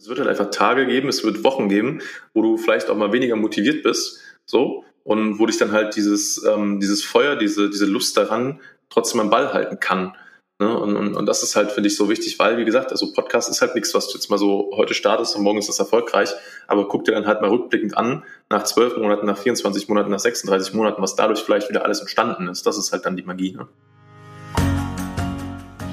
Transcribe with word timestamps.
Es 0.00 0.08
wird 0.08 0.18
halt 0.18 0.30
einfach 0.30 0.50
Tage 0.50 0.86
geben, 0.86 1.10
es 1.10 1.22
wird 1.24 1.44
Wochen 1.44 1.68
geben, 1.68 2.00
wo 2.32 2.40
du 2.40 2.56
vielleicht 2.56 2.88
auch 2.88 2.96
mal 2.96 3.12
weniger 3.12 3.36
motiviert 3.36 3.82
bist, 3.82 4.18
so, 4.46 4.82
und 5.04 5.38
wo 5.38 5.44
dich 5.44 5.58
dann 5.58 5.72
halt 5.72 5.94
dieses, 5.94 6.42
ähm, 6.42 6.80
dieses 6.80 7.04
Feuer, 7.04 7.36
diese, 7.36 7.68
diese 7.68 7.84
Lust 7.84 8.16
daran 8.16 8.60
trotzdem 8.88 9.20
am 9.20 9.28
Ball 9.28 9.52
halten 9.52 9.78
kann. 9.78 10.16
Ne? 10.58 10.74
Und, 10.74 10.96
und, 10.96 11.14
und 11.16 11.26
das 11.26 11.42
ist 11.42 11.54
halt, 11.54 11.70
finde 11.70 11.88
ich, 11.88 11.96
so 11.96 12.08
wichtig, 12.08 12.38
weil, 12.38 12.56
wie 12.56 12.64
gesagt, 12.64 12.92
also 12.92 13.12
Podcast 13.12 13.50
ist 13.50 13.60
halt 13.60 13.74
nichts, 13.74 13.92
was 13.92 14.08
du 14.08 14.14
jetzt 14.14 14.30
mal 14.30 14.38
so 14.38 14.70
heute 14.74 14.94
startest 14.94 15.36
und 15.36 15.42
morgen 15.42 15.58
ist 15.58 15.68
das 15.68 15.78
erfolgreich, 15.78 16.30
aber 16.66 16.88
guck 16.88 17.04
dir 17.04 17.12
dann 17.12 17.26
halt 17.26 17.42
mal 17.42 17.50
rückblickend 17.50 17.96
an, 17.98 18.24
nach 18.48 18.64
zwölf 18.64 18.96
Monaten, 18.96 19.26
nach 19.26 19.36
24 19.36 19.86
Monaten, 19.88 20.10
nach 20.10 20.18
36 20.18 20.72
Monaten, 20.72 21.02
was 21.02 21.14
dadurch 21.14 21.40
vielleicht 21.40 21.68
wieder 21.68 21.84
alles 21.84 22.00
entstanden 22.00 22.48
ist. 22.48 22.66
Das 22.66 22.78
ist 22.78 22.92
halt 22.92 23.04
dann 23.04 23.16
die 23.16 23.22
Magie. 23.22 23.52
Ne? 23.52 23.68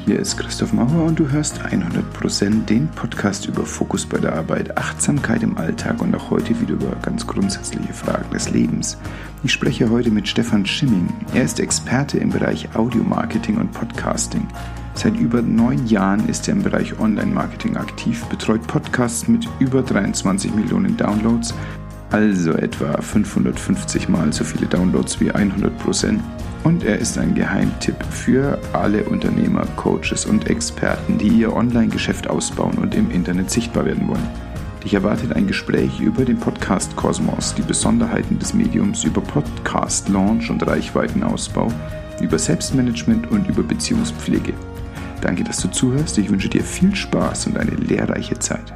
Hier 0.08 0.20
ist 0.20 0.38
Christoph 0.38 0.72
Mauer 0.72 1.04
und 1.04 1.20
du 1.20 1.30
hörst 1.30 1.60
100% 1.60 2.64
den 2.64 2.88
Podcast 2.88 3.46
über 3.46 3.66
Fokus 3.66 4.06
bei 4.06 4.18
der 4.18 4.38
Arbeit, 4.38 4.78
Achtsamkeit 4.78 5.44
im 5.44 5.58
Alltag 5.58 6.02
und 6.02 6.16
auch 6.16 6.30
heute 6.30 6.58
wieder 6.62 6.76
über 6.76 6.96
ganz 7.02 7.28
grundsätzliche 7.28 7.92
Fragen 7.92 8.32
des 8.32 8.50
Lebens. 8.50 8.98
Ich 9.44 9.52
spreche 9.52 9.90
heute 9.90 10.10
mit 10.10 10.26
Stefan 10.26 10.66
Schimming. 10.66 11.10
Er 11.34 11.44
ist 11.44 11.60
Experte 11.60 12.20
im 12.20 12.30
Bereich 12.30 12.74
Audio-Marketing 12.74 13.58
und 13.58 13.74
Podcasting. 13.74 14.48
Seit 14.94 15.18
über 15.18 15.42
neun 15.42 15.86
Jahren 15.88 16.30
ist 16.30 16.48
er 16.48 16.54
im 16.54 16.64
Bereich 16.64 16.98
Online-Marketing 16.98 17.76
aktiv, 17.76 18.24
betreut 18.28 18.66
Podcasts 18.66 19.28
mit 19.28 19.46
über 19.60 19.82
23 19.82 20.56
Millionen 20.56 20.96
Downloads, 20.96 21.54
also 22.12 22.54
etwa 22.54 23.02
550 23.02 24.10
mal 24.10 24.32
so 24.32 24.44
viele 24.44 24.68
Downloads 24.68 25.20
wie 25.20 25.32
100% 25.32 26.20
und 26.64 26.84
er 26.84 27.00
ist 27.00 27.18
ein 27.18 27.34
Geheimtipp 27.34 27.96
für 28.10 28.60
alle 28.74 29.04
Unternehmer, 29.06 29.66
Coaches 29.78 30.26
und 30.26 30.50
Experten, 30.50 31.18
die 31.18 31.30
ihr 31.30 31.56
Online-Geschäft 31.56 32.30
ausbauen 32.30 32.78
und 32.78 32.94
im 32.96 33.10
Internet 33.12 33.50
sichtbar 33.52 33.86
werden 33.86 34.08
wollen. 34.08 34.28
Dich 34.84 34.94
erwartet 34.94 35.34
ein 35.34 35.48
Gespräch 35.48 36.00
über 36.00 36.24
den 36.24 36.40
Podcast 36.40 36.96
Kosmos, 36.96 37.56
die 37.56 37.62
Besonderheiten 37.62 38.40
des 38.40 38.54
Mediums, 38.54 39.04
über 39.04 39.22
Podcast-Launch 39.22 40.50
und 40.50 40.66
Reichweitenausbau, 40.66 41.72
über 42.22 42.40
Selbstmanagement 42.40 43.30
und 43.32 43.48
über 43.48 43.64
Beziehungspflege. 43.64 44.54
Danke, 45.22 45.44
dass 45.44 45.62
du 45.62 45.70
zuhörst. 45.70 46.18
Ich 46.18 46.30
wünsche 46.30 46.50
dir 46.50 46.64
viel 46.64 46.96
Spaß 46.96 47.48
und 47.48 47.58
eine 47.58 47.72
lehrreiche 47.72 48.40
Zeit. 48.40 48.74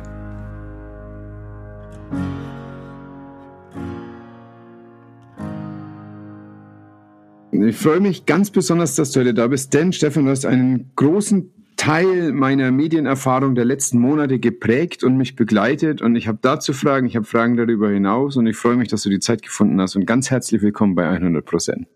Ich 7.63 7.77
freue 7.77 7.99
mich 7.99 8.25
ganz 8.25 8.49
besonders, 8.49 8.95
dass 8.95 9.11
du 9.11 9.19
heute 9.19 9.33
da 9.33 9.47
bist, 9.47 9.73
denn 9.73 9.93
Stefan, 9.93 10.25
du 10.25 10.31
hast 10.31 10.45
einen 10.45 10.91
großen 10.95 11.51
Teil 11.77 12.31
meiner 12.31 12.71
Medienerfahrung 12.71 13.55
der 13.55 13.65
letzten 13.65 13.99
Monate 13.99 14.39
geprägt 14.39 15.03
und 15.03 15.17
mich 15.17 15.35
begleitet. 15.35 16.01
Und 16.01 16.15
ich 16.15 16.27
habe 16.27 16.39
dazu 16.41 16.73
Fragen, 16.73 17.05
ich 17.07 17.15
habe 17.15 17.25
Fragen 17.25 17.57
darüber 17.57 17.89
hinaus 17.89 18.35
und 18.37 18.47
ich 18.47 18.55
freue 18.55 18.77
mich, 18.77 18.87
dass 18.87 19.03
du 19.03 19.09
die 19.09 19.19
Zeit 19.19 19.41
gefunden 19.41 19.79
hast. 19.79 19.95
Und 19.95 20.05
ganz 20.05 20.31
herzlich 20.31 20.61
willkommen 20.61 20.95
bei 20.95 21.07
100 21.07 21.45
Prozent. 21.45 21.87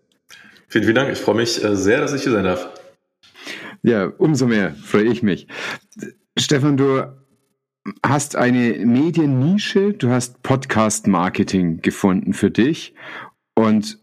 Vielen, 0.68 0.84
vielen 0.84 0.96
Dank. 0.96 1.10
Ich 1.12 1.18
freue 1.18 1.36
mich 1.36 1.62
äh, 1.62 1.74
sehr, 1.74 2.00
dass 2.00 2.12
ich 2.14 2.22
hier 2.22 2.32
sein 2.32 2.44
darf. 2.44 2.68
Ja, 3.82 4.06
umso 4.18 4.46
mehr 4.46 4.74
freue 4.74 5.04
ich 5.04 5.22
mich. 5.22 5.46
Stefan, 6.36 6.76
du 6.76 7.04
hast 8.04 8.36
eine 8.36 8.84
Mediennische, 8.84 9.94
du 9.94 10.10
hast 10.10 10.42
Podcast-Marketing 10.42 11.80
gefunden 11.80 12.34
für 12.34 12.50
dich. 12.50 12.94
Und 13.54 13.98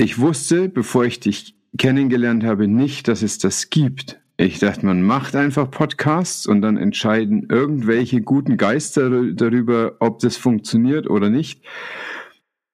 ich 0.00 0.18
wusste, 0.18 0.68
bevor 0.68 1.04
ich 1.04 1.20
dich 1.20 1.54
kennengelernt 1.76 2.42
habe, 2.42 2.66
nicht, 2.66 3.06
dass 3.06 3.22
es 3.22 3.38
das 3.38 3.70
gibt. 3.70 4.18
Ich 4.36 4.58
dachte, 4.58 4.86
man 4.86 5.02
macht 5.02 5.36
einfach 5.36 5.70
Podcasts 5.70 6.46
und 6.46 6.62
dann 6.62 6.78
entscheiden 6.78 7.46
irgendwelche 7.50 8.22
guten 8.22 8.56
Geister 8.56 9.10
darüber, 9.32 9.96
ob 10.00 10.20
das 10.20 10.38
funktioniert 10.38 11.08
oder 11.08 11.28
nicht. 11.28 11.62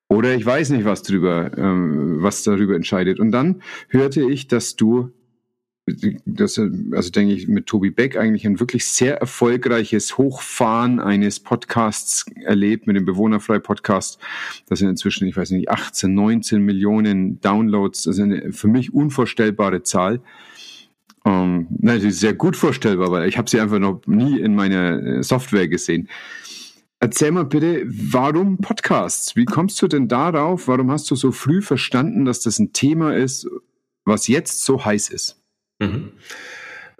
Oder 0.08 0.36
ich 0.36 0.46
weiß 0.46 0.70
nicht, 0.70 0.84
was 0.84 1.02
drüber, 1.02 1.50
ähm, 1.58 2.22
was 2.22 2.44
darüber 2.44 2.76
entscheidet. 2.76 3.18
Und 3.18 3.32
dann 3.32 3.62
hörte 3.88 4.22
ich, 4.30 4.46
dass 4.46 4.76
du 4.76 5.10
das, 6.24 6.58
also 6.58 7.10
denke 7.10 7.34
ich, 7.34 7.46
mit 7.46 7.66
Tobi 7.66 7.90
Beck 7.90 8.16
eigentlich 8.16 8.44
ein 8.44 8.58
wirklich 8.58 8.86
sehr 8.86 9.18
erfolgreiches 9.18 10.18
Hochfahren 10.18 10.98
eines 10.98 11.38
Podcasts 11.38 12.26
erlebt, 12.44 12.88
mit 12.88 12.96
dem 12.96 13.04
Bewohnerfrei-Podcast. 13.04 14.18
Das 14.68 14.80
sind 14.80 14.88
inzwischen, 14.88 15.28
ich 15.28 15.36
weiß 15.36 15.52
nicht, 15.52 15.70
18, 15.70 16.12
19 16.12 16.60
Millionen 16.60 17.40
Downloads. 17.40 18.02
Das 18.02 18.16
ist 18.16 18.22
eine 18.22 18.52
für 18.52 18.66
mich 18.66 18.92
unvorstellbare 18.92 19.84
Zahl. 19.84 20.20
Ähm, 21.24 21.68
nein, 21.70 22.00
sie 22.00 22.08
ist 22.08 22.20
sehr 22.20 22.34
gut 22.34 22.56
vorstellbar, 22.56 23.12
weil 23.12 23.28
ich 23.28 23.38
habe 23.38 23.48
sie 23.48 23.60
einfach 23.60 23.78
noch 23.78 24.00
nie 24.06 24.40
in 24.40 24.56
meiner 24.56 25.02
äh, 25.02 25.22
Software 25.22 25.68
gesehen. 25.68 26.08
Erzähl 26.98 27.30
mal 27.30 27.44
bitte, 27.44 27.84
warum 27.86 28.58
Podcasts? 28.58 29.36
Wie 29.36 29.44
kommst 29.44 29.80
du 29.82 29.86
denn 29.86 30.08
darauf? 30.08 30.66
Warum 30.66 30.90
hast 30.90 31.10
du 31.10 31.14
so 31.14 31.30
früh 31.30 31.62
verstanden, 31.62 32.24
dass 32.24 32.40
das 32.40 32.58
ein 32.58 32.72
Thema 32.72 33.14
ist, 33.14 33.48
was 34.04 34.26
jetzt 34.26 34.64
so 34.64 34.84
heiß 34.84 35.10
ist? 35.10 35.40
Mhm. 35.78 36.12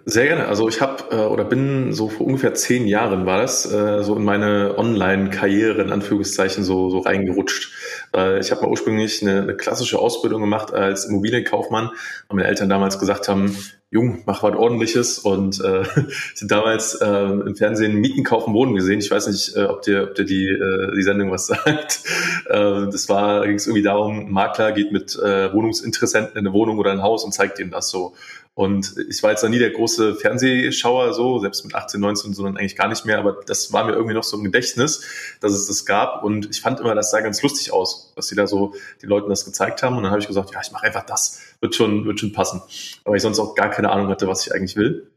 Sehr 0.09 0.25
gerne. 0.25 0.47
Also 0.47 0.69
ich 0.69 0.79
habe 0.79 1.03
äh, 1.11 1.25
oder 1.25 1.43
bin 1.43 1.91
so 1.91 2.07
vor 2.07 2.25
ungefähr 2.25 2.53
zehn 2.53 2.87
Jahren 2.87 3.25
war 3.25 3.41
das 3.41 3.69
äh, 3.69 4.03
so 4.05 4.15
in 4.15 4.23
meine 4.23 4.77
Online-Karriere 4.77 5.81
in 5.81 5.91
Anführungszeichen 5.91 6.63
so 6.63 6.89
so 6.89 6.99
reingerutscht. 6.99 7.73
Äh, 8.15 8.39
ich 8.39 8.51
habe 8.51 8.61
mal 8.61 8.69
ursprünglich 8.69 9.21
eine, 9.21 9.41
eine 9.41 9.55
klassische 9.57 9.99
Ausbildung 9.99 10.39
gemacht 10.39 10.73
als 10.73 11.03
Immobilienkaufmann, 11.03 11.87
weil 12.29 12.35
meine 12.37 12.47
Eltern 12.47 12.69
damals 12.69 12.99
gesagt 12.99 13.27
haben, 13.27 13.53
Jung, 13.89 14.23
mach 14.25 14.43
was 14.43 14.53
Ordentliches 14.53 15.19
und 15.19 15.61
äh, 15.63 15.83
sind 16.35 16.51
damals 16.51 16.95
äh, 16.95 17.07
im 17.07 17.55
Fernsehen 17.55 17.95
Mieten, 17.95 18.25
Kaufen, 18.25 18.53
Wohnen 18.53 18.75
gesehen. 18.75 18.99
Ich 18.99 19.09
weiß 19.09 19.27
nicht, 19.27 19.55
äh, 19.55 19.63
ob 19.63 19.81
dir, 19.81 20.03
ob 20.03 20.15
dir 20.15 20.25
die, 20.25 20.49
äh, 20.49 20.93
die 20.93 21.03
Sendung 21.03 21.31
was 21.31 21.47
sagt. 21.47 22.01
Äh, 22.47 22.87
das 22.91 23.07
war, 23.07 23.45
ging 23.45 23.55
es 23.55 23.65
irgendwie 23.65 23.83
darum, 23.83 24.29
Makler 24.29 24.73
geht 24.73 24.91
mit 24.91 25.15
äh, 25.15 25.53
Wohnungsinteressenten 25.53 26.33
in 26.33 26.39
eine 26.39 26.53
Wohnung 26.53 26.79
oder 26.79 26.91
ein 26.91 27.01
Haus 27.01 27.23
und 27.23 27.33
zeigt 27.33 27.59
ihnen 27.59 27.71
das 27.71 27.89
so. 27.89 28.13
Und 28.57 28.95
ich 29.07 29.21
war 29.21 29.29
jetzt 29.29 29.43
noch 29.43 29.51
nie 29.51 29.59
der 29.59 29.69
große 29.69 30.15
Fernsehschauer, 30.15 31.13
so, 31.13 31.37
selbst 31.37 31.63
mit 31.63 31.75
18, 31.75 32.01
19, 32.01 32.33
sondern 32.33 32.57
eigentlich 32.57 32.75
gar 32.75 32.87
nicht 32.87 33.05
mehr, 33.05 33.19
aber 33.19 33.37
das 33.45 33.71
war 33.71 33.85
mir 33.85 33.91
irgendwie 33.91 34.15
noch 34.15 34.23
so 34.23 34.35
im 34.35 34.43
Gedächtnis, 34.43 35.03
dass 35.41 35.51
es 35.51 35.67
das 35.67 35.85
gab. 35.85 36.23
Und 36.23 36.49
ich 36.49 36.59
fand 36.59 36.79
immer, 36.79 36.95
das 36.95 37.11
sah 37.11 37.21
ganz 37.21 37.43
lustig 37.43 37.71
aus, 37.71 38.13
dass 38.15 38.29
sie 38.29 38.35
da 38.35 38.47
so 38.47 38.73
die 39.03 39.05
Leuten 39.05 39.29
das 39.29 39.45
gezeigt 39.45 39.83
haben. 39.83 39.95
Und 39.95 40.01
dann 40.01 40.11
habe 40.11 40.21
ich 40.21 40.27
gesagt, 40.27 40.49
ja, 40.55 40.59
ich 40.59 40.71
mache 40.71 40.87
einfach 40.87 41.05
das, 41.05 41.39
wird 41.59 41.75
schon, 41.75 42.05
wird 42.05 42.19
schon 42.19 42.33
passen. 42.33 42.63
Aber 43.05 43.15
ich 43.15 43.21
sonst 43.21 43.37
auch 43.37 43.53
gar 43.53 43.69
keine 43.69 43.91
Ahnung 43.91 44.07
hatte, 44.07 44.27
was 44.27 44.47
ich 44.47 44.51
eigentlich 44.51 44.75
will 44.75 45.07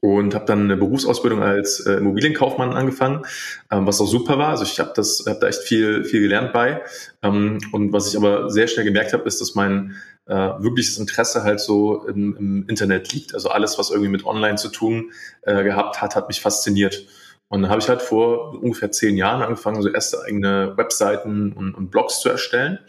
und 0.00 0.34
habe 0.34 0.44
dann 0.44 0.62
eine 0.62 0.76
Berufsausbildung 0.76 1.42
als 1.42 1.80
äh, 1.80 1.94
Immobilienkaufmann 1.94 2.72
angefangen, 2.72 3.24
ähm, 3.70 3.86
was 3.86 4.00
auch 4.00 4.06
super 4.06 4.38
war. 4.38 4.48
Also 4.48 4.64
ich 4.64 4.78
habe 4.78 4.92
das, 4.94 5.24
habe 5.26 5.38
da 5.40 5.48
echt 5.48 5.62
viel, 5.62 6.04
viel 6.04 6.20
gelernt 6.20 6.52
bei. 6.52 6.82
Ähm, 7.22 7.58
und 7.72 7.92
was 7.92 8.08
ich 8.08 8.16
aber 8.16 8.50
sehr 8.50 8.68
schnell 8.68 8.84
gemerkt 8.84 9.12
habe, 9.12 9.24
ist, 9.24 9.40
dass 9.40 9.54
mein 9.54 9.96
äh, 10.26 10.34
wirkliches 10.34 10.98
Interesse 10.98 11.44
halt 11.44 11.60
so 11.60 12.06
im, 12.06 12.36
im, 12.36 12.68
Internet 12.68 13.12
liegt. 13.12 13.34
Also 13.34 13.48
alles, 13.48 13.78
was 13.78 13.90
irgendwie 13.90 14.10
mit 14.10 14.24
Online 14.24 14.56
zu 14.56 14.68
tun 14.68 15.12
äh, 15.42 15.62
gehabt 15.62 16.02
hat, 16.02 16.16
hat 16.16 16.28
mich 16.28 16.40
fasziniert. 16.40 17.06
Und 17.48 17.62
dann 17.62 17.70
habe 17.70 17.80
ich 17.80 17.88
halt 17.88 18.02
vor 18.02 18.60
ungefähr 18.60 18.90
zehn 18.90 19.16
Jahren 19.16 19.42
angefangen, 19.42 19.80
so 19.80 19.88
erste 19.88 20.22
eigene 20.24 20.76
Webseiten 20.76 21.52
und, 21.52 21.74
und 21.74 21.90
Blogs 21.90 22.20
zu 22.20 22.28
erstellen. 22.28 22.80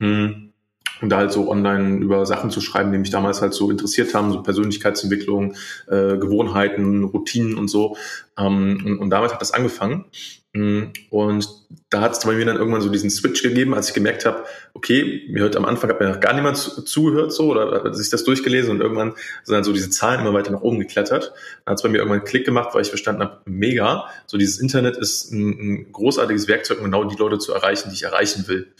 Hm 0.00 0.53
und 1.00 1.10
da 1.10 1.18
halt 1.18 1.32
so 1.32 1.50
online 1.50 1.98
über 1.98 2.24
Sachen 2.26 2.50
zu 2.50 2.60
schreiben, 2.60 2.92
die 2.92 2.98
mich 2.98 3.10
damals 3.10 3.42
halt 3.42 3.52
so 3.52 3.70
interessiert 3.70 4.14
haben, 4.14 4.32
so 4.32 4.42
Persönlichkeitsentwicklung, 4.42 5.54
äh, 5.86 6.16
Gewohnheiten, 6.16 7.04
Routinen 7.04 7.58
und 7.58 7.68
so. 7.68 7.96
Ähm, 8.38 8.82
und, 8.84 8.98
und 8.98 9.10
damit 9.10 9.32
hat 9.32 9.40
das 9.40 9.52
angefangen. 9.52 10.06
Mm, 10.52 10.92
und 11.10 11.48
da 11.90 12.00
hat 12.00 12.12
es 12.12 12.20
bei 12.20 12.32
mir 12.32 12.44
dann 12.44 12.56
irgendwann 12.56 12.80
so 12.80 12.88
diesen 12.88 13.10
Switch 13.10 13.42
gegeben, 13.42 13.74
als 13.74 13.88
ich 13.88 13.94
gemerkt 13.94 14.24
habe, 14.24 14.44
okay, 14.72 15.24
mir 15.28 15.42
hört 15.42 15.56
am 15.56 15.64
Anfang 15.64 15.90
hat 15.90 15.98
mir 15.98 16.08
noch 16.08 16.20
gar 16.20 16.32
niemand 16.32 16.56
zugehört 16.56 17.32
so 17.32 17.50
oder 17.50 17.92
sich 17.92 18.08
das 18.08 18.22
durchgelesen 18.22 18.70
und 18.70 18.80
irgendwann 18.80 19.14
sind 19.42 19.54
dann 19.54 19.64
so 19.64 19.72
diese 19.72 19.90
Zahlen 19.90 20.20
immer 20.20 20.32
weiter 20.32 20.52
nach 20.52 20.62
oben 20.62 20.78
geklettert. 20.78 21.32
Dann 21.64 21.72
hat 21.72 21.78
es 21.78 21.82
bei 21.82 21.88
mir 21.88 21.98
irgendwann 21.98 22.20
einen 22.20 22.28
Klick 22.28 22.44
gemacht, 22.44 22.70
weil 22.72 22.82
ich 22.82 22.88
verstanden 22.88 23.22
habe, 23.22 23.40
mega, 23.46 24.08
so 24.26 24.38
dieses 24.38 24.60
Internet 24.60 24.96
ist 24.96 25.32
ein, 25.32 25.48
ein 25.48 25.92
großartiges 25.92 26.46
Werkzeug, 26.46 26.78
um 26.78 26.84
genau 26.84 27.02
die 27.02 27.16
Leute 27.16 27.38
zu 27.38 27.52
erreichen, 27.52 27.88
die 27.90 27.96
ich 27.96 28.04
erreichen 28.04 28.46
will. 28.46 28.72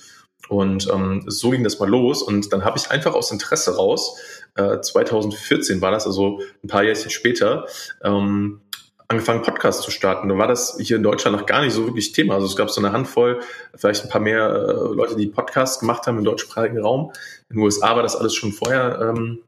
Und 0.49 0.89
ähm, 0.93 1.25
so 1.27 1.51
ging 1.51 1.65
das 1.65 1.79
mal 1.79 1.89
los. 1.89 2.23
Und 2.23 2.53
dann 2.53 2.65
habe 2.65 2.79
ich 2.79 2.91
einfach 2.91 3.15
aus 3.15 3.31
Interesse 3.31 3.77
raus, 3.77 4.19
äh, 4.57 4.81
2014 4.81 5.81
war 5.81 5.91
das, 5.91 6.07
also 6.07 6.41
ein 6.63 6.69
paar 6.69 6.85
Jährchen 6.85 7.11
später, 7.11 7.67
ähm, 8.03 8.61
angefangen, 9.09 9.43
Podcasts 9.43 9.83
zu 9.83 9.91
starten. 9.91 10.29
Da 10.29 10.39
war 10.39 10.47
das 10.47 10.77
hier 10.81 10.97
in 10.97 11.03
Deutschland 11.03 11.37
noch 11.37 11.47
gar 11.47 11.63
nicht 11.63 11.73
so 11.73 11.87
wirklich 11.87 12.13
Thema. 12.13 12.35
Also 12.35 12.47
es 12.47 12.57
gab 12.57 12.71
so 12.71 12.81
eine 12.81 12.93
Handvoll, 12.93 13.41
vielleicht 13.75 14.05
ein 14.05 14.09
paar 14.09 14.21
mehr 14.21 14.47
äh, 14.49 14.95
Leute, 14.95 15.17
die 15.17 15.27
Podcasts 15.27 15.81
gemacht 15.81 16.07
haben 16.07 16.19
im 16.19 16.25
deutschsprachigen 16.25 16.79
Raum. 16.79 17.13
In 17.49 17.57
den 17.57 17.63
USA 17.63 17.95
war 17.97 18.03
das 18.03 18.17
alles 18.17 18.35
schon 18.35 18.53
vorher 18.53 19.01
ähm, 19.01 19.41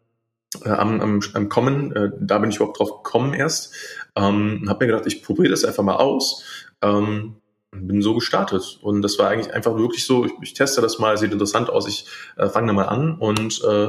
äh, 0.65 0.71
am, 0.71 1.01
am, 1.01 1.21
am 1.35 1.49
Kommen. 1.49 1.95
Äh, 1.95 2.11
da 2.21 2.39
bin 2.39 2.51
ich 2.51 2.57
überhaupt 2.57 2.79
drauf 2.79 3.03
gekommen 3.03 3.35
erst. 3.35 3.75
Ähm, 4.15 4.65
habe 4.69 4.85
mir 4.85 4.93
gedacht, 4.93 5.07
ich 5.07 5.23
probiere 5.23 5.51
das 5.51 5.65
einfach 5.65 5.83
mal 5.83 5.97
aus. 5.97 6.45
Ähm, 6.83 7.37
bin 7.73 8.03
so 8.03 8.15
gestartet. 8.15 8.79
Und 8.83 9.03
das 9.03 9.19
war 9.19 9.29
eigentlich 9.29 9.53
einfach 9.53 9.77
wirklich 9.77 10.07
so, 10.07 10.25
ich, 10.25 10.33
ich 10.41 10.55
teste 10.55 10.81
das 10.81 10.99
mal, 10.99 11.17
sieht 11.17 11.33
interessant 11.33 11.71
aus, 11.71 11.89
ich 11.89 12.07
äh, 12.37 12.49
fange 12.49 12.69
da 12.69 12.73
mal 12.73 12.85
an. 12.85 13.19
Und 13.19 13.63
äh, 13.65 13.89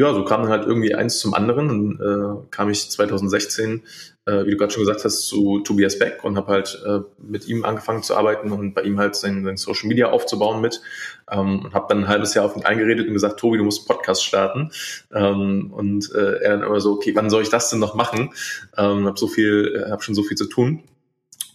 ja, 0.00 0.14
so 0.14 0.24
kam 0.24 0.42
dann 0.42 0.50
halt 0.50 0.66
irgendwie 0.66 0.94
eins 0.94 1.18
zum 1.18 1.34
anderen. 1.34 1.98
Dann 1.98 2.44
äh, 2.44 2.46
kam 2.50 2.70
ich 2.70 2.90
2016 2.90 3.82
äh, 4.28 4.44
wie 4.44 4.50
du 4.50 4.56
gerade 4.58 4.72
schon 4.72 4.82
gesagt 4.82 5.04
hast, 5.04 5.26
zu 5.26 5.60
Tobias 5.60 5.98
Beck 5.98 6.22
und 6.22 6.36
habe 6.36 6.52
halt 6.52 6.80
äh, 6.86 7.00
mit 7.18 7.48
ihm 7.48 7.64
angefangen 7.64 8.02
zu 8.02 8.14
arbeiten 8.14 8.52
und 8.52 8.74
bei 8.74 8.82
ihm 8.82 8.98
halt 8.98 9.16
sein, 9.16 9.44
sein 9.44 9.56
Social 9.56 9.88
Media 9.88 10.10
aufzubauen 10.10 10.60
mit 10.60 10.82
ähm, 11.30 11.64
und 11.64 11.74
habe 11.74 11.86
dann 11.88 12.04
ein 12.04 12.08
halbes 12.08 12.34
Jahr 12.34 12.44
auf 12.44 12.54
ihn 12.56 12.64
eingeredet 12.64 13.08
und 13.08 13.14
gesagt, 13.14 13.40
Tobi, 13.40 13.56
du 13.56 13.64
musst 13.64 13.80
einen 13.80 13.96
Podcast 13.96 14.24
starten 14.24 14.70
ähm, 15.14 15.72
und 15.72 16.12
äh, 16.14 16.42
er 16.42 16.58
dann 16.58 16.62
immer 16.62 16.80
so, 16.80 16.92
okay, 16.92 17.14
wann 17.14 17.30
soll 17.30 17.42
ich 17.42 17.48
das 17.48 17.70
denn 17.70 17.78
noch 17.78 17.94
machen? 17.94 18.30
Ähm, 18.76 19.06
habe 19.06 19.18
so 19.18 19.28
viel, 19.28 19.82
äh, 19.86 19.90
habe 19.90 20.02
schon 20.02 20.14
so 20.14 20.22
viel 20.22 20.36
zu 20.36 20.46
tun. 20.46 20.82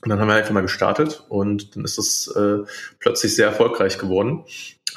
Und 0.03 0.09
dann 0.09 0.19
haben 0.19 0.27
wir 0.27 0.35
einfach 0.35 0.51
mal 0.51 0.61
gestartet 0.61 1.23
und 1.29 1.75
dann 1.75 1.85
ist 1.85 1.97
es 1.97 2.27
äh, 2.35 2.59
plötzlich 2.99 3.35
sehr 3.35 3.47
erfolgreich 3.47 3.97
geworden, 3.97 4.43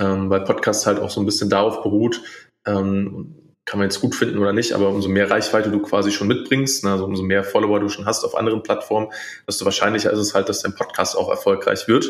ähm, 0.00 0.31
weil 0.31 0.41
Podcast 0.41 0.85
halt 0.87 0.99
auch 0.99 1.11
so 1.11 1.20
ein 1.20 1.26
bisschen 1.26 1.49
darauf 1.49 1.82
beruht, 1.82 2.20
ähm, 2.67 3.37
kann 3.64 3.79
man 3.79 3.88
jetzt 3.88 4.00
gut 4.00 4.14
finden 4.14 4.38
oder 4.38 4.53
nicht, 4.53 4.73
aber 4.73 4.88
umso 4.88 5.08
mehr 5.08 5.31
Reichweite 5.31 5.70
du 5.70 5.81
quasi 5.81 6.11
schon 6.11 6.26
mitbringst, 6.26 6.85
ne, 6.85 6.93
also 6.93 7.05
umso 7.05 7.23
mehr 7.23 7.44
Follower 7.44 7.79
du 7.79 7.88
schon 7.88 8.06
hast 8.06 8.25
auf 8.25 8.37
anderen 8.37 8.62
Plattformen, 8.62 9.08
desto 9.47 9.64
wahrscheinlicher 9.64 10.12
ist 10.12 10.19
es 10.19 10.35
halt, 10.35 10.49
dass 10.49 10.62
dein 10.62 10.75
Podcast 10.75 11.17
auch 11.17 11.29
erfolgreich 11.29 11.87
wird 11.87 12.08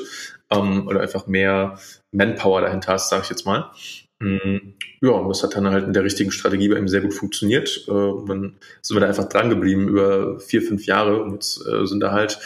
ähm, 0.51 0.87
oder 0.89 1.01
einfach 1.01 1.27
mehr 1.27 1.79
Manpower 2.13 2.63
dahinter 2.63 2.95
hast, 2.95 3.11
sage 3.11 3.25
ich 3.25 3.31
jetzt 3.31 3.45
mal. 3.45 3.71
Mhm. 4.19 4.75
Ja, 5.03 5.11
und 5.11 5.29
das 5.29 5.43
hat 5.43 5.55
dann 5.57 5.69
halt 5.69 5.85
in 5.85 5.93
der 5.93 6.05
richtigen 6.05 6.31
Strategie 6.31 6.69
bei 6.69 6.79
ihm 6.79 6.89
sehr 6.89 7.03
gut 7.03 7.13
funktioniert. 7.13 7.87
Äh, 7.87 7.91
dann 8.27 8.57
sind 8.81 8.97
wir 8.97 9.01
da 9.01 9.07
einfach 9.07 9.29
dran 9.29 9.51
geblieben 9.51 9.89
über 9.89 10.41
vier, 10.41 10.63
fünf 10.63 10.87
Jahre 10.87 11.23
und 11.23 11.33
jetzt 11.33 11.67
äh, 11.67 11.87
sind 11.87 12.01
da 12.01 12.13
halt, 12.13 12.39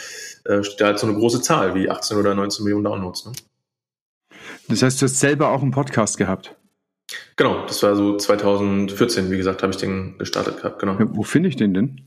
äh, 0.45 0.63
steht 0.63 0.81
da 0.81 0.85
halt 0.87 0.99
so 0.99 1.07
eine 1.07 1.15
große 1.15 1.41
Zahl 1.41 1.75
wie 1.75 1.89
18 1.89 2.17
oder 2.17 2.35
19 2.35 2.63
Millionen 2.63 2.83
Downloads. 2.83 3.25
Ne? 3.25 3.31
Das 4.67 4.81
heißt, 4.81 5.01
du 5.01 5.05
hast 5.05 5.19
selber 5.19 5.49
auch 5.49 5.61
einen 5.61 5.71
Podcast 5.71 6.17
gehabt? 6.17 6.55
Genau, 7.35 7.65
das 7.65 7.83
war 7.83 7.95
so 7.95 8.17
2014, 8.17 9.31
wie 9.31 9.37
gesagt, 9.37 9.63
habe 9.63 9.71
ich 9.71 9.77
den 9.77 10.17
gestartet 10.17 10.57
gehabt, 10.57 10.79
genau. 10.79 10.97
Ja, 10.97 11.05
wo 11.09 11.23
finde 11.23 11.49
ich 11.49 11.55
den 11.55 11.73
denn? 11.73 12.01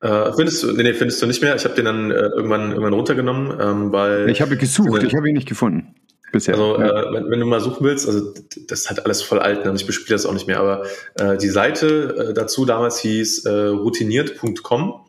Äh, 0.00 0.32
findest 0.32 0.62
du, 0.62 0.72
nee, 0.72 0.92
findest 0.94 1.22
du 1.22 1.26
nicht 1.26 1.42
mehr. 1.42 1.54
Ich 1.54 1.64
habe 1.64 1.74
den 1.74 1.84
dann 1.84 2.10
äh, 2.10 2.14
irgendwann, 2.14 2.70
irgendwann 2.70 2.92
runtergenommen, 2.92 3.58
ähm, 3.60 3.92
weil. 3.92 4.28
Ich 4.28 4.42
habe 4.42 4.56
gesucht, 4.56 5.02
ich 5.04 5.14
habe 5.14 5.28
ihn 5.28 5.34
nicht 5.34 5.48
gefunden. 5.48 5.94
Bisher. 6.32 6.54
Also, 6.54 6.76
äh, 6.76 7.12
wenn, 7.12 7.30
wenn, 7.30 7.40
du 7.40 7.46
mal 7.46 7.60
suchen 7.60 7.84
willst, 7.84 8.08
also 8.08 8.32
das 8.66 8.80
ist 8.80 8.88
halt 8.88 9.04
alles 9.04 9.22
voll 9.22 9.38
alt, 9.38 9.64
ne? 9.64 9.70
und 9.70 9.76
ich 9.76 9.86
bespiele 9.86 10.16
das 10.16 10.26
auch 10.26 10.32
nicht 10.32 10.46
mehr, 10.46 10.60
aber 10.60 10.84
äh, 11.16 11.36
die 11.36 11.48
Seite 11.48 12.30
äh, 12.30 12.34
dazu 12.34 12.64
damals 12.64 12.98
hieß 13.00 13.44
äh, 13.44 13.66
routiniert.com 13.66 15.04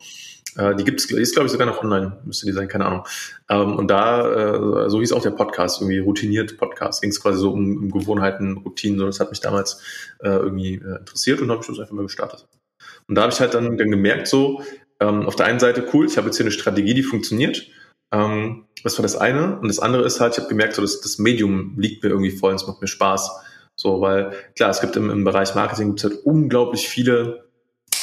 äh, 0.56 0.74
die 0.74 0.84
gibt's, 0.84 1.06
die 1.06 1.16
ist 1.16 1.34
glaube 1.34 1.46
ich 1.46 1.52
sogar 1.52 1.66
noch 1.66 1.82
online, 1.82 2.18
müsste 2.24 2.46
die 2.46 2.52
sein, 2.52 2.68
keine 2.68 2.86
Ahnung. 2.86 3.06
Ähm, 3.48 3.76
und 3.76 3.88
da, 3.88 4.84
äh, 4.84 4.90
so 4.90 5.00
hieß 5.00 5.12
auch 5.12 5.22
der 5.22 5.30
Podcast, 5.30 5.80
irgendwie 5.80 5.98
routiniert 5.98 6.56
Podcast, 6.56 7.02
ging 7.02 7.10
es 7.10 7.20
quasi 7.20 7.38
so 7.38 7.52
um, 7.52 7.76
um 7.76 7.90
Gewohnheiten, 7.90 8.58
Routinen, 8.58 8.98
so 8.98 9.06
das 9.06 9.20
hat 9.20 9.30
mich 9.30 9.40
damals 9.40 9.82
äh, 10.20 10.28
irgendwie 10.28 10.74
äh, 10.74 10.98
interessiert 10.98 11.40
und 11.40 11.50
habe 11.50 11.60
ich 11.60 11.66
das 11.66 11.78
einfach 11.78 11.94
mal 11.94 12.02
gestartet. 12.02 12.46
Und 13.08 13.16
da 13.16 13.22
habe 13.22 13.32
ich 13.32 13.40
halt 13.40 13.54
dann, 13.54 13.76
dann 13.76 13.90
gemerkt, 13.90 14.28
so, 14.28 14.62
ähm, 15.00 15.26
auf 15.26 15.36
der 15.36 15.46
einen 15.46 15.60
Seite 15.60 15.86
cool, 15.92 16.06
ich 16.06 16.16
habe 16.16 16.26
jetzt 16.28 16.36
hier 16.36 16.44
eine 16.44 16.52
Strategie, 16.52 16.94
die 16.94 17.02
funktioniert. 17.02 17.66
Ähm, 18.12 18.66
das 18.82 18.98
war 18.98 19.02
das 19.02 19.16
eine. 19.16 19.58
Und 19.58 19.68
das 19.68 19.78
andere 19.78 20.04
ist 20.04 20.20
halt, 20.20 20.34
ich 20.34 20.38
habe 20.38 20.48
gemerkt, 20.48 20.74
so, 20.74 20.82
dass 20.82 21.00
das 21.00 21.18
Medium 21.18 21.74
liegt 21.78 22.02
mir 22.02 22.10
irgendwie 22.10 22.30
voll 22.30 22.50
und 22.50 22.56
es 22.56 22.66
macht 22.66 22.80
mir 22.80 22.88
Spaß. 22.88 23.30
So, 23.76 24.00
weil 24.00 24.32
klar, 24.54 24.70
es 24.70 24.80
gibt 24.80 24.96
im, 24.96 25.10
im 25.10 25.24
Bereich 25.24 25.54
Marketing 25.54 25.88
gibt's 25.88 26.04
halt 26.04 26.24
unglaublich 26.24 26.88
viele 26.88 27.43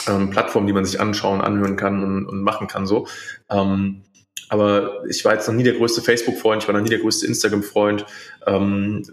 ähm, 0.07 0.29
Plattformen, 0.29 0.67
die 0.67 0.73
man 0.73 0.85
sich 0.85 0.99
anschauen, 0.99 1.41
anhören 1.41 1.75
kann 1.75 2.03
und, 2.03 2.25
und 2.25 2.41
machen 2.41 2.67
kann 2.67 2.87
so. 2.87 3.07
Ähm, 3.49 4.03
aber 4.49 5.03
ich 5.07 5.23
war 5.23 5.33
jetzt 5.33 5.47
noch 5.47 5.55
nie 5.55 5.63
der 5.63 5.75
größte 5.75 6.01
Facebook-Freund, 6.01 6.63
ich 6.63 6.67
war 6.67 6.75
noch 6.75 6.81
nie 6.81 6.89
der 6.89 6.99
größte 6.99 7.25
Instagram-Freund. 7.25 8.05
Ähm, 8.45 9.03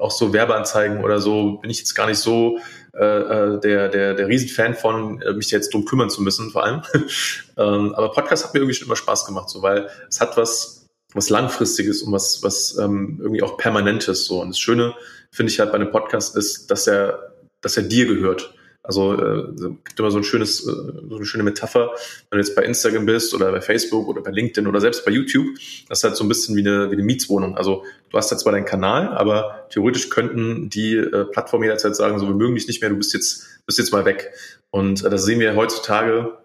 auch 0.00 0.10
so 0.10 0.32
Werbeanzeigen 0.32 1.04
oder 1.04 1.20
so 1.20 1.58
bin 1.58 1.70
ich 1.70 1.78
jetzt 1.78 1.94
gar 1.94 2.06
nicht 2.08 2.18
so 2.18 2.58
äh, 2.92 3.04
äh 3.04 3.60
der, 3.60 3.88
der, 3.88 4.14
der 4.14 4.26
Riesenfan 4.26 4.74
von, 4.74 5.22
äh, 5.22 5.32
mich 5.32 5.50
jetzt 5.50 5.72
drum 5.72 5.84
kümmern 5.84 6.10
zu 6.10 6.22
müssen, 6.22 6.50
vor 6.50 6.64
allem. 6.64 6.82
ähm, 7.56 7.94
aber 7.94 8.10
Podcast 8.10 8.44
hat 8.44 8.54
mir 8.54 8.60
irgendwie 8.60 8.74
schon 8.74 8.86
immer 8.86 8.96
Spaß 8.96 9.26
gemacht, 9.26 9.48
so, 9.48 9.62
weil 9.62 9.88
es 10.08 10.20
hat 10.20 10.36
was, 10.36 10.86
was 11.14 11.30
Langfristiges 11.30 12.02
und 12.02 12.12
was, 12.12 12.42
was 12.42 12.76
ähm, 12.78 13.18
irgendwie 13.22 13.42
auch 13.42 13.56
Permanentes. 13.56 14.24
So. 14.26 14.42
Und 14.42 14.48
das 14.48 14.58
Schöne, 14.58 14.94
finde 15.30 15.52
ich 15.52 15.60
halt 15.60 15.70
bei 15.70 15.76
einem 15.76 15.90
Podcast, 15.90 16.36
ist, 16.36 16.70
dass 16.70 16.86
er, 16.86 17.32
dass 17.60 17.76
er 17.76 17.84
dir 17.84 18.06
gehört. 18.06 18.54
Also 18.86 19.14
äh, 19.14 19.46
gibt 19.82 19.98
immer 19.98 20.10
so 20.10 20.18
ein 20.18 20.24
schönes, 20.24 20.60
äh, 20.68 20.72
so 21.08 21.16
eine 21.16 21.24
schöne 21.24 21.42
Metapher, 21.42 21.90
wenn 22.30 22.38
du 22.38 22.44
jetzt 22.44 22.54
bei 22.54 22.62
Instagram 22.62 23.06
bist 23.06 23.32
oder 23.32 23.50
bei 23.50 23.62
Facebook 23.62 24.06
oder 24.06 24.20
bei 24.20 24.30
LinkedIn 24.30 24.66
oder 24.66 24.78
selbst 24.78 25.06
bei 25.06 25.10
YouTube, 25.10 25.46
das 25.88 25.98
ist 25.98 26.04
halt 26.04 26.16
so 26.16 26.24
ein 26.24 26.28
bisschen 26.28 26.54
wie 26.54 26.60
eine, 26.60 26.90
wie 26.90 26.94
eine 26.94 27.02
Mietswohnung. 27.02 27.56
Also 27.56 27.82
du 28.10 28.18
hast 28.18 28.30
ja 28.30 28.36
zwar 28.36 28.52
deinen 28.52 28.66
Kanal, 28.66 29.08
aber 29.08 29.66
theoretisch 29.70 30.10
könnten 30.10 30.68
die 30.68 30.96
äh, 30.96 31.24
Plattformen 31.24 31.64
jederzeit 31.64 31.96
sagen, 31.96 32.18
so 32.18 32.28
wir 32.28 32.34
mögen 32.34 32.54
dich 32.56 32.68
nicht 32.68 32.82
mehr, 32.82 32.90
du 32.90 32.96
bist 32.96 33.14
jetzt, 33.14 33.46
bist 33.64 33.78
jetzt 33.78 33.90
mal 33.90 34.04
weg. 34.04 34.32
Und 34.70 35.02
äh, 35.02 35.08
das 35.08 35.24
sehen 35.24 35.40
wir 35.40 35.56
heutzutage 35.56 36.36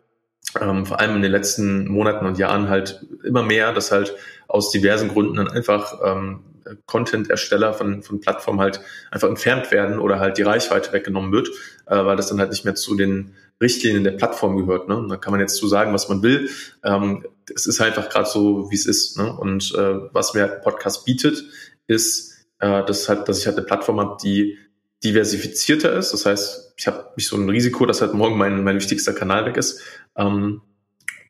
ähm, 0.62 0.86
vor 0.86 1.02
allem 1.02 1.18
in 1.18 1.22
den 1.22 1.34
letzten 1.34 1.90
Monaten 1.90 2.26
und 2.26 2.38
Jahren 2.38 2.70
halt 2.70 3.06
immer 3.24 3.44
mehr, 3.44 3.74
dass 3.74 3.92
halt 3.92 4.16
aus 4.48 4.72
diversen 4.72 5.10
Gründen 5.10 5.36
dann 5.36 5.50
einfach 5.50 6.00
ähm, 6.04 6.40
Content-Ersteller 6.86 7.74
von, 7.74 8.04
von 8.04 8.20
Plattformen 8.20 8.60
halt 8.60 8.82
einfach 9.12 9.28
entfernt 9.28 9.72
werden 9.72 10.00
oder 10.00 10.20
halt 10.20 10.38
die 10.38 10.44
Reichweite 10.44 10.94
weggenommen 10.94 11.32
wird, 11.32 11.50
äh, 11.86 12.06
weil 12.06 12.16
das 12.16 12.28
dann 12.28 12.40
halt 12.40 12.52
nicht 12.52 12.66
mehr 12.66 12.76
zu 12.76 12.96
den 12.96 13.36
Richtlinien 13.62 14.04
der 14.04 14.12
Plattform 14.12 14.58
gehört. 14.58 14.88
Ne? 14.88 15.06
Da 15.10 15.18
kann 15.18 15.32
man 15.32 15.40
jetzt 15.40 15.56
zu 15.56 15.68
sagen, 15.68 15.94
was 15.94 16.10
man 16.10 16.24
will. 16.24 16.50
Ähm, 16.84 17.26
es 17.54 17.66
ist 17.66 17.80
halt 17.80 17.98
einfach 17.98 18.10
gerade 18.10 18.30
so, 18.30 18.72
wie 18.72 18.76
es 18.76 18.86
ist. 18.86 19.18
Ne? 19.18 19.36
Und 19.36 19.74
äh, 19.76 19.96
was 20.14 20.34
mir 20.34 20.48
Podcast 20.48 21.06
bietet, 21.06 21.44
ist, 21.88 22.46
äh, 22.60 22.84
dass, 22.86 23.10
halt, 23.10 23.28
dass 23.28 23.40
ich 23.40 23.48
halt 23.48 23.58
eine 23.58 23.66
Plattform 23.66 24.00
habe, 24.00 24.18
die 24.24 24.58
diversifizierter 25.04 25.94
ist. 25.94 26.14
Das 26.14 26.26
heißt, 26.26 26.74
ich 26.78 26.88
habe 26.88 27.12
nicht 27.16 27.28
so 27.28 27.36
ein 27.36 27.50
Risiko, 27.50 27.86
dass 27.86 28.02
halt 28.02 28.14
morgen 28.14 28.38
mein, 28.38 28.64
mein 28.64 28.78
wichtigster 28.78 29.14
Kanal 29.14 29.46
weg 29.46 29.58
ist. 29.58 29.82
Ähm, 30.16 30.62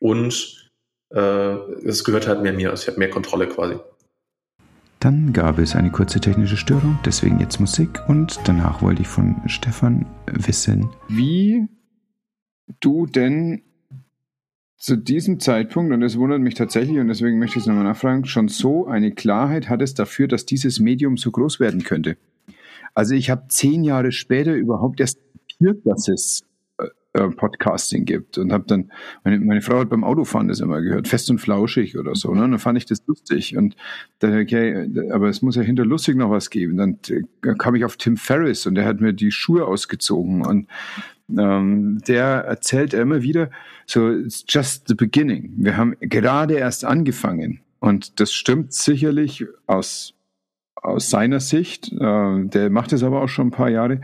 und 0.00 0.70
äh, 1.10 1.54
es 1.84 2.04
gehört 2.04 2.26
halt 2.26 2.42
mehr 2.42 2.52
mir. 2.52 2.70
Also 2.70 2.82
ich 2.82 2.88
habe 2.88 2.98
mehr 2.98 3.10
Kontrolle 3.10 3.48
quasi. 3.48 3.76
Dann 5.00 5.32
gab 5.32 5.58
es 5.58 5.74
eine 5.74 5.90
kurze 5.90 6.20
technische 6.20 6.58
Störung, 6.58 6.98
deswegen 7.06 7.40
jetzt 7.40 7.58
Musik 7.58 8.06
und 8.06 8.38
danach 8.44 8.82
wollte 8.82 9.00
ich 9.00 9.08
von 9.08 9.36
Stefan 9.46 10.04
wissen, 10.26 10.90
wie 11.08 11.66
du 12.80 13.06
denn 13.06 13.62
zu 14.76 14.96
diesem 14.96 15.40
Zeitpunkt, 15.40 15.90
und 15.92 16.02
es 16.02 16.18
wundert 16.18 16.40
mich 16.40 16.54
tatsächlich, 16.54 16.98
und 16.98 17.08
deswegen 17.08 17.38
möchte 17.38 17.56
ich 17.56 17.62
es 17.62 17.66
nochmal 17.66 17.84
nachfragen, 17.84 18.26
schon 18.26 18.48
so 18.48 18.86
eine 18.86 19.12
Klarheit 19.12 19.70
hattest 19.70 19.98
dafür, 19.98 20.28
dass 20.28 20.44
dieses 20.44 20.80
Medium 20.80 21.16
so 21.16 21.30
groß 21.30 21.60
werden 21.60 21.82
könnte. 21.82 22.18
Also 22.92 23.14
ich 23.14 23.30
habe 23.30 23.48
zehn 23.48 23.84
Jahre 23.84 24.12
später 24.12 24.52
überhaupt 24.52 25.00
erst 25.00 25.18
kapiert, 25.48 25.86
dass 25.86 26.08
es 26.08 26.42
äh, 27.12 27.28
Podcasting 27.28 28.04
gibt. 28.04 28.38
Und 28.38 28.52
habe 28.52 28.64
dann 28.66 28.92
meine, 29.24 29.40
meine 29.40 29.62
Frau 29.62 29.80
hat 29.80 29.90
beim 29.90 30.04
Autofahren 30.04 30.48
das 30.48 30.60
immer 30.60 30.80
gehört 30.80 31.08
fest 31.08 31.30
und 31.30 31.38
flauschig 31.38 31.98
oder 31.98 32.14
so 32.14 32.32
ne? 32.34 32.44
und 32.44 32.52
dann 32.52 32.60
fand 32.60 32.78
ich 32.78 32.86
das 32.86 33.02
lustig. 33.06 33.56
Und 33.56 33.76
dann 34.20 34.40
okay 34.40 34.88
aber 35.10 35.28
es 35.28 35.42
muss 35.42 35.56
ja 35.56 35.62
hinter 35.62 35.84
lustig 35.84 36.16
noch 36.16 36.30
was 36.30 36.50
geben. 36.50 36.76
Dann 36.76 36.98
äh, 37.08 37.54
kam 37.58 37.74
ich 37.74 37.84
auf 37.84 37.96
Tim 37.96 38.16
Ferriss 38.16 38.66
und 38.66 38.74
der 38.76 38.84
hat 38.84 39.00
mir 39.00 39.12
die 39.12 39.32
Schuhe 39.32 39.66
ausgezogen. 39.66 40.46
Und 40.46 40.68
ähm, 41.36 41.98
der 42.06 42.26
erzählt 42.44 42.94
immer 42.94 43.22
wieder 43.22 43.50
so 43.86 44.10
it's 44.10 44.44
just 44.48 44.88
the 44.88 44.94
beginning. 44.94 45.52
Wir 45.56 45.76
haben 45.76 45.96
gerade 46.00 46.54
erst 46.54 46.84
angefangen. 46.84 47.60
Und 47.80 48.20
das 48.20 48.32
stimmt 48.32 48.72
sicherlich 48.72 49.46
aus 49.66 50.14
aus 50.82 51.10
seiner 51.10 51.40
Sicht. 51.40 51.92
Äh, 51.92 52.44
der 52.46 52.70
macht 52.70 52.92
es 52.92 53.02
aber 53.02 53.22
auch 53.22 53.28
schon 53.28 53.48
ein 53.48 53.52
paar 53.52 53.70
Jahre. 53.70 54.00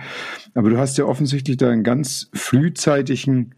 Aber 0.54 0.71
du 0.71 0.78
hast 0.78 0.99
ja 0.99 1.04
offensichtlich 1.04 1.56
da 1.56 1.71
einen 1.71 1.85
ganz 1.85 2.30
frühzeitigen, 2.35 3.54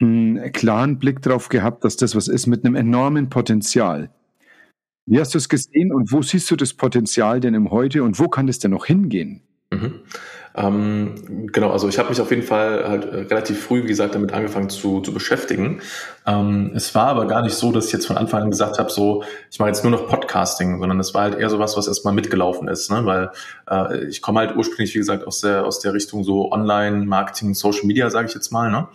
einen 0.00 0.52
klaren 0.52 0.98
Blick 0.98 1.22
drauf 1.22 1.48
gehabt, 1.48 1.84
dass 1.84 1.96
das 1.96 2.14
was 2.14 2.28
ist 2.28 2.46
mit 2.46 2.64
einem 2.64 2.74
enormen 2.74 3.28
Potenzial. 3.28 4.10
Wie 5.06 5.18
hast 5.18 5.34
du 5.34 5.38
es 5.38 5.48
gesehen 5.48 5.92
und 5.92 6.12
wo 6.12 6.22
siehst 6.22 6.50
du 6.50 6.56
das 6.56 6.74
Potenzial 6.74 7.40
denn 7.40 7.54
im 7.54 7.70
Heute 7.70 8.02
und 8.04 8.18
wo 8.18 8.28
kann 8.28 8.46
das 8.46 8.58
denn 8.58 8.70
noch 8.70 8.86
hingehen? 8.86 9.42
Mhm. 9.72 10.00
Ähm, 10.54 11.48
genau, 11.52 11.70
also 11.70 11.88
ich 11.88 11.98
habe 11.98 12.08
mich 12.08 12.20
auf 12.20 12.30
jeden 12.30 12.42
Fall 12.42 12.88
halt 12.88 13.04
äh, 13.04 13.16
relativ 13.20 13.62
früh, 13.62 13.84
wie 13.84 13.88
gesagt, 13.88 14.14
damit 14.14 14.32
angefangen 14.32 14.68
zu, 14.68 15.00
zu 15.00 15.14
beschäftigen. 15.14 15.80
Ähm, 16.26 16.72
es 16.74 16.94
war 16.94 17.06
aber 17.06 17.26
gar 17.26 17.42
nicht 17.42 17.54
so, 17.54 17.70
dass 17.70 17.86
ich 17.86 17.92
jetzt 17.92 18.06
von 18.06 18.16
Anfang 18.16 18.42
an 18.42 18.50
gesagt 18.50 18.78
habe, 18.78 18.90
so, 18.90 19.22
ich 19.50 19.58
mache 19.58 19.68
jetzt 19.68 19.84
nur 19.84 19.92
noch 19.92 20.08
Podcasting, 20.08 20.80
sondern 20.80 20.98
es 20.98 21.14
war 21.14 21.22
halt 21.22 21.38
eher 21.38 21.48
so 21.50 21.58
was, 21.58 21.76
was 21.76 21.86
erstmal 21.86 22.14
mitgelaufen 22.14 22.68
ist, 22.68 22.90
ne? 22.90 23.04
weil 23.04 23.30
äh, 23.70 24.04
ich 24.06 24.22
komme 24.22 24.40
halt 24.40 24.56
ursprünglich, 24.56 24.94
wie 24.94 24.98
gesagt, 24.98 25.26
aus 25.26 25.40
der, 25.40 25.64
aus 25.64 25.78
der 25.78 25.94
Richtung 25.94 26.24
so 26.24 26.50
Online-Marketing, 26.50 27.54
Social 27.54 27.86
Media, 27.86 28.10
sage 28.10 28.26
ich 28.28 28.34
jetzt 28.34 28.50
mal, 28.50 28.70
ne? 28.70 28.88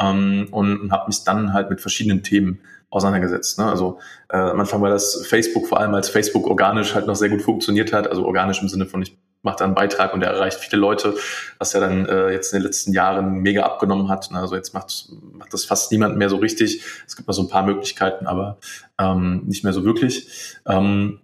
Ähm, 0.00 0.48
und, 0.50 0.80
und 0.80 0.92
habe 0.92 1.06
mich 1.06 1.22
dann 1.22 1.52
halt 1.52 1.70
mit 1.70 1.80
verschiedenen 1.80 2.24
Themen 2.24 2.60
auseinandergesetzt. 2.90 3.58
Ne? 3.58 3.66
Also 3.66 3.98
äh, 4.28 4.36
am 4.36 4.60
Anfang 4.60 4.80
war 4.80 4.90
das 4.90 5.26
Facebook, 5.26 5.66
vor 5.66 5.80
allem 5.80 5.94
als 5.94 6.08
Facebook 6.08 6.46
organisch 6.46 6.94
halt 6.94 7.06
noch 7.06 7.16
sehr 7.16 7.28
gut 7.28 7.42
funktioniert 7.42 7.92
hat, 7.92 8.08
also 8.08 8.24
organisch 8.24 8.62
im 8.62 8.68
Sinne 8.68 8.86
von 8.86 9.02
ich 9.02 9.16
macht 9.44 9.62
einen 9.62 9.74
Beitrag 9.74 10.14
und 10.14 10.20
der 10.20 10.30
erreicht 10.30 10.58
viele 10.58 10.80
Leute, 10.80 11.14
was 11.58 11.72
ja 11.72 11.80
dann 11.80 12.06
äh, 12.06 12.30
jetzt 12.30 12.52
in 12.52 12.60
den 12.60 12.66
letzten 12.66 12.92
Jahren 12.92 13.40
mega 13.42 13.62
abgenommen 13.62 14.08
hat. 14.08 14.30
Ne? 14.30 14.38
Also 14.38 14.56
jetzt 14.56 14.74
macht, 14.74 15.08
macht 15.32 15.52
das 15.52 15.64
fast 15.64 15.92
niemand 15.92 16.16
mehr 16.16 16.28
so 16.28 16.36
richtig. 16.36 16.82
Es 17.06 17.16
gibt 17.16 17.28
noch 17.28 17.34
so 17.34 17.42
ein 17.42 17.48
paar 17.48 17.64
Möglichkeiten, 17.64 18.26
aber 18.26 18.58
ähm, 18.98 19.42
nicht 19.46 19.64
mehr 19.64 19.72
so 19.72 19.84
wirklich. 19.84 20.28
Ähm, 20.66 21.20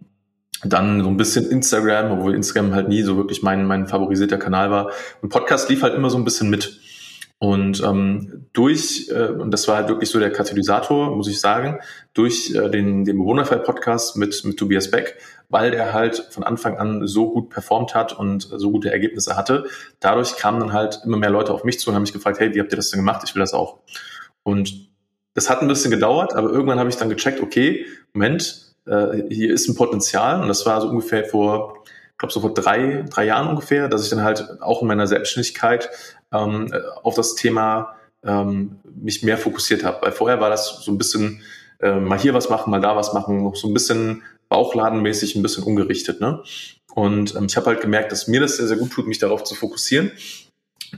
dann 0.62 1.02
so 1.02 1.08
ein 1.08 1.16
bisschen 1.16 1.50
Instagram, 1.50 2.12
obwohl 2.12 2.34
Instagram 2.34 2.74
halt 2.74 2.88
nie 2.88 3.02
so 3.02 3.16
wirklich 3.16 3.42
mein, 3.42 3.64
mein 3.64 3.86
favorisierter 3.86 4.36
Kanal 4.36 4.70
war. 4.70 4.90
Und 5.22 5.30
Podcast 5.30 5.68
lief 5.70 5.82
halt 5.82 5.94
immer 5.94 6.10
so 6.10 6.18
ein 6.18 6.24
bisschen 6.24 6.50
mit. 6.50 6.79
Und 7.42 7.82
ähm, 7.82 8.48
durch, 8.52 9.08
äh, 9.08 9.28
und 9.28 9.50
das 9.50 9.66
war 9.66 9.76
halt 9.76 9.88
wirklich 9.88 10.10
so 10.10 10.18
der 10.18 10.30
Katalysator, 10.30 11.16
muss 11.16 11.26
ich 11.26 11.40
sagen, 11.40 11.78
durch 12.12 12.54
äh, 12.54 12.68
den, 12.68 13.06
den 13.06 13.16
Bewohnerfall-Podcast 13.16 14.18
mit, 14.18 14.44
mit 14.44 14.58
Tobias 14.58 14.90
Beck, 14.90 15.16
weil 15.48 15.70
der 15.70 15.94
halt 15.94 16.28
von 16.32 16.44
Anfang 16.44 16.76
an 16.76 17.06
so 17.06 17.30
gut 17.30 17.48
performt 17.48 17.94
hat 17.94 18.12
und 18.12 18.42
so 18.42 18.70
gute 18.70 18.92
Ergebnisse 18.92 19.38
hatte. 19.38 19.64
Dadurch 20.00 20.36
kamen 20.36 20.60
dann 20.60 20.74
halt 20.74 21.00
immer 21.06 21.16
mehr 21.16 21.30
Leute 21.30 21.54
auf 21.54 21.64
mich 21.64 21.80
zu 21.80 21.88
und 21.88 21.96
haben 21.96 22.02
mich 22.02 22.12
gefragt, 22.12 22.38
hey, 22.40 22.54
wie 22.54 22.60
habt 22.60 22.74
ihr 22.74 22.76
das 22.76 22.90
denn 22.90 23.00
gemacht? 23.00 23.22
Ich 23.24 23.34
will 23.34 23.40
das 23.40 23.54
auch. 23.54 23.78
Und 24.42 24.90
das 25.32 25.48
hat 25.48 25.62
ein 25.62 25.68
bisschen 25.68 25.90
gedauert, 25.90 26.34
aber 26.34 26.50
irgendwann 26.50 26.78
habe 26.78 26.90
ich 26.90 26.96
dann 26.96 27.08
gecheckt, 27.08 27.40
okay, 27.40 27.86
Moment, 28.12 28.74
äh, 28.84 29.22
hier 29.30 29.54
ist 29.54 29.66
ein 29.66 29.76
Potenzial 29.76 30.42
und 30.42 30.48
das 30.48 30.66
war 30.66 30.82
so 30.82 30.88
ungefähr 30.88 31.24
vor 31.24 31.80
glaube 32.20 32.32
so 32.34 32.40
vor 32.40 32.52
drei, 32.52 33.04
drei 33.08 33.24
Jahren 33.24 33.48
ungefähr, 33.48 33.88
dass 33.88 34.04
ich 34.04 34.10
dann 34.10 34.22
halt 34.22 34.60
auch 34.60 34.82
in 34.82 34.88
meiner 34.88 35.06
Selbstständigkeit 35.06 35.88
ähm, 36.32 36.72
auf 37.02 37.14
das 37.14 37.34
Thema 37.34 37.96
ähm, 38.24 38.78
mich 38.94 39.22
mehr 39.22 39.38
fokussiert 39.38 39.84
habe. 39.84 40.02
Weil 40.02 40.12
vorher 40.12 40.40
war 40.40 40.50
das 40.50 40.82
so 40.84 40.92
ein 40.92 40.98
bisschen 40.98 41.42
äh, 41.80 41.98
mal 41.98 42.18
hier 42.18 42.34
was 42.34 42.50
machen, 42.50 42.70
mal 42.70 42.80
da 42.80 42.96
was 42.96 43.12
machen, 43.12 43.42
noch 43.42 43.56
so 43.56 43.68
ein 43.68 43.74
bisschen 43.74 44.22
bauchladenmäßig, 44.48 45.36
ein 45.36 45.42
bisschen 45.42 45.64
ungerichtet. 45.64 46.20
Ne? 46.20 46.42
Und 46.94 47.34
ähm, 47.36 47.46
ich 47.46 47.56
habe 47.56 47.66
halt 47.66 47.80
gemerkt, 47.80 48.12
dass 48.12 48.28
mir 48.28 48.40
das 48.40 48.56
sehr, 48.56 48.66
sehr 48.66 48.76
gut 48.76 48.90
tut, 48.90 49.06
mich 49.06 49.18
darauf 49.18 49.44
zu 49.44 49.54
fokussieren. 49.54 50.12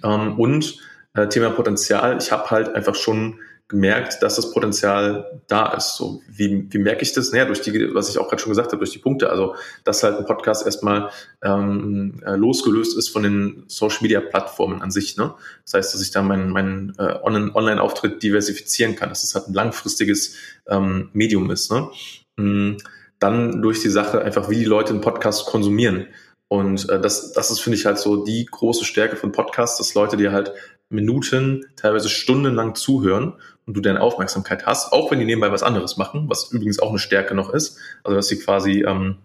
Ähm, 0.03 0.39
und 0.39 0.79
äh, 1.15 1.29
Thema 1.29 1.51
Potenzial, 1.51 2.19
ich 2.19 2.33
habe 2.33 2.51
halt 2.51 2.75
einfach 2.75 2.95
schon 2.95 3.39
gemerkt, 3.73 4.23
dass 4.23 4.37
das 4.37 4.53
Potenzial 4.53 5.41
da 5.49 5.73
ist. 5.73 5.97
So, 5.97 6.23
wie, 6.29 6.69
wie 6.71 6.79
merke 6.79 7.03
ich 7.03 7.15
das? 7.15 7.33
Naja, 7.33 7.47
durch 7.47 7.63
die, 7.63 7.95
was 7.95 8.09
ich 8.11 8.19
auch 8.19 8.29
gerade 8.29 8.41
schon 8.41 8.51
gesagt 8.51 8.69
habe, 8.69 8.79
durch 8.79 8.93
die 8.93 8.99
Punkte. 8.99 9.31
Also, 9.31 9.57
dass 9.83 10.03
halt 10.03 10.19
ein 10.19 10.27
Podcast 10.27 10.65
erstmal 10.65 11.11
ähm, 11.43 12.23
äh, 12.25 12.37
losgelöst 12.37 12.97
ist 12.97 13.09
von 13.09 13.25
den 13.25 13.65
Social 13.67 14.03
Media 14.03 14.21
Plattformen 14.21 14.83
an 14.83 14.91
sich. 14.91 15.17
Ne? 15.17 15.35
Das 15.65 15.75
heißt, 15.75 15.95
dass 15.95 16.03
ich 16.03 16.11
da 16.13 16.23
meinen 16.23 16.51
mein, 16.51 16.93
äh, 16.99 17.15
Online-Auftritt 17.23 18.23
diversifizieren 18.23 18.95
kann, 18.95 19.09
dass 19.09 19.25
es 19.25 19.35
halt 19.35 19.49
ein 19.49 19.55
langfristiges 19.55 20.37
ähm, 20.69 21.09
Medium 21.15 21.51
ist. 21.51 21.73
Ne? 21.73 21.89
Mm, 22.37 22.77
dann 23.19 23.63
durch 23.63 23.81
die 23.81 23.89
Sache 23.89 24.21
einfach, 24.21 24.51
wie 24.51 24.59
die 24.59 24.65
Leute 24.65 24.93
einen 24.93 25.01
Podcast 25.01 25.47
konsumieren. 25.47 26.09
Und 26.53 26.91
äh, 26.91 27.01
das, 27.01 27.33
das 27.33 27.51
ist, 27.51 27.61
finde 27.61 27.79
ich, 27.79 27.87
halt 27.87 27.97
so 27.97 28.27
die 28.27 28.45
große 28.45 28.85
Stärke 28.85 29.17
von 29.17 29.33
Podcasts, 29.33 29.79
dass 29.79 29.95
Leute 29.95 30.19
dir 30.19 30.33
halt 30.33 30.53
Minuten, 30.93 31.67
teilweise 31.77 32.09
stundenlang 32.09 32.75
zuhören 32.75 33.35
und 33.67 33.75
du 33.75 33.81
deine 33.81 34.01
Aufmerksamkeit 34.01 34.67
hast, 34.67 34.93
auch 34.93 35.11
wenn 35.11 35.19
die 35.19 35.25
nebenbei 35.25 35.53
was 35.53 35.63
anderes 35.63 35.97
machen, 35.97 36.29
was 36.29 36.53
übrigens 36.53 36.79
auch 36.79 36.91
eine 36.91 36.99
Stärke 36.99 37.35
noch 37.35 37.51
ist. 37.51 37.79
Also 38.05 38.17
dass 38.17 38.29
sie 38.29 38.39
quasi 38.39 38.85
ähm, 38.87 39.17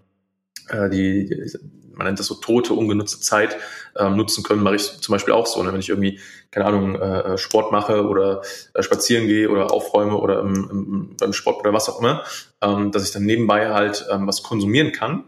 äh, 0.70 0.90
die, 0.90 1.52
man 1.98 2.06
nennt 2.08 2.20
das 2.20 2.28
so 2.28 2.36
tote, 2.36 2.74
ungenutzte 2.74 3.20
Zeit 3.20 3.58
ähm, 3.98 4.16
nutzen 4.16 4.44
können, 4.44 4.62
mache 4.62 4.76
ich 4.76 5.02
zum 5.02 5.12
Beispiel 5.14 5.34
auch 5.34 5.48
so. 5.48 5.62
Ne? 5.64 5.74
Wenn 5.74 5.80
ich 5.80 5.90
irgendwie, 5.90 6.20
keine 6.52 6.66
Ahnung, 6.68 6.96
äh, 6.96 7.38
Sport 7.38 7.72
mache 7.72 8.06
oder 8.08 8.42
äh, 8.74 8.84
spazieren 8.84 9.28
gehe 9.28 9.50
oder 9.50 9.72
aufräume 9.72 10.18
oder 10.18 10.42
im, 10.42 10.70
im, 10.70 11.16
beim 11.18 11.34
Sport 11.34 11.60
oder 11.60 11.74
was 11.74 11.90
auch 11.90 12.00
immer, 12.00 12.24
ähm, 12.62 12.92
dass 12.92 13.04
ich 13.04 13.12
dann 13.12 13.26
nebenbei 13.26 13.70
halt 13.70 14.06
ähm, 14.12 14.28
was 14.28 14.44
konsumieren 14.44 14.92
kann 14.92 15.26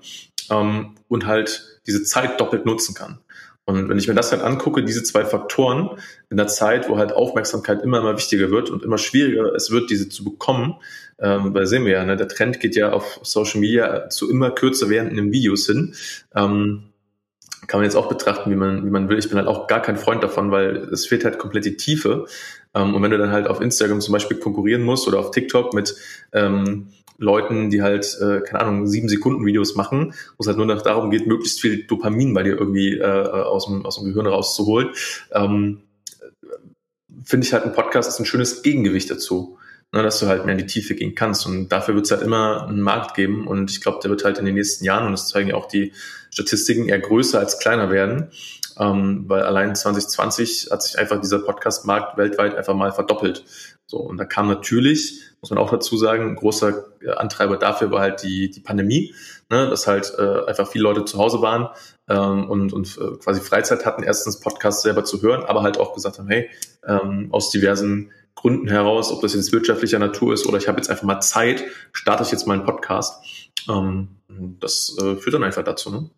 ähm, 0.51 0.95
und 1.07 1.25
halt 1.25 1.81
diese 1.87 2.03
Zeit 2.03 2.39
doppelt 2.39 2.65
nutzen 2.65 2.93
kann. 2.93 3.19
Und 3.69 3.87
wenn 3.87 3.99
ich 3.99 4.07
mir 4.07 4.15
das 4.15 4.31
halt 4.31 4.41
angucke, 4.41 4.83
diese 4.83 5.03
zwei 5.03 5.23
Faktoren 5.25 5.91
in 6.31 6.39
einer 6.39 6.47
Zeit, 6.47 6.89
wo 6.89 6.97
halt 6.97 7.11
Aufmerksamkeit 7.11 7.83
immer 7.83 7.99
immer 7.99 8.17
wichtiger 8.17 8.49
wird 8.49 8.71
und 8.71 8.81
immer 8.81 8.97
schwieriger 8.97 9.53
es 9.53 9.69
wird, 9.69 9.91
diese 9.91 10.09
zu 10.09 10.23
bekommen, 10.23 10.77
ähm, 11.19 11.53
weil 11.53 11.67
sehen 11.67 11.85
wir 11.85 11.91
ja, 11.91 12.03
ne, 12.03 12.17
der 12.17 12.27
Trend 12.27 12.59
geht 12.59 12.75
ja 12.75 12.91
auf 12.91 13.19
Social 13.21 13.59
Media 13.59 14.09
zu 14.09 14.27
immer 14.27 14.49
kürzer 14.49 14.89
werdenden 14.89 15.31
Videos 15.31 15.67
hin. 15.67 15.93
Ähm, 16.35 16.85
kann 17.67 17.79
man 17.79 17.83
jetzt 17.83 17.95
auch 17.95 18.09
betrachten, 18.09 18.49
wie 18.49 18.55
man, 18.55 18.87
wie 18.87 18.89
man 18.89 19.07
will. 19.07 19.19
Ich 19.19 19.29
bin 19.29 19.37
halt 19.37 19.47
auch 19.47 19.67
gar 19.67 19.83
kein 19.83 19.97
Freund 19.97 20.23
davon, 20.23 20.49
weil 20.49 20.77
es 20.91 21.05
fehlt 21.05 21.23
halt 21.23 21.37
komplett 21.37 21.65
die 21.65 21.77
Tiefe. 21.77 22.25
Ähm, 22.73 22.95
und 22.95 23.01
wenn 23.01 23.11
du 23.11 23.17
dann 23.17 23.31
halt 23.31 23.47
auf 23.47 23.61
Instagram 23.61 24.01
zum 24.01 24.13
Beispiel 24.13 24.37
konkurrieren 24.37 24.83
musst 24.83 25.07
oder 25.07 25.19
auf 25.19 25.31
TikTok 25.31 25.73
mit 25.73 25.95
ähm, 26.33 26.89
Leuten, 27.17 27.69
die 27.69 27.81
halt, 27.81 28.17
äh, 28.21 28.41
keine 28.41 28.61
Ahnung, 28.61 28.87
sieben 28.87 29.09
Sekunden 29.09 29.45
Videos 29.45 29.75
machen, 29.75 30.13
wo 30.37 30.41
es 30.41 30.47
halt 30.47 30.57
nur 30.57 30.65
noch 30.65 30.81
darum 30.81 31.11
geht, 31.11 31.27
möglichst 31.27 31.59
viel 31.59 31.83
Dopamin 31.83 32.33
bei 32.33 32.43
dir 32.43 32.57
irgendwie 32.57 32.97
äh, 32.97 33.03
aus, 33.03 33.65
dem, 33.65 33.85
aus 33.85 33.97
dem 33.99 34.05
Gehirn 34.05 34.27
rauszuholen, 34.27 34.89
ähm, 35.31 35.81
finde 37.25 37.45
ich 37.45 37.53
halt 37.53 37.65
ein 37.65 37.73
Podcast 37.73 38.09
ist 38.09 38.19
ein 38.19 38.25
schönes 38.25 38.63
Gegengewicht 38.63 39.11
dazu. 39.11 39.57
Ne, 39.91 40.03
dass 40.03 40.19
du 40.19 40.27
halt 40.27 40.45
mehr 40.45 40.51
in 40.53 40.59
die 40.59 40.67
Tiefe 40.67 40.93
gehen 40.93 41.15
kannst. 41.15 41.47
Und 41.47 41.69
dafür 41.69 41.95
wird 41.95 42.05
es 42.05 42.11
halt 42.11 42.21
immer 42.21 42.67
einen 42.67 42.81
Markt 42.81 43.15
geben. 43.15 43.47
Und 43.47 43.71
ich 43.71 43.81
glaube, 43.81 43.97
der 44.03 44.11
wird 44.11 44.23
halt 44.23 44.37
in 44.37 44.45
den 44.45 44.53
nächsten 44.53 44.85
Jahren, 44.85 45.07
und 45.07 45.13
das 45.13 45.29
zeigen 45.29 45.49
ja 45.49 45.55
auch 45.55 45.67
die 45.67 45.93
Statistiken, 46.29 46.87
eher 46.87 46.99
größer 46.99 47.39
als 47.39 47.57
kleiner 47.57 47.89
werden. 47.89 48.29
Ähm, 48.79 49.25
weil 49.27 49.43
allein 49.43 49.75
2020 49.75 50.69
hat 50.71 50.81
sich 50.81 50.97
einfach 50.97 51.19
dieser 51.19 51.39
Podcast-Markt 51.39 52.17
weltweit 52.17 52.55
einfach 52.55 52.75
mal 52.75 52.91
verdoppelt. 52.91 53.43
So, 53.85 53.97
und 53.97 54.17
da 54.17 54.25
kam 54.25 54.47
natürlich 54.47 55.29
muss 55.41 55.49
man 55.51 55.59
auch 55.59 55.71
dazu 55.71 55.97
sagen, 55.97 56.29
ein 56.29 56.35
großer 56.35 56.85
äh, 57.01 57.11
Antreiber 57.11 57.57
dafür 57.57 57.91
war 57.91 58.01
halt 58.01 58.23
die, 58.23 58.49
die 58.49 58.59
Pandemie, 58.59 59.13
ne, 59.49 59.69
dass 59.69 59.87
halt 59.87 60.13
äh, 60.17 60.45
einfach 60.45 60.67
viele 60.67 60.83
Leute 60.83 61.05
zu 61.05 61.17
Hause 61.17 61.41
waren 61.41 61.69
ähm, 62.07 62.49
und, 62.49 62.73
und 62.73 62.97
äh, 62.97 63.17
quasi 63.17 63.41
Freizeit 63.41 63.85
hatten, 63.85 64.03
erstens 64.03 64.39
Podcasts 64.39 64.83
selber 64.83 65.05
zu 65.05 65.21
hören, 65.21 65.43
aber 65.43 65.63
halt 65.63 65.79
auch 65.79 65.93
gesagt 65.93 66.19
haben, 66.19 66.27
hey, 66.27 66.49
ähm, 66.85 67.29
aus 67.31 67.51
diversen 67.51 68.11
Gründen 68.35 68.67
heraus, 68.67 69.11
ob 69.11 69.21
das 69.21 69.33
jetzt 69.33 69.51
wirtschaftlicher 69.51 69.99
Natur 69.99 70.33
ist 70.33 70.45
oder 70.45 70.57
ich 70.57 70.67
habe 70.67 70.77
jetzt 70.77 70.89
einfach 70.89 71.03
mal 71.03 71.21
Zeit, 71.21 71.63
starte 71.91 72.23
ich 72.23 72.31
jetzt 72.31 72.47
mal 72.47 72.53
einen 72.53 72.65
Podcast. 72.65 73.23
Ähm, 73.69 74.09
das 74.59 74.95
äh, 75.01 75.15
führt 75.15 75.33
dann 75.33 75.43
einfach 75.43 75.63
dazu. 75.63 75.89
Ne? 75.91 76.09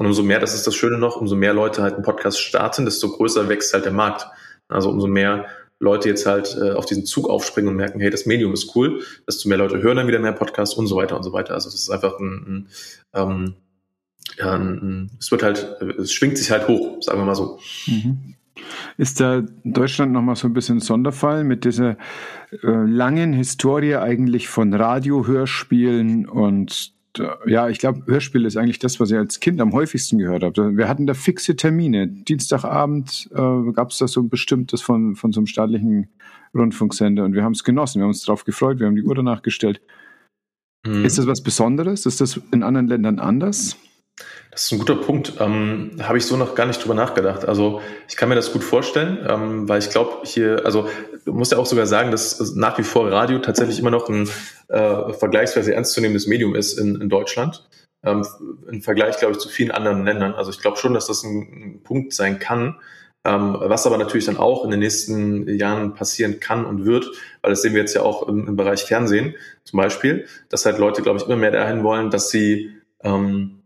Und 0.00 0.06
umso 0.06 0.22
mehr, 0.22 0.38
das 0.38 0.54
ist 0.54 0.66
das 0.66 0.74
Schöne 0.74 0.96
noch, 0.96 1.16
umso 1.16 1.36
mehr 1.36 1.52
Leute 1.52 1.82
halt 1.82 1.92
einen 1.92 2.02
Podcast 2.02 2.40
starten, 2.40 2.86
desto 2.86 3.10
größer 3.10 3.50
wächst 3.50 3.74
halt 3.74 3.84
der 3.84 3.92
Markt. 3.92 4.26
Also 4.66 4.88
umso 4.88 5.06
mehr 5.06 5.44
Leute 5.78 6.08
jetzt 6.08 6.24
halt 6.24 6.56
äh, 6.58 6.70
auf 6.70 6.86
diesen 6.86 7.04
Zug 7.04 7.28
aufspringen 7.28 7.68
und 7.68 7.76
merken, 7.76 8.00
hey, 8.00 8.08
das 8.08 8.24
Medium 8.24 8.54
ist 8.54 8.74
cool, 8.74 9.02
desto 9.28 9.50
mehr 9.50 9.58
Leute 9.58 9.82
hören 9.82 9.98
dann 9.98 10.08
wieder 10.08 10.18
mehr 10.18 10.32
Podcasts 10.32 10.74
und 10.74 10.86
so 10.86 10.96
weiter 10.96 11.18
und 11.18 11.22
so 11.22 11.34
weiter. 11.34 11.52
Also 11.52 11.68
es 11.68 11.74
ist 11.74 11.90
einfach 11.90 12.18
ein, 12.18 12.32
ein, 12.32 12.68
ähm, 13.12 13.54
ja, 14.38 14.54
ein, 14.54 15.10
es 15.20 15.30
wird 15.32 15.42
halt, 15.42 15.76
es 15.98 16.14
schwingt 16.14 16.38
sich 16.38 16.50
halt 16.50 16.66
hoch, 16.66 17.02
sagen 17.02 17.18
wir 17.18 17.26
mal 17.26 17.34
so. 17.34 17.58
Mhm. 17.86 18.36
Ist 18.96 19.20
da 19.20 19.42
Deutschland 19.64 20.12
nochmal 20.12 20.36
so 20.36 20.48
ein 20.48 20.54
bisschen 20.54 20.80
Sonderfall 20.80 21.44
mit 21.44 21.66
dieser 21.66 21.98
äh, 22.62 22.68
langen 22.70 23.34
Historie 23.34 23.96
eigentlich 23.96 24.48
von 24.48 24.72
Radio-Hörspielen 24.72 26.26
und 26.26 26.98
ja, 27.46 27.68
ich 27.68 27.78
glaube, 27.78 28.02
Hörspiel 28.06 28.44
ist 28.44 28.56
eigentlich 28.56 28.78
das, 28.78 29.00
was 29.00 29.10
ich 29.10 29.16
als 29.16 29.40
Kind 29.40 29.60
am 29.60 29.72
häufigsten 29.72 30.18
gehört 30.18 30.42
habe. 30.42 30.76
Wir 30.76 30.88
hatten 30.88 31.06
da 31.06 31.14
fixe 31.14 31.56
Termine. 31.56 32.06
Dienstagabend 32.06 33.28
äh, 33.32 33.72
gab 33.72 33.90
es 33.90 33.98
da 33.98 34.06
so 34.06 34.20
ein 34.20 34.28
bestimmtes 34.28 34.80
von, 34.80 35.16
von 35.16 35.32
so 35.32 35.40
einem 35.40 35.46
staatlichen 35.46 36.08
Rundfunksender 36.54 37.24
und 37.24 37.34
wir 37.34 37.42
haben 37.42 37.52
es 37.52 37.64
genossen. 37.64 37.98
Wir 37.98 38.04
haben 38.04 38.10
uns 38.10 38.24
darauf 38.24 38.44
gefreut, 38.44 38.78
wir 38.78 38.86
haben 38.86 38.96
die 38.96 39.02
Uhr 39.02 39.14
danach 39.14 39.42
gestellt. 39.42 39.80
Mhm. 40.86 41.04
Ist 41.04 41.18
das 41.18 41.26
was 41.26 41.42
Besonderes? 41.42 42.06
Ist 42.06 42.20
das 42.20 42.40
in 42.52 42.62
anderen 42.62 42.86
Ländern 42.86 43.18
anders? 43.18 43.76
Das 44.50 44.64
ist 44.64 44.72
ein 44.72 44.78
guter 44.78 44.96
Punkt. 44.96 45.34
Ähm, 45.38 45.92
Habe 46.02 46.18
ich 46.18 46.26
so 46.26 46.36
noch 46.36 46.54
gar 46.54 46.66
nicht 46.66 46.82
drüber 46.82 46.94
nachgedacht. 46.94 47.46
Also 47.46 47.80
ich 48.08 48.16
kann 48.16 48.28
mir 48.28 48.34
das 48.34 48.52
gut 48.52 48.64
vorstellen, 48.64 49.24
ähm, 49.28 49.68
weil 49.68 49.78
ich 49.78 49.90
glaube, 49.90 50.18
hier, 50.24 50.62
also 50.64 50.88
du 51.24 51.32
musst 51.32 51.52
ja 51.52 51.58
auch 51.58 51.66
sogar 51.66 51.86
sagen, 51.86 52.10
dass 52.10 52.54
nach 52.54 52.76
wie 52.78 52.82
vor 52.82 53.10
Radio 53.10 53.38
tatsächlich 53.38 53.78
immer 53.78 53.90
noch 53.90 54.08
ein 54.08 54.28
äh, 54.68 55.12
vergleichsweise 55.12 55.74
ernstzunehmendes 55.74 56.26
Medium 56.26 56.54
ist 56.54 56.78
in, 56.78 57.00
in 57.00 57.08
Deutschland. 57.08 57.68
Ähm, 58.02 58.26
Im 58.68 58.82
Vergleich, 58.82 59.18
glaube 59.18 59.34
ich, 59.34 59.38
zu 59.38 59.48
vielen 59.48 59.70
anderen 59.70 60.04
Ländern. 60.04 60.34
Also 60.34 60.50
ich 60.50 60.60
glaube 60.60 60.78
schon, 60.78 60.94
dass 60.94 61.06
das 61.06 61.22
ein, 61.22 61.40
ein 61.40 61.82
Punkt 61.82 62.12
sein 62.12 62.38
kann. 62.38 62.76
Ähm, 63.22 63.54
was 63.58 63.86
aber 63.86 63.98
natürlich 63.98 64.24
dann 64.24 64.38
auch 64.38 64.64
in 64.64 64.70
den 64.70 64.80
nächsten 64.80 65.46
Jahren 65.46 65.94
passieren 65.94 66.40
kann 66.40 66.64
und 66.64 66.86
wird, 66.86 67.06
weil 67.42 67.50
das 67.50 67.60
sehen 67.60 67.74
wir 67.74 67.80
jetzt 67.80 67.94
ja 67.94 68.00
auch 68.00 68.26
im, 68.26 68.48
im 68.48 68.56
Bereich 68.56 68.84
Fernsehen 68.84 69.34
zum 69.64 69.76
Beispiel, 69.76 70.26
dass 70.48 70.64
halt 70.64 70.78
Leute, 70.78 71.02
glaube 71.02 71.18
ich, 71.18 71.26
immer 71.26 71.36
mehr 71.36 71.50
dahin 71.50 71.84
wollen, 71.84 72.10
dass 72.10 72.30
sie 72.30 72.72
ähm, 73.04 73.59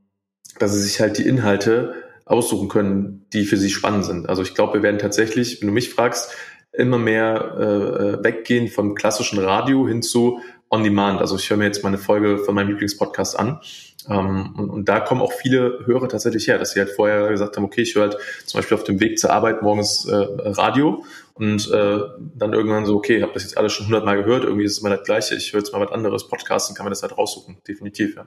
dass 0.59 0.73
sie 0.73 0.81
sich 0.81 1.01
halt 1.01 1.19
die 1.19 1.27
Inhalte 1.27 1.95
aussuchen 2.25 2.69
können, 2.69 3.27
die 3.33 3.45
für 3.45 3.57
sie 3.57 3.71
spannend 3.71 4.05
sind. 4.05 4.29
Also 4.29 4.43
ich 4.43 4.55
glaube, 4.55 4.75
wir 4.75 4.83
werden 4.83 4.99
tatsächlich, 4.99 5.61
wenn 5.61 5.69
du 5.69 5.75
mich 5.75 5.91
fragst, 5.91 6.33
immer 6.73 6.99
mehr 6.99 8.19
äh, 8.21 8.25
weggehen 8.25 8.69
vom 8.69 8.95
klassischen 8.95 9.39
Radio 9.39 9.87
hin 9.87 10.03
zu 10.03 10.41
On-Demand. 10.71 11.21
Also 11.21 11.37
ich 11.37 11.49
höre 11.49 11.57
mir 11.57 11.67
jetzt 11.67 11.85
meine 11.85 11.99
Folge 11.99 12.39
von 12.39 12.55
meinem 12.55 12.69
Lieblingspodcast 12.69 13.39
an. 13.39 13.61
Ähm, 14.09 14.55
und, 14.57 14.71
und, 14.71 14.89
da 14.89 15.01
kommen 15.01 15.23
auch 15.23 15.33
viele 15.33 15.81
Hörer 15.87 16.09
tatsächlich 16.09 16.47
her, 16.49 16.59
dass 16.59 16.73
sie 16.73 16.81
halt 16.81 16.91
vorher 16.91 17.29
gesagt 17.29 17.57
haben, 17.57 17.65
okay, 17.65 17.83
ich 17.83 17.95
höre 17.95 18.11
halt 18.11 18.19
zum 18.45 18.59
Beispiel 18.59 18.77
auf 18.77 18.85
dem 18.85 19.01
Weg 19.01 19.19
zur 19.19 19.33
Arbeit 19.33 19.63
morgens 19.63 20.05
äh, 20.07 20.15
Radio 20.15 21.05
und 21.35 21.71
äh, 21.71 22.01
dann 22.35 22.53
irgendwann 22.53 22.85
so, 22.85 22.97
okay, 22.97 23.17
ich 23.17 23.23
habe 23.23 23.33
das 23.33 23.45
jetzt 23.45 23.57
alles 23.57 23.73
schon 23.73 23.87
hundertmal 23.87 24.17
gehört, 24.17 24.45
irgendwie 24.45 24.65
ist 24.65 24.73
es 24.73 24.79
immer 24.79 24.91
das 24.91 25.05
Gleiche, 25.05 25.37
ich 25.37 25.53
höre 25.53 25.61
jetzt 25.61 25.73
mal 25.73 25.81
was 25.81 25.91
anderes, 25.91 26.29
Podcasten 26.29 26.77
kann 26.77 26.85
man 26.85 26.91
das 26.91 27.03
halt 27.03 27.17
raussuchen, 27.17 27.57
definitiv, 27.67 28.17
ja. 28.17 28.27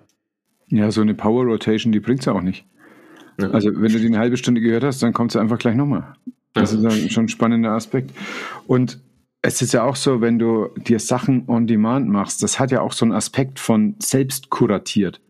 Ja, 0.70 0.92
so 0.92 1.02
eine 1.02 1.14
Power 1.14 1.46
Rotation, 1.46 1.92
die 1.92 2.00
bringt 2.00 2.20
es 2.20 2.26
ja 2.26 2.34
auch 2.34 2.42
nicht. 2.42 2.66
Ja. 3.40 3.50
Also 3.52 3.70
wenn 3.74 3.92
du 3.92 4.00
die 4.00 4.08
eine 4.08 4.20
halbe 4.20 4.38
Stunde 4.38 4.62
gehört 4.62 4.84
hast, 4.84 5.02
dann 5.02 5.14
kommt 5.14 5.32
sie 5.32 5.40
einfach 5.40 5.60
gleich 5.60 5.76
nochmal. 5.76 6.16
Das 6.54 6.74
ja. 6.74 6.90
ist 6.90 7.14
schon 7.14 7.26
ein 7.26 7.30
spannender 7.30 7.72
Aspekt. 7.72 8.12
Und 8.66 9.00
es 9.42 9.62
ist 9.62 9.74
ja 9.74 9.84
auch 9.84 9.96
so, 9.96 10.22
wenn 10.22 10.40
du 10.40 10.70
dir 10.76 11.00
Sachen 11.00 11.48
on 11.48 11.68
Demand 11.68 12.10
machst, 12.10 12.44
das 12.44 12.60
hat 12.60 12.72
ja 12.72 12.82
auch 12.82 12.92
so 12.92 13.06
einen 13.06 13.14
Aspekt 13.14 13.60
von 13.60 13.96
selbst 14.00 14.50
kuratiert. 14.50 15.22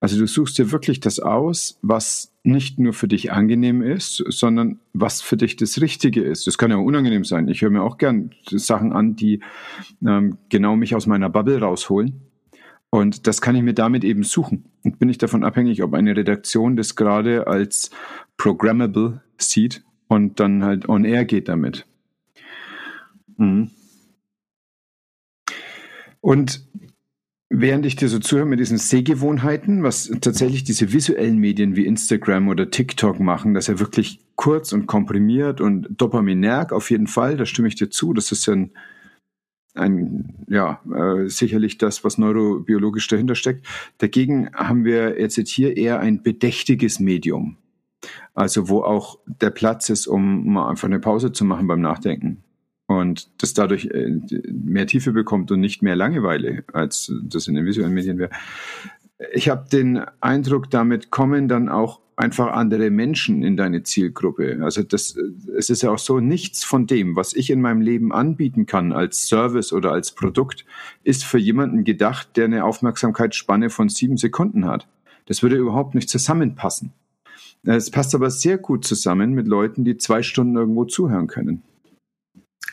Also 0.00 0.18
du 0.18 0.26
suchst 0.26 0.58
dir 0.58 0.72
wirklich 0.72 1.00
das 1.00 1.20
aus, 1.20 1.78
was 1.80 2.32
nicht 2.42 2.78
nur 2.78 2.92
für 2.92 3.08
dich 3.08 3.32
angenehm 3.32 3.82
ist, 3.82 4.22
sondern 4.28 4.78
was 4.92 5.22
für 5.22 5.36
dich 5.36 5.56
das 5.56 5.80
Richtige 5.80 6.22
ist. 6.22 6.46
Das 6.46 6.58
kann 6.58 6.70
ja 6.70 6.76
auch 6.76 6.84
unangenehm 6.84 7.24
sein. 7.24 7.48
Ich 7.48 7.62
höre 7.62 7.70
mir 7.70 7.82
auch 7.82 7.96
gern 7.96 8.30
Sachen 8.48 8.92
an, 8.92 9.16
die 9.16 9.40
ähm, 10.06 10.36
genau 10.48 10.76
mich 10.76 10.94
aus 10.94 11.06
meiner 11.06 11.30
Bubble 11.30 11.60
rausholen. 11.60 12.20
Und 12.90 13.26
das 13.26 13.40
kann 13.40 13.56
ich 13.56 13.62
mir 13.62 13.74
damit 13.74 14.04
eben 14.04 14.22
suchen. 14.22 14.64
Und 14.84 14.98
bin 14.98 15.08
ich 15.08 15.18
davon 15.18 15.44
abhängig, 15.44 15.82
ob 15.82 15.94
eine 15.94 16.16
Redaktion 16.16 16.76
das 16.76 16.94
gerade 16.94 17.46
als 17.46 17.90
programmable 18.36 19.22
sieht 19.38 19.84
und 20.08 20.40
dann 20.40 20.64
halt 20.64 20.88
on 20.88 21.04
air 21.04 21.24
geht 21.24 21.48
damit. 21.48 21.86
Mhm. 23.36 23.70
Und 26.20 26.66
während 27.48 27.86
ich 27.86 27.96
dir 27.96 28.08
so 28.08 28.18
zuhöre 28.18 28.46
mit 28.46 28.60
diesen 28.60 28.78
Sehgewohnheiten, 28.78 29.82
was 29.82 30.10
tatsächlich 30.20 30.64
diese 30.64 30.92
visuellen 30.92 31.38
Medien 31.38 31.76
wie 31.76 31.86
Instagram 31.86 32.48
oder 32.48 32.70
TikTok 32.70 33.20
machen, 33.20 33.54
dass 33.54 33.68
er 33.68 33.78
wirklich 33.78 34.20
kurz 34.34 34.72
und 34.72 34.86
komprimiert 34.86 35.60
und 35.60 35.88
dopaminerg 35.90 36.72
auf 36.72 36.90
jeden 36.90 37.06
Fall, 37.06 37.36
da 37.36 37.46
stimme 37.46 37.68
ich 37.68 37.76
dir 37.76 37.90
zu, 37.90 38.12
das 38.12 38.32
ist 38.32 38.46
ja 38.46 38.54
ein, 38.54 38.72
ein 39.76 40.34
ja, 40.48 40.80
äh, 40.92 41.28
sicherlich 41.28 41.78
das, 41.78 42.04
was 42.04 42.18
neurobiologisch 42.18 43.08
dahinter 43.08 43.34
steckt. 43.34 43.66
Dagegen 43.98 44.50
haben 44.54 44.84
wir 44.84 45.20
jetzt 45.20 45.36
hier 45.48 45.76
eher 45.76 46.00
ein 46.00 46.22
bedächtiges 46.22 47.00
Medium. 47.00 47.56
Also 48.34 48.68
wo 48.68 48.82
auch 48.82 49.18
der 49.26 49.50
Platz 49.50 49.88
ist, 49.88 50.06
um 50.06 50.52
mal 50.52 50.68
einfach 50.68 50.86
eine 50.86 51.00
Pause 51.00 51.32
zu 51.32 51.44
machen 51.44 51.66
beim 51.66 51.80
Nachdenken 51.80 52.44
und 52.86 53.30
das 53.42 53.54
dadurch 53.54 53.86
äh, 53.86 54.20
mehr 54.52 54.86
Tiefe 54.86 55.12
bekommt 55.12 55.50
und 55.50 55.60
nicht 55.60 55.82
mehr 55.82 55.96
Langeweile, 55.96 56.64
als 56.72 57.12
das 57.22 57.48
in 57.48 57.54
den 57.54 57.66
visuellen 57.66 57.94
Medien 57.94 58.18
wäre. 58.18 58.30
Ich 59.32 59.48
habe 59.48 59.68
den 59.70 59.98
Eindruck, 60.20 60.70
damit 60.70 61.10
kommen 61.10 61.48
dann 61.48 61.68
auch 61.68 62.00
einfach 62.16 62.52
andere 62.52 62.90
Menschen 62.90 63.42
in 63.42 63.56
deine 63.56 63.82
Zielgruppe. 63.82 64.58
Also 64.62 64.82
das, 64.82 65.16
es 65.56 65.68
ist 65.70 65.82
ja 65.82 65.90
auch 65.90 65.98
so, 65.98 66.18
nichts 66.18 66.64
von 66.64 66.86
dem, 66.86 67.14
was 67.14 67.34
ich 67.34 67.50
in 67.50 67.60
meinem 67.60 67.82
Leben 67.82 68.12
anbieten 68.12 68.64
kann 68.64 68.92
als 68.92 69.28
Service 69.28 69.72
oder 69.72 69.92
als 69.92 70.12
Produkt, 70.12 70.64
ist 71.04 71.24
für 71.24 71.38
jemanden 71.38 71.84
gedacht, 71.84 72.36
der 72.36 72.46
eine 72.46 72.64
Aufmerksamkeitsspanne 72.64 73.68
von 73.68 73.90
sieben 73.90 74.16
Sekunden 74.16 74.64
hat. 74.64 74.88
Das 75.26 75.42
würde 75.42 75.56
überhaupt 75.56 75.94
nicht 75.94 76.08
zusammenpassen. 76.08 76.92
Es 77.64 77.90
passt 77.90 78.14
aber 78.14 78.30
sehr 78.30 78.58
gut 78.58 78.84
zusammen 78.84 79.32
mit 79.32 79.46
Leuten, 79.46 79.84
die 79.84 79.98
zwei 79.98 80.22
Stunden 80.22 80.56
irgendwo 80.56 80.84
zuhören 80.84 81.26
können. 81.26 81.62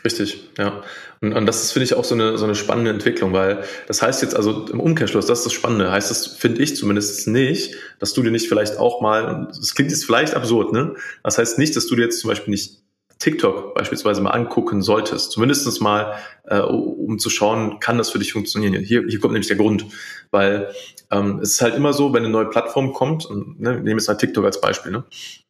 Richtig, 0.05 0.50
ja. 0.57 0.83
Und, 1.22 1.33
und 1.33 1.45
das 1.45 1.63
ist, 1.63 1.72
finde 1.72 1.86
ich, 1.86 1.93
auch 1.93 2.03
so 2.03 2.13
eine, 2.13 2.38
so 2.38 2.43
eine 2.43 2.55
spannende 2.55 2.91
Entwicklung, 2.91 3.31
weil 3.31 3.63
das 3.88 4.01
heißt 4.01 4.22
jetzt 4.22 4.36
also 4.36 4.65
im 4.67 4.81
Umkehrschluss, 4.81 5.25
das 5.25 5.39
ist 5.39 5.45
das 5.45 5.53
Spannende, 5.53 5.91
heißt 5.91 6.12
das, 6.12 6.27
finde 6.27 6.62
ich 6.62 6.75
zumindest 6.75 7.27
nicht, 7.27 7.75
dass 8.00 8.13
du 8.13 8.22
dir 8.22 8.31
nicht 8.31 8.50
vielleicht 8.50 8.77
auch 8.77 9.00
mal, 9.00 9.48
das 9.48 9.74
klingt 9.75 9.91
jetzt 9.91 10.05
vielleicht 10.05 10.36
absurd, 10.36 10.74
ne? 10.74 10.95
Das 11.24 11.38
heißt 11.38 11.57
nicht, 11.57 11.75
dass 11.77 11.88
du 11.88 11.95
dir 11.95 12.03
jetzt 12.03 12.19
zum 12.19 12.29
Beispiel 12.29 12.51
nicht 12.51 12.83
TikTok 13.19 13.74
beispielsweise 13.74 14.22
mal 14.22 14.31
angucken 14.31 14.81
solltest. 14.81 15.31
Zumindest 15.31 15.81
mal, 15.81 16.15
äh, 16.45 16.60
um 16.60 17.19
zu 17.19 17.29
schauen, 17.29 17.79
kann 17.79 17.98
das 17.98 18.10
für 18.10 18.19
dich 18.19 18.33
funktionieren. 18.33 18.74
Hier, 18.83 19.05
hier 19.07 19.19
kommt 19.19 19.31
nämlich 19.31 19.48
der 19.48 19.55
Grund. 19.55 19.86
Weil 20.31 20.74
ähm, 21.12 21.39
es 21.41 21.53
ist 21.53 21.62
halt 21.62 21.75
immer 21.75 21.93
so, 21.93 22.13
wenn 22.13 22.24
eine 22.24 22.31
neue 22.31 22.50
Plattform 22.50 22.93
kommt, 22.93 23.25
und, 23.25 23.60
ne, 23.60 23.75
nehmen 23.75 24.00
jetzt 24.00 24.07
mal 24.07 24.15
TikTok 24.15 24.45
als 24.45 24.62
Beispiel, 24.62 24.91
ne, 24.91 25.03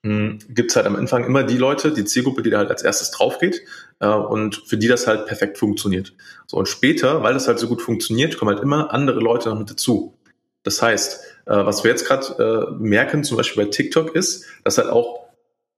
hm, 0.04 0.40
gibt 0.50 0.72
es 0.72 0.76
halt 0.76 0.86
am 0.86 0.96
Anfang 0.96 1.26
immer 1.26 1.44
die 1.44 1.58
Leute, 1.58 1.92
die 1.92 2.06
Zielgruppe, 2.06 2.42
die 2.42 2.50
da 2.50 2.58
halt 2.58 2.70
als 2.70 2.84
erstes 2.84 3.12
drauf 3.12 3.40
geht 3.40 3.62
äh, 4.00 4.08
und 4.08 4.64
für 4.66 4.78
die 4.78 4.88
das 4.88 5.08
halt 5.08 5.26
perfekt 5.26 5.58
funktioniert. 5.58 6.14
So 6.48 6.58
und 6.58 6.68
später, 6.68 7.24
weil 7.24 7.34
das 7.34 7.48
halt 7.48 7.60
so 7.60 7.68
gut 7.68 7.82
funktioniert, 7.82 8.38
kommen 8.38 8.54
halt 8.54 8.64
immer 8.64 8.94
andere 8.94 9.20
Leute 9.20 9.50
noch 9.50 9.60
mit 9.60 9.70
dazu. 9.70 10.18
Das 10.64 10.82
heißt, 10.82 11.22
äh, 11.46 11.66
was 11.66 11.84
wir 11.84 11.92
jetzt 11.92 12.08
gerade 12.08 12.72
äh, 12.72 12.84
merken, 12.84 13.24
zum 13.24 13.38
Beispiel 13.38 13.66
bei 13.66 13.70
TikTok, 13.70 14.16
ist, 14.16 14.46
dass 14.64 14.78
halt 14.78 14.90
auch 14.90 15.24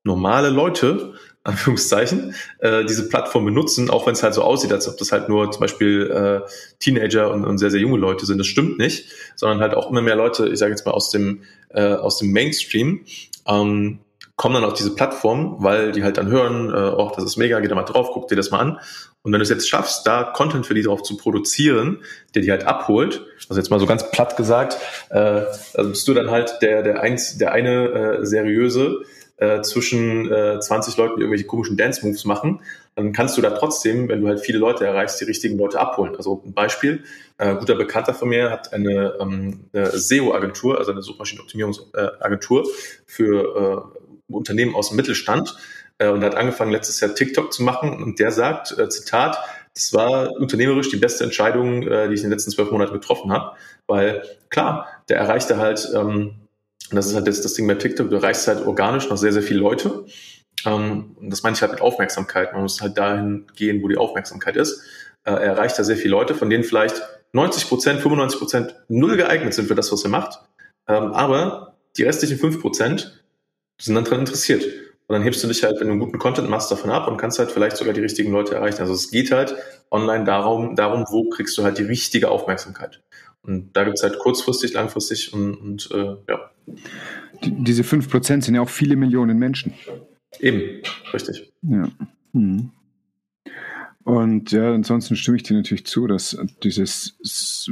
normale 0.04 0.50
Leute 0.50 1.14
Anführungszeichen, 1.46 2.36
äh, 2.60 2.86
diese 2.86 3.08
Plattform 3.08 3.46
benutzen, 3.46 3.90
auch 3.90 4.08
wenn 4.08 4.14
es 4.14 4.24
halt 4.24 4.34
so 4.34 4.42
aussieht, 4.42 4.74
als 4.74 4.88
ob 4.88 4.98
das 4.98 5.12
halt 5.12 5.30
nur 5.30 5.52
zum 5.52 5.62
Beispiel 5.62 6.10
äh, 6.12 6.50
Teenager 6.80 7.32
und, 7.32 7.46
und 7.46 7.58
sehr, 7.60 7.72
sehr 7.72 7.80
junge 7.80 7.98
Leute 7.98 8.26
sind. 8.26 8.40
Das 8.40 8.48
stimmt 8.48 8.78
nicht, 8.78 9.10
sondern 9.36 9.60
halt 9.60 9.76
auch 9.76 9.90
immer 9.90 10.02
mehr 10.02 10.16
Leute, 10.16 10.48
ich 10.50 10.60
sage 10.60 10.72
jetzt 10.72 10.86
mal 10.86 10.92
aus 10.92 11.12
dem, 11.12 11.44
äh, 11.70 11.94
aus 11.94 12.18
dem 12.18 12.32
Mainstream, 12.32 13.06
ähm, 13.48 14.00
kommen 14.36 14.56
dann 14.56 14.66
auf 14.66 14.74
diese 14.74 14.96
Plattform, 14.96 15.58
weil 15.60 15.92
die 15.92 16.04
halt 16.04 16.18
dann 16.18 16.28
hören, 16.28 16.70
äh, 16.70 16.96
oh, 16.98 17.12
das 17.16 17.24
ist 17.24 17.38
mega, 17.38 17.60
geh 17.60 17.68
da 17.68 17.76
mal 17.76 17.84
drauf, 17.84 18.10
guck 18.12 18.28
dir 18.28 18.36
das 18.36 18.52
mal 18.52 18.60
an. 18.60 18.80
Und 19.22 19.32
wenn 19.32 19.40
du 19.40 19.44
es 19.44 19.50
jetzt 19.50 19.70
schaffst, 19.70 20.06
da 20.06 20.24
Content 20.24 20.66
für 20.66 20.74
die 20.74 20.84
drauf 20.84 21.02
zu 21.04 21.18
produzieren, 21.18 22.04
der 22.36 22.42
die 22.42 22.52
halt 22.52 22.66
abholt, 22.66 23.26
also 23.50 23.60
jetzt 23.60 23.70
mal 23.70 23.80
so 23.80 23.86
ganz 23.86 24.12
platt 24.12 24.36
gesagt, 24.36 24.78
äh, 25.10 25.44
also 25.74 25.90
bist 25.90 26.08
du 26.08 26.14
dann 26.14 26.32
halt 26.32 26.58
der, 26.62 26.84
der, 26.84 27.02
eins, 27.02 27.38
der 27.38 27.52
eine 27.54 28.20
äh, 28.20 28.26
seriöse, 28.26 29.04
äh, 29.38 29.62
zwischen 29.62 30.32
äh, 30.32 30.60
20 30.60 30.98
Leuten, 30.98 31.16
die 31.18 31.22
irgendwelche 31.22 31.46
komischen 31.46 31.78
Dance-Moves 31.78 32.26
machen, 32.26 32.62
dann 32.96 33.12
kannst 33.12 33.38
du 33.38 33.42
da 33.42 33.52
trotzdem, 33.52 34.08
wenn 34.08 34.22
du 34.22 34.28
halt 34.28 34.40
viele 34.40 34.58
Leute 34.58 34.86
erreichst, 34.86 35.20
die 35.20 35.26
richtigen 35.26 35.58
Leute 35.58 35.80
abholen. 35.80 36.16
Also 36.16 36.42
ein 36.46 36.54
Beispiel, 36.54 37.04
äh, 37.38 37.56
guter 37.56 37.76
Bekannter 37.76 38.14
von 38.14 38.30
mir 38.30 38.50
hat 38.50 38.72
eine, 38.74 39.16
ähm, 39.20 39.66
eine 39.74 39.92
SEO-Agentur, 39.92 40.78
also 40.78 40.92
eine 40.92 41.02
Suchmaschinenoptimierungsagentur 41.02 42.66
für 43.06 43.92
äh, 44.30 44.34
Unternehmen 44.34 44.76
aus 44.76 44.90
dem 44.90 44.96
Mittelstand 44.96 45.56
äh, 45.98 46.08
und 46.08 46.24
hat 46.24 46.36
angefangen 46.36 46.72
letztes 46.72 47.00
Jahr 47.00 47.14
TikTok 47.14 47.52
zu 47.52 47.64
machen 47.64 48.02
und 48.02 48.20
der 48.20 48.32
sagt, 48.32 48.78
äh, 48.78 48.88
Zitat, 48.90 49.38
das 49.74 49.94
war 49.94 50.32
unternehmerisch 50.32 50.90
die 50.90 50.98
beste 50.98 51.26
Entscheidung, 51.26 51.84
äh, 51.84 52.08
die 52.08 52.14
ich 52.14 52.22
in 52.22 52.28
den 52.28 52.32
letzten 52.32 52.52
zwölf 52.52 52.72
Monaten 52.72 52.94
getroffen 52.94 53.32
habe, 53.34 53.58
weil 53.88 54.24
klar, 54.50 54.88
der 55.10 55.18
erreichte 55.18 55.58
halt 55.58 55.92
ähm, 55.94 56.36
und 56.90 56.96
das 56.96 57.08
ist 57.08 57.16
halt 57.16 57.28
jetzt 57.28 57.44
das 57.44 57.54
Ding 57.54 57.68
bei 57.68 57.76
TikTok, 57.76 58.10
du 58.10 58.16
erreichst 58.16 58.48
halt 58.48 58.66
organisch 58.66 59.10
noch 59.10 59.18
sehr, 59.18 59.34
sehr 59.34 59.42
viele 59.42 59.60
Leute. 59.60 60.06
Ähm, 60.66 61.16
und 61.20 61.30
das 61.30 61.44
meine 61.44 61.56
ich 61.56 61.62
halt 61.62 61.72
mit 61.72 61.82
Aufmerksamkeit. 61.82 62.54
Man 62.54 62.62
muss 62.62 62.82
halt 62.82 62.98
dahin 62.98 63.46
gehen, 63.56 63.82
wo 63.82 63.88
die 63.88 63.98
Aufmerksamkeit 63.98 64.56
ist. 64.56 64.82
Äh, 65.24 65.32
er 65.32 65.42
erreicht 65.42 65.78
da 65.78 65.84
sehr 65.84 65.98
viele 65.98 66.12
Leute, 66.12 66.36
von 66.36 66.50
denen 66.50 66.64
vielleicht 66.64 67.02
90 67.34 67.68
Prozent, 67.68 68.02
95 68.02 68.40
Prozent 68.40 68.76
null 68.88 69.18
geeignet 69.18 69.54
sind 69.54 69.68
für 69.68 69.76
das, 69.76 69.92
was 69.92 70.04
er 70.04 70.10
macht. 70.10 70.40
Ähm, 70.88 71.14
aber 71.14 71.76
die 71.98 72.04
restlichen 72.04 72.38
5 72.38 72.62
Prozent 72.62 73.24
sind 73.82 73.96
dann 73.96 74.04
daran 74.04 74.22
interessiert. 74.22 74.64
Und 75.08 75.14
dann 75.14 75.22
hebst 75.22 75.44
du 75.44 75.48
dich 75.48 75.64
halt, 75.64 75.80
wenn 75.80 75.88
du 75.88 75.94
einen 75.94 76.00
guten 76.00 76.18
Content 76.18 76.50
machst, 76.50 76.72
davon 76.72 76.90
ab 76.90 77.08
und 77.08 77.18
kannst 77.18 77.38
halt 77.38 77.52
vielleicht 77.52 77.78
sogar 77.78 77.94
die 77.94 78.02
richtigen 78.02 78.32
Leute 78.32 78.56
erreichen. 78.56 78.82
Also 78.82 78.94
es 78.94 79.12
geht 79.12 79.32
halt 79.32 79.56
online 79.92 80.24
darum, 80.24 80.76
darum, 80.76 81.06
wo 81.10 81.30
kriegst 81.30 81.56
du 81.58 81.64
halt 81.64 81.78
die 81.78 81.84
richtige 81.84 82.30
Aufmerksamkeit. 82.30 83.02
Und 83.46 83.74
da 83.74 83.84
gibt 83.84 83.98
es 83.98 84.04
halt 84.04 84.18
kurzfristig, 84.20 84.74
langfristig 84.74 85.34
und, 85.34 85.56
und 85.56 85.90
äh, 85.92 86.16
ja. 86.30 86.52
Die, 87.44 87.64
diese 87.64 87.84
5% 87.84 88.44
sind 88.44 88.56
ja 88.56 88.62
auch 88.62 88.70
viele 88.70 88.96
Millionen 88.96 89.38
Menschen. 89.38 89.74
Eben, 90.40 90.82
richtig. 91.14 91.54
Ja. 91.62 91.90
Hm. 92.34 92.72
Und 94.06 94.52
ja, 94.52 94.72
ansonsten 94.72 95.16
stimme 95.16 95.38
ich 95.38 95.42
dir 95.42 95.56
natürlich 95.56 95.88
zu, 95.88 96.06
dass 96.06 96.38
dieses 96.62 97.18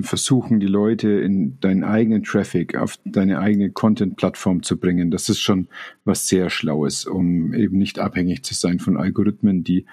Versuchen, 0.02 0.60
die 0.60 0.66
Leute 0.66 1.08
in 1.10 1.60
deinen 1.60 1.84
eigenen 1.84 2.24
Traffic 2.24 2.76
auf 2.76 2.98
deine 3.06 3.38
eigene 3.38 3.70
Content-Plattform 3.70 4.64
zu 4.64 4.80
bringen, 4.80 5.12
das 5.12 5.30
ist 5.30 5.42
schon 5.42 5.68
was 6.06 6.28
sehr 6.28 6.50
Schlaues, 6.50 7.06
um 7.06 7.54
eben 7.54 7.78
nicht 7.78 8.00
abhängig 8.00 8.44
zu 8.44 8.56
sein 8.56 8.80
von 8.80 8.98
Algorithmen, 8.98 9.64
die, 9.64 9.86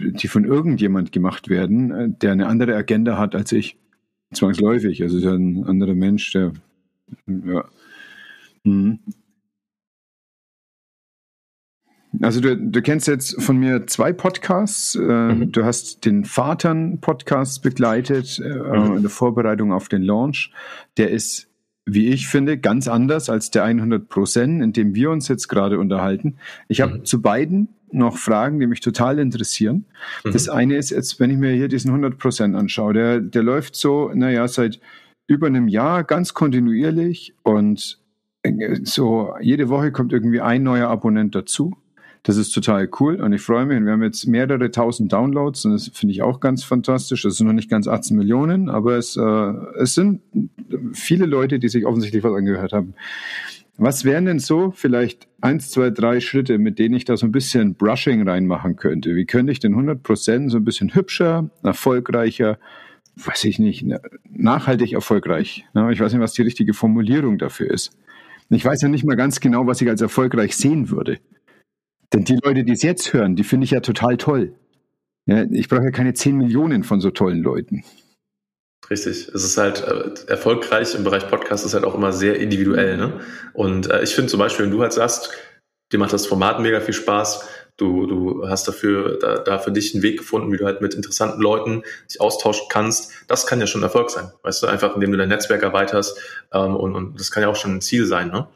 die 0.00 0.26
von 0.26 0.44
irgendjemand 0.44 1.12
gemacht 1.12 1.48
werden, 1.48 1.92
äh, 1.92 2.08
der 2.10 2.32
eine 2.32 2.48
andere 2.48 2.74
Agenda 2.74 3.16
hat 3.16 3.36
als 3.36 3.52
ich 3.52 3.78
zwangsläufig. 4.34 5.02
Also 5.02 5.18
ist 5.18 5.24
ja 5.24 5.32
ein 5.32 5.64
anderer 5.64 5.94
Mensch, 5.94 6.32
der 6.32 6.52
ja. 7.26 7.64
Mhm. 8.64 8.98
Also 12.22 12.40
du, 12.40 12.56
du 12.56 12.82
kennst 12.82 13.08
jetzt 13.08 13.42
von 13.42 13.56
mir 13.56 13.86
zwei 13.86 14.12
Podcasts. 14.12 14.94
Äh, 14.94 15.00
mhm. 15.02 15.52
Du 15.52 15.64
hast 15.64 16.04
den 16.04 16.24
Vatern-Podcast 16.24 17.62
begleitet 17.62 18.38
äh, 18.38 18.48
mhm. 18.48 18.96
in 18.96 19.02
der 19.02 19.10
Vorbereitung 19.10 19.72
auf 19.72 19.88
den 19.88 20.02
Launch. 20.02 20.52
Der 20.96 21.10
ist, 21.10 21.48
wie 21.86 22.08
ich 22.08 22.28
finde, 22.28 22.58
ganz 22.58 22.88
anders 22.88 23.28
als 23.28 23.50
der 23.50 23.64
100 23.64 24.08
Prozent, 24.08 24.62
in 24.62 24.72
dem 24.72 24.94
wir 24.94 25.10
uns 25.10 25.28
jetzt 25.28 25.48
gerade 25.48 25.78
unterhalten. 25.78 26.36
Ich 26.68 26.80
habe 26.80 26.98
mhm. 26.98 27.04
zu 27.04 27.20
beiden 27.20 27.68
noch 27.92 28.16
Fragen, 28.16 28.58
die 28.58 28.66
mich 28.66 28.80
total 28.80 29.18
interessieren. 29.18 29.84
Mhm. 30.24 30.32
Das 30.32 30.48
eine 30.48 30.76
ist 30.76 30.90
jetzt, 30.90 31.20
wenn 31.20 31.30
ich 31.30 31.36
mir 31.36 31.52
hier 31.52 31.68
diesen 31.68 31.90
100 31.90 32.18
Prozent 32.18 32.56
anschaue, 32.56 32.92
der, 32.92 33.20
der 33.20 33.42
läuft 33.42 33.76
so, 33.76 34.10
naja, 34.14 34.48
seit 34.48 34.80
über 35.26 35.46
einem 35.46 35.68
Jahr 35.68 36.04
ganz 36.04 36.34
kontinuierlich 36.34 37.34
und 37.42 37.98
äh, 38.42 38.80
so 38.82 39.34
jede 39.40 39.68
Woche 39.68 39.92
kommt 39.92 40.12
irgendwie 40.12 40.40
ein 40.40 40.62
neuer 40.62 40.88
Abonnent 40.88 41.34
dazu. 41.34 41.76
Das 42.24 42.38
ist 42.38 42.52
total 42.52 42.88
cool 43.00 43.16
und 43.16 43.34
ich 43.34 43.42
freue 43.42 43.66
mich. 43.66 43.76
Und 43.76 43.84
wir 43.84 43.92
haben 43.92 44.02
jetzt 44.02 44.26
mehrere 44.26 44.70
tausend 44.70 45.12
Downloads 45.12 45.66
und 45.66 45.72
das 45.72 45.88
finde 45.88 46.14
ich 46.14 46.22
auch 46.22 46.40
ganz 46.40 46.64
fantastisch. 46.64 47.22
Das 47.22 47.36
sind 47.36 47.46
noch 47.46 47.52
nicht 47.52 47.68
ganz 47.68 47.86
18 47.86 48.16
Millionen, 48.16 48.70
aber 48.70 48.96
es, 48.96 49.16
äh, 49.16 49.52
es 49.78 49.94
sind 49.94 50.22
viele 50.94 51.26
Leute, 51.26 51.58
die 51.58 51.68
sich 51.68 51.84
offensichtlich 51.84 52.24
was 52.24 52.32
angehört 52.32 52.72
haben. 52.72 52.94
Was 53.76 54.06
wären 54.06 54.24
denn 54.24 54.38
so 54.38 54.70
vielleicht 54.70 55.28
eins, 55.42 55.70
zwei, 55.70 55.90
drei 55.90 56.20
Schritte, 56.20 56.56
mit 56.56 56.78
denen 56.78 56.94
ich 56.94 57.04
da 57.04 57.18
so 57.18 57.26
ein 57.26 57.32
bisschen 57.32 57.74
Brushing 57.74 58.26
reinmachen 58.26 58.76
könnte? 58.76 59.16
Wie 59.16 59.26
könnte 59.26 59.52
ich 59.52 59.60
den 59.60 59.72
100 59.72 60.02
Prozent 60.02 60.50
so 60.50 60.56
ein 60.56 60.64
bisschen 60.64 60.94
hübscher, 60.94 61.50
erfolgreicher, 61.62 62.58
weiß 63.16 63.44
ich 63.44 63.58
nicht, 63.58 63.84
nachhaltig 64.32 64.92
erfolgreich. 64.92 65.66
Ich 65.90 66.00
weiß 66.00 66.12
nicht, 66.12 66.22
was 66.22 66.32
die 66.32 66.42
richtige 66.42 66.72
Formulierung 66.72 67.36
dafür 67.36 67.70
ist. 67.70 67.96
Ich 68.48 68.64
weiß 68.64 68.80
ja 68.82 68.88
nicht 68.88 69.04
mal 69.04 69.16
ganz 69.16 69.40
genau, 69.40 69.66
was 69.66 69.80
ich 69.80 69.88
als 69.88 70.00
erfolgreich 70.00 70.56
sehen 70.56 70.90
würde. 70.90 71.18
Denn 72.14 72.24
die 72.24 72.38
Leute, 72.44 72.62
die 72.62 72.72
es 72.72 72.82
jetzt 72.82 73.12
hören, 73.12 73.34
die 73.34 73.42
finde 73.42 73.64
ich 73.64 73.72
ja 73.72 73.80
total 73.80 74.16
toll. 74.16 74.54
Ja, 75.26 75.44
ich 75.50 75.68
brauche 75.68 75.82
ja 75.82 75.90
keine 75.90 76.14
10 76.14 76.36
Millionen 76.36 76.84
von 76.84 77.00
so 77.00 77.10
tollen 77.10 77.42
Leuten. 77.42 77.82
Richtig. 78.88 79.28
Es 79.34 79.42
ist 79.44 79.58
halt 79.58 79.82
äh, 79.82 80.30
erfolgreich 80.30 80.94
im 80.94 81.02
Bereich 81.02 81.28
Podcast 81.28 81.66
ist 81.66 81.74
halt 81.74 81.84
auch 81.84 81.94
immer 81.94 82.12
sehr 82.12 82.38
individuell. 82.38 82.98
Ne? 82.98 83.20
Und 83.52 83.90
äh, 83.90 84.02
ich 84.04 84.14
finde 84.14 84.30
zum 84.30 84.38
Beispiel, 84.38 84.66
wenn 84.66 84.72
du 84.72 84.80
halt 84.80 84.92
sagst, 84.92 85.30
dir 85.90 85.98
macht 85.98 86.12
das 86.12 86.26
Format 86.26 86.60
mega 86.60 86.80
viel 86.80 86.94
Spaß, 86.94 87.48
du, 87.78 88.06
du 88.06 88.48
hast 88.48 88.68
dafür, 88.68 89.18
da, 89.20 89.38
da 89.38 89.58
für 89.58 89.72
dich 89.72 89.94
einen 89.94 90.04
Weg 90.04 90.18
gefunden, 90.18 90.52
wie 90.52 90.56
du 90.56 90.66
halt 90.66 90.82
mit 90.82 90.94
interessanten 90.94 91.40
Leuten 91.40 91.82
dich 92.08 92.20
austauschen 92.20 92.66
kannst, 92.68 93.10
das 93.26 93.46
kann 93.46 93.58
ja 93.58 93.66
schon 93.66 93.82
Erfolg 93.82 94.10
sein. 94.10 94.30
Weißt 94.42 94.62
du, 94.62 94.68
einfach 94.68 94.94
indem 94.94 95.10
du 95.10 95.18
dein 95.18 95.30
Netzwerk 95.30 95.64
erweiterst 95.64 96.16
ähm, 96.52 96.76
und, 96.76 96.94
und 96.94 97.18
das 97.18 97.32
kann 97.32 97.42
ja 97.42 97.48
auch 97.48 97.56
schon 97.56 97.74
ein 97.74 97.80
Ziel 97.80 98.06
sein. 98.06 98.28
Ne? 98.28 98.46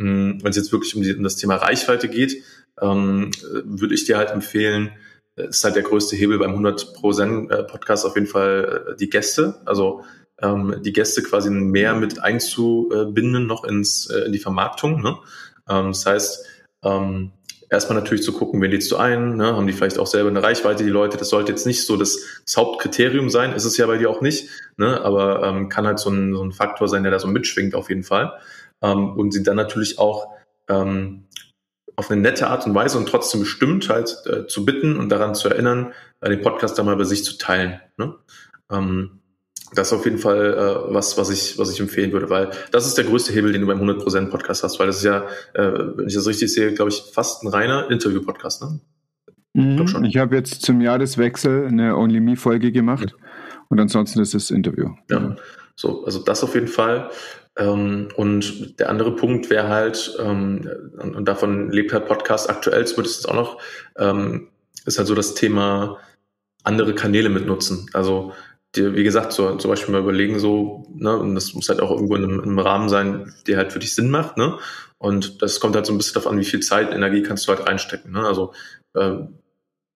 Hm, 0.00 0.40
wenn 0.42 0.50
es 0.50 0.56
jetzt 0.56 0.72
wirklich 0.72 0.96
um, 0.96 1.02
die, 1.02 1.14
um 1.14 1.22
das 1.22 1.36
Thema 1.36 1.56
Reichweite 1.56 2.08
geht, 2.08 2.42
ähm, 2.80 3.30
würde 3.64 3.94
ich 3.94 4.04
dir 4.04 4.18
halt 4.18 4.30
empfehlen, 4.30 4.92
ist 5.36 5.64
halt 5.64 5.76
der 5.76 5.82
größte 5.82 6.16
Hebel 6.16 6.38
beim 6.38 6.54
100% 6.54 7.50
äh, 7.50 7.64
Podcast 7.64 8.06
auf 8.06 8.14
jeden 8.14 8.28
Fall 8.28 8.86
äh, 8.92 8.96
die 8.96 9.10
Gäste. 9.10 9.60
Also 9.64 10.04
ähm, 10.40 10.80
die 10.82 10.92
Gäste 10.92 11.22
quasi 11.22 11.50
mehr 11.50 11.94
mit 11.94 12.22
einzubinden 12.22 13.46
noch 13.46 13.64
ins, 13.64 14.08
äh, 14.10 14.20
in 14.26 14.32
die 14.32 14.38
Vermarktung. 14.38 15.02
Ne? 15.02 15.16
Ähm, 15.68 15.88
das 15.88 16.06
heißt, 16.06 16.46
ähm, 16.84 17.32
erstmal 17.70 17.98
natürlich 17.98 18.22
zu 18.22 18.32
gucken, 18.32 18.60
wen 18.62 18.70
lädst 18.70 18.90
du 18.92 18.96
ein, 18.96 19.36
ne? 19.36 19.56
haben 19.56 19.66
die 19.66 19.72
vielleicht 19.72 19.98
auch 19.98 20.06
selber 20.06 20.28
eine 20.30 20.42
Reichweite, 20.42 20.84
die 20.84 20.90
Leute, 20.90 21.16
das 21.16 21.30
sollte 21.30 21.52
jetzt 21.52 21.66
nicht 21.66 21.84
so 21.84 21.96
das, 21.96 22.18
das 22.44 22.56
Hauptkriterium 22.56 23.30
sein, 23.30 23.52
ist 23.52 23.64
es 23.64 23.76
ja 23.76 23.86
bei 23.86 23.96
dir 23.96 24.10
auch 24.10 24.20
nicht, 24.20 24.48
ne? 24.76 25.00
aber 25.00 25.42
ähm, 25.42 25.68
kann 25.68 25.86
halt 25.86 25.98
so 25.98 26.10
ein, 26.10 26.34
so 26.34 26.42
ein 26.42 26.52
Faktor 26.52 26.88
sein, 26.88 27.02
der 27.02 27.12
da 27.12 27.18
so 27.18 27.28
mitschwingt 27.28 27.74
auf 27.74 27.88
jeden 27.88 28.04
Fall. 28.04 28.32
Ähm, 28.82 29.16
und 29.16 29.32
sie 29.32 29.42
dann 29.42 29.56
natürlich 29.56 29.98
auch 29.98 30.28
ähm, 30.68 31.24
auf 31.96 32.10
eine 32.10 32.20
nette 32.20 32.48
Art 32.48 32.66
und 32.66 32.74
Weise 32.74 32.98
und 32.98 33.08
trotzdem 33.08 33.40
bestimmt 33.40 33.88
halt 33.88 34.16
äh, 34.26 34.46
zu 34.46 34.64
bitten 34.64 34.96
und 34.96 35.08
daran 35.10 35.34
zu 35.34 35.48
erinnern, 35.48 35.92
äh, 36.20 36.28
den 36.28 36.42
Podcast 36.42 36.78
da 36.78 36.82
mal 36.82 36.96
bei 36.96 37.04
sich 37.04 37.24
zu 37.24 37.38
teilen. 37.38 37.80
Ne? 37.96 38.14
Ähm, 38.70 39.20
das 39.74 39.88
ist 39.88 39.98
auf 39.98 40.04
jeden 40.04 40.18
Fall 40.18 40.54
äh, 40.54 40.94
was, 40.94 41.18
was 41.18 41.30
ich, 41.30 41.58
was 41.58 41.70
ich 41.70 41.80
empfehlen 41.80 42.12
würde, 42.12 42.30
weil 42.30 42.50
das 42.70 42.86
ist 42.86 42.96
der 42.96 43.04
größte 43.04 43.32
Hebel, 43.32 43.52
den 43.52 43.62
du 43.62 43.66
beim 43.66 43.80
100% 43.80 44.30
Podcast 44.30 44.62
hast, 44.62 44.78
weil 44.78 44.86
das 44.86 44.98
ist 44.98 45.04
ja, 45.04 45.26
äh, 45.54 45.72
wenn 45.96 46.06
ich 46.06 46.14
das 46.14 46.26
richtig 46.26 46.52
sehe, 46.52 46.72
glaube 46.74 46.90
ich, 46.90 47.02
fast 47.12 47.42
ein 47.42 47.48
reiner 47.48 47.90
Interview-Podcast. 47.90 48.62
Ne? 48.62 48.80
Mhm. 49.54 50.04
Ich 50.04 50.16
habe 50.16 50.36
jetzt 50.36 50.62
zum 50.62 50.80
Jahreswechsel 50.80 51.66
eine 51.66 51.96
Only 51.96 52.20
Me 52.20 52.36
Folge 52.36 52.72
gemacht 52.72 53.14
ja. 53.16 53.26
und 53.68 53.80
ansonsten 53.80 54.20
ist 54.20 54.34
es 54.34 54.50
Interview. 54.50 54.90
Ja, 55.10 55.36
so, 55.76 56.04
also 56.04 56.20
das 56.20 56.44
auf 56.44 56.54
jeden 56.54 56.68
Fall. 56.68 57.10
Ähm, 57.56 58.08
und 58.16 58.78
der 58.80 58.88
andere 58.88 59.14
Punkt 59.14 59.50
wäre 59.50 59.68
halt, 59.68 60.16
ähm, 60.18 60.68
und, 60.98 61.24
davon 61.26 61.70
lebt 61.70 61.92
halt 61.92 62.06
Podcast 62.06 62.50
aktuell 62.50 62.86
zumindest 62.86 63.28
auch 63.28 63.34
noch, 63.34 63.62
ähm, 63.96 64.48
ist 64.86 64.98
halt 64.98 65.08
so 65.08 65.14
das 65.14 65.34
Thema 65.34 65.98
andere 66.64 66.94
Kanäle 66.94 67.28
mitnutzen. 67.28 67.88
Also 67.92 68.32
dir, 68.74 68.94
wie 68.94 69.04
gesagt, 69.04 69.32
so, 69.32 69.56
zum 69.56 69.70
Beispiel 69.70 69.92
mal 69.92 70.00
überlegen, 70.00 70.38
so, 70.40 70.86
ne, 70.94 71.16
und 71.16 71.34
das 71.34 71.54
muss 71.54 71.68
halt 71.68 71.80
auch 71.80 71.90
irgendwo 71.90 72.16
in 72.16 72.24
einem, 72.24 72.40
in 72.40 72.48
einem 72.50 72.58
Rahmen 72.58 72.88
sein, 72.88 73.32
der 73.46 73.58
halt 73.58 73.72
für 73.72 73.78
dich 73.78 73.94
Sinn 73.94 74.10
macht, 74.10 74.36
ne? 74.36 74.58
Und 74.98 75.42
das 75.42 75.60
kommt 75.60 75.76
halt 75.76 75.86
so 75.86 75.92
ein 75.92 75.98
bisschen 75.98 76.14
darauf 76.14 76.32
an, 76.32 76.38
wie 76.38 76.44
viel 76.44 76.60
Zeit, 76.60 76.92
Energie 76.92 77.22
kannst 77.22 77.46
du 77.46 77.52
halt 77.52 77.68
reinstecken. 77.68 78.10
Ne? 78.10 78.26
Also 78.26 78.54
äh, 78.94 79.18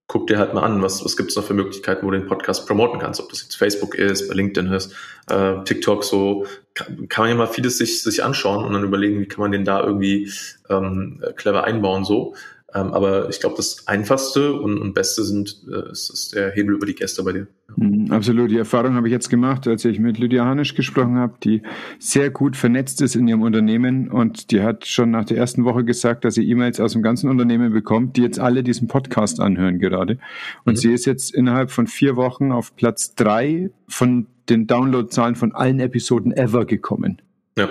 guck 0.08 0.26
dir 0.26 0.38
halt 0.38 0.54
mal 0.54 0.62
an, 0.62 0.82
was, 0.82 1.04
was 1.04 1.16
gibt 1.16 1.30
es 1.30 1.36
noch 1.36 1.44
für 1.44 1.54
Möglichkeiten, 1.54 2.04
wo 2.04 2.10
du 2.10 2.18
den 2.18 2.26
Podcast 2.26 2.66
promoten 2.66 2.98
kannst, 2.98 3.20
ob 3.20 3.28
das 3.28 3.42
jetzt 3.42 3.56
Facebook 3.56 3.94
ist, 3.94 4.28
bei 4.28 4.34
LinkedIn 4.34 4.72
ist, 4.72 4.94
äh, 5.30 5.62
TikTok 5.64 6.02
so, 6.02 6.46
kann, 6.74 7.08
kann 7.08 7.24
man 7.24 7.30
ja 7.30 7.36
mal 7.36 7.46
vieles 7.46 7.76
sich, 7.76 8.02
sich 8.02 8.24
anschauen 8.24 8.64
und 8.64 8.72
dann 8.72 8.84
überlegen, 8.84 9.20
wie 9.20 9.28
kann 9.28 9.42
man 9.42 9.52
den 9.52 9.66
da 9.66 9.82
irgendwie 9.84 10.32
ähm, 10.70 11.22
clever 11.36 11.64
einbauen 11.64 12.04
so. 12.04 12.34
Ähm, 12.74 12.92
aber 12.92 13.30
ich 13.30 13.40
glaube, 13.40 13.56
das 13.56 13.88
Einfachste 13.88 14.52
und, 14.52 14.76
und 14.76 14.92
Beste 14.92 15.22
sind, 15.24 15.56
äh, 15.72 15.90
ist, 15.90 16.10
ist, 16.10 16.34
der 16.34 16.50
Hebel 16.50 16.74
über 16.74 16.84
die 16.84 16.94
Gäste 16.94 17.22
bei 17.22 17.32
dir. 17.32 17.46
Mhm, 17.76 18.12
absolut. 18.12 18.50
Die 18.50 18.58
Erfahrung 18.58 18.94
habe 18.94 19.08
ich 19.08 19.12
jetzt 19.12 19.30
gemacht, 19.30 19.66
als 19.66 19.86
ich 19.86 19.98
mit 19.98 20.18
Lydia 20.18 20.44
Hanisch 20.44 20.74
gesprochen 20.74 21.16
habe, 21.16 21.32
die 21.42 21.62
sehr 21.98 22.28
gut 22.28 22.56
vernetzt 22.56 23.00
ist 23.00 23.16
in 23.16 23.26
ihrem 23.26 23.40
Unternehmen 23.40 24.10
und 24.10 24.50
die 24.50 24.60
hat 24.60 24.86
schon 24.86 25.10
nach 25.10 25.24
der 25.24 25.38
ersten 25.38 25.64
Woche 25.64 25.82
gesagt, 25.82 26.26
dass 26.26 26.34
sie 26.34 26.46
E-Mails 26.46 26.78
aus 26.78 26.92
dem 26.92 27.02
ganzen 27.02 27.30
Unternehmen 27.30 27.72
bekommt, 27.72 28.18
die 28.18 28.22
jetzt 28.22 28.38
alle 28.38 28.62
diesen 28.62 28.86
Podcast 28.86 29.40
anhören 29.40 29.78
gerade. 29.78 30.18
Und 30.66 30.74
mhm. 30.74 30.76
sie 30.76 30.92
ist 30.92 31.06
jetzt 31.06 31.34
innerhalb 31.34 31.70
von 31.70 31.86
vier 31.86 32.16
Wochen 32.16 32.52
auf 32.52 32.76
Platz 32.76 33.14
drei 33.14 33.70
von 33.88 34.26
den 34.50 34.66
Downloadzahlen 34.66 35.36
von 35.36 35.54
allen 35.54 35.80
Episoden 35.80 36.32
ever 36.32 36.66
gekommen. 36.66 37.22
Ja. 37.56 37.68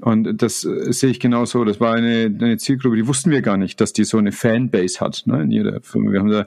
Und 0.00 0.42
das 0.42 0.64
äh, 0.64 0.92
sehe 0.92 1.10
ich 1.10 1.20
genauso. 1.20 1.64
Das 1.64 1.80
war 1.80 1.94
eine, 1.94 2.26
eine 2.26 2.56
Zielgruppe, 2.58 2.96
die 2.96 3.06
wussten 3.06 3.30
wir 3.30 3.42
gar 3.42 3.56
nicht, 3.56 3.80
dass 3.80 3.92
die 3.92 4.04
so 4.04 4.18
eine 4.18 4.32
Fanbase 4.32 5.00
hat 5.00 5.22
ne, 5.26 5.42
in 5.42 5.50
jeder 5.50 5.80
Firma. 5.82 6.12
Wir 6.12 6.20
haben 6.20 6.30
da 6.30 6.46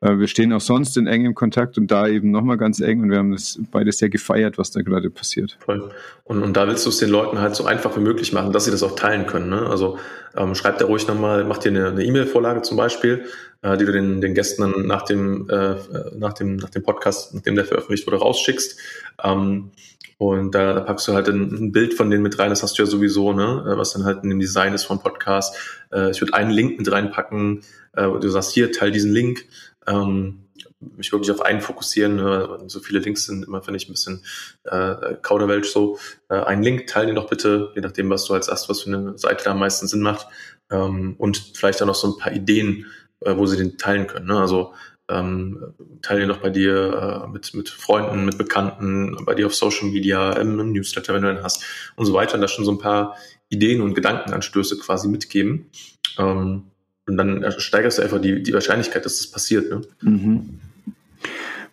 wir 0.00 0.28
stehen 0.28 0.52
auch 0.52 0.60
sonst 0.60 0.96
in 0.96 1.06
engem 1.06 1.34
Kontakt 1.34 1.78
und 1.78 1.90
da 1.90 2.06
eben 2.06 2.30
nochmal 2.30 2.58
ganz 2.58 2.80
eng 2.80 3.02
und 3.02 3.10
wir 3.10 3.18
haben 3.18 3.32
das 3.32 3.58
beides 3.70 3.98
sehr 3.98 4.08
gefeiert, 4.10 4.58
was 4.58 4.70
da 4.70 4.82
gerade 4.82 5.10
passiert. 5.10 5.56
Voll. 5.60 5.90
Und, 6.24 6.42
und 6.42 6.56
da 6.56 6.66
willst 6.68 6.84
du 6.84 6.90
es 6.90 6.98
den 6.98 7.08
Leuten 7.08 7.40
halt 7.40 7.54
so 7.54 7.64
einfach 7.64 7.96
wie 7.96 8.00
möglich 8.00 8.32
machen, 8.32 8.52
dass 8.52 8.66
sie 8.66 8.70
das 8.70 8.82
auch 8.82 8.94
teilen 8.94 9.26
können. 9.26 9.48
Ne? 9.48 9.66
Also 9.66 9.98
ähm, 10.36 10.54
schreib 10.54 10.78
da 10.78 10.86
ruhig 10.86 11.06
nochmal, 11.08 11.44
mach 11.44 11.58
dir 11.58 11.70
eine 11.70 12.02
E-Mail-Vorlage 12.02 12.62
zum 12.62 12.76
Beispiel, 12.76 13.24
äh, 13.62 13.76
die 13.76 13.84
du 13.84 13.92
den, 13.92 14.20
den 14.20 14.34
Gästen 14.34 14.62
dann 14.62 14.86
nach 14.86 15.02
dem, 15.02 15.48
äh, 15.48 15.76
nach, 16.16 16.34
dem, 16.34 16.56
nach 16.56 16.70
dem 16.70 16.82
Podcast, 16.82 17.34
nachdem 17.34 17.54
der 17.54 17.64
veröffentlicht 17.64 18.06
wurde, 18.06 18.18
rausschickst. 18.18 18.78
Ähm, 19.24 19.70
und 20.18 20.54
da, 20.54 20.72
da 20.72 20.80
packst 20.80 21.08
du 21.08 21.12
halt 21.12 21.28
ein, 21.28 21.52
ein, 21.52 21.72
Bild 21.72 21.92
von 21.94 22.10
denen 22.10 22.22
mit 22.22 22.38
rein, 22.38 22.48
das 22.48 22.62
hast 22.62 22.78
du 22.78 22.82
ja 22.82 22.86
sowieso, 22.86 23.32
ne? 23.32 23.64
Äh, 23.66 23.76
was 23.76 23.92
dann 23.92 24.04
halt 24.04 24.24
in 24.24 24.30
dem 24.30 24.40
Design 24.40 24.72
ist 24.72 24.84
vom 24.84 24.98
Podcast. 24.98 25.56
Äh, 25.92 26.10
ich 26.10 26.20
würde 26.20 26.34
einen 26.34 26.50
Link 26.50 26.78
mit 26.78 26.90
reinpacken, 26.90 27.60
äh, 27.92 28.06
wo 28.08 28.18
du 28.18 28.28
sagst, 28.28 28.52
hier, 28.52 28.72
teil 28.72 28.90
diesen 28.90 29.12
Link. 29.12 29.44
Ähm, 29.86 30.46
mich 30.80 31.12
wirklich 31.12 31.30
auf 31.30 31.42
einen 31.42 31.60
fokussieren. 31.60 32.16
Ne? 32.16 32.64
So 32.66 32.80
viele 32.80 33.00
Links 33.00 33.26
sind 33.26 33.44
immer, 33.44 33.62
finde 33.62 33.78
ich, 33.78 33.88
ein 33.88 33.92
bisschen 33.92 34.22
äh, 34.64 35.14
Kauderwelsch 35.22 35.70
so. 35.70 35.98
Äh, 36.28 36.40
einen 36.40 36.62
Link, 36.62 36.86
teil 36.86 37.06
den 37.06 37.16
doch 37.16 37.28
bitte, 37.28 37.72
je 37.74 37.80
nachdem, 37.80 38.10
was 38.10 38.24
du 38.24 38.34
als 38.34 38.48
erst, 38.48 38.68
was 38.68 38.82
für 38.82 38.94
eine 38.94 39.18
Seite 39.18 39.44
da 39.44 39.52
am 39.52 39.58
meisten 39.58 39.86
Sinn 39.86 40.00
macht. 40.00 40.26
Ähm, 40.70 41.14
und 41.18 41.52
vielleicht 41.54 41.80
dann 41.80 41.88
noch 41.88 41.94
so 41.94 42.08
ein 42.08 42.18
paar 42.18 42.32
Ideen, 42.32 42.86
äh, 43.20 43.36
wo 43.36 43.46
sie 43.46 43.56
den 43.56 43.78
teilen 43.78 44.06
können. 44.06 44.26
Ne? 44.26 44.38
Also 44.38 44.72
ähm, 45.08 45.74
teile 46.02 46.22
ihn 46.22 46.28
doch 46.28 46.38
bei 46.38 46.50
dir 46.50 47.24
äh, 47.24 47.28
mit, 47.28 47.54
mit 47.54 47.68
Freunden, 47.68 48.24
mit 48.24 48.38
Bekannten, 48.38 49.16
bei 49.24 49.34
dir 49.34 49.46
auf 49.46 49.54
Social 49.54 49.88
Media, 49.88 50.32
im, 50.32 50.58
im 50.58 50.72
Newsletter, 50.72 51.14
wenn 51.14 51.22
du 51.22 51.32
den 51.32 51.44
hast 51.44 51.62
und 51.94 52.06
so 52.06 52.12
weiter. 52.12 52.34
Und 52.34 52.40
da 52.40 52.48
schon 52.48 52.64
so 52.64 52.72
ein 52.72 52.78
paar 52.78 53.16
Ideen 53.48 53.80
und 53.80 53.94
Gedankenanstöße 53.94 54.78
quasi 54.78 55.08
mitgeben. 55.08 55.70
Ähm, 56.18 56.64
und 57.06 57.16
dann 57.16 57.44
steigerst 57.58 57.98
du 57.98 58.02
einfach 58.02 58.20
die, 58.20 58.42
die 58.42 58.52
Wahrscheinlichkeit, 58.52 59.04
dass 59.04 59.18
das 59.18 59.30
passiert. 59.30 59.70
Ne? 59.70 59.82
Mhm. 60.02 60.60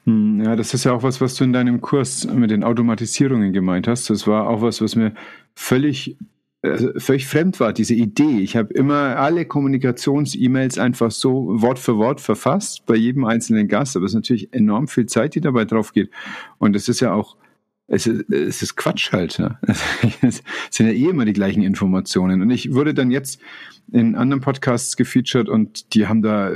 Hm, 0.06 0.43
ja, 0.43 0.56
das 0.56 0.74
ist 0.74 0.84
ja 0.84 0.91
auch 0.91 1.04
was, 1.04 1.22
was 1.22 1.36
du 1.36 1.43
in 1.43 1.54
deinem 1.54 1.82
Kurs 1.82 2.28
mit 2.28 2.52
den 2.52 2.63
Automatisierungen 2.63 3.54
gemeint 3.54 3.88
hast. 3.88 4.10
Das 4.10 4.28
war 4.28 4.50
auch 4.50 4.62
was, 4.62 4.82
was 4.82 4.96
mir 4.96 5.13
völlig 5.56 6.17
äh, 6.63 6.98
völlig 6.98 7.28
fremd 7.28 7.60
war, 7.60 7.74
diese 7.74 7.93
Idee. 7.93 8.39
Ich 8.39 8.56
habe 8.56 8.74
immer 8.74 9.17
alle 9.17 9.46
Kommunikations-E-Mails 9.46 10.78
einfach 10.78 11.12
so 11.12 11.62
Wort 11.62 11.78
für 11.78 11.98
Wort 11.98 12.22
verfasst 12.22 12.86
bei 12.86 12.96
jedem 12.96 13.26
einzelnen 13.26 13.67
Gast, 13.67 13.98
aber 13.98 14.06
es 14.06 14.12
ist 14.12 14.15
natürlich 14.15 14.54
enorm 14.54 14.88
viel 14.88 15.06
Zeit, 15.06 15.36
die 15.36 15.41
dabei 15.41 15.65
drauf 15.65 15.91
geht. 15.91 16.10
Und 16.60 16.78
es 16.78 16.88
ist 16.88 17.02
ja 17.02 17.13
auch, 17.13 17.36
es 17.93 18.08
ist, 18.08 18.29
es 18.29 18.62
ist 18.62 18.75
Quatsch 18.75 19.12
halt. 19.12 19.39
Ne? 19.39 19.58
Es 20.21 20.41
sind 20.71 20.88
ja 20.88 20.93
eh 20.93 21.10
immer 21.10 21.25
die 21.25 21.34
gleichen 21.34 21.62
Informationen. 21.62 22.41
Und 22.41 22.49
ich 22.49 22.73
wurde 22.73 22.93
dann 22.93 23.12
jetzt 23.12 23.39
in 23.91 24.15
anderen 24.15 24.41
Podcasts 24.41 24.95
gefeatured 24.95 25.49
und 25.49 25.93
die 25.93 26.08
haben 26.08 26.21
da 26.21 26.51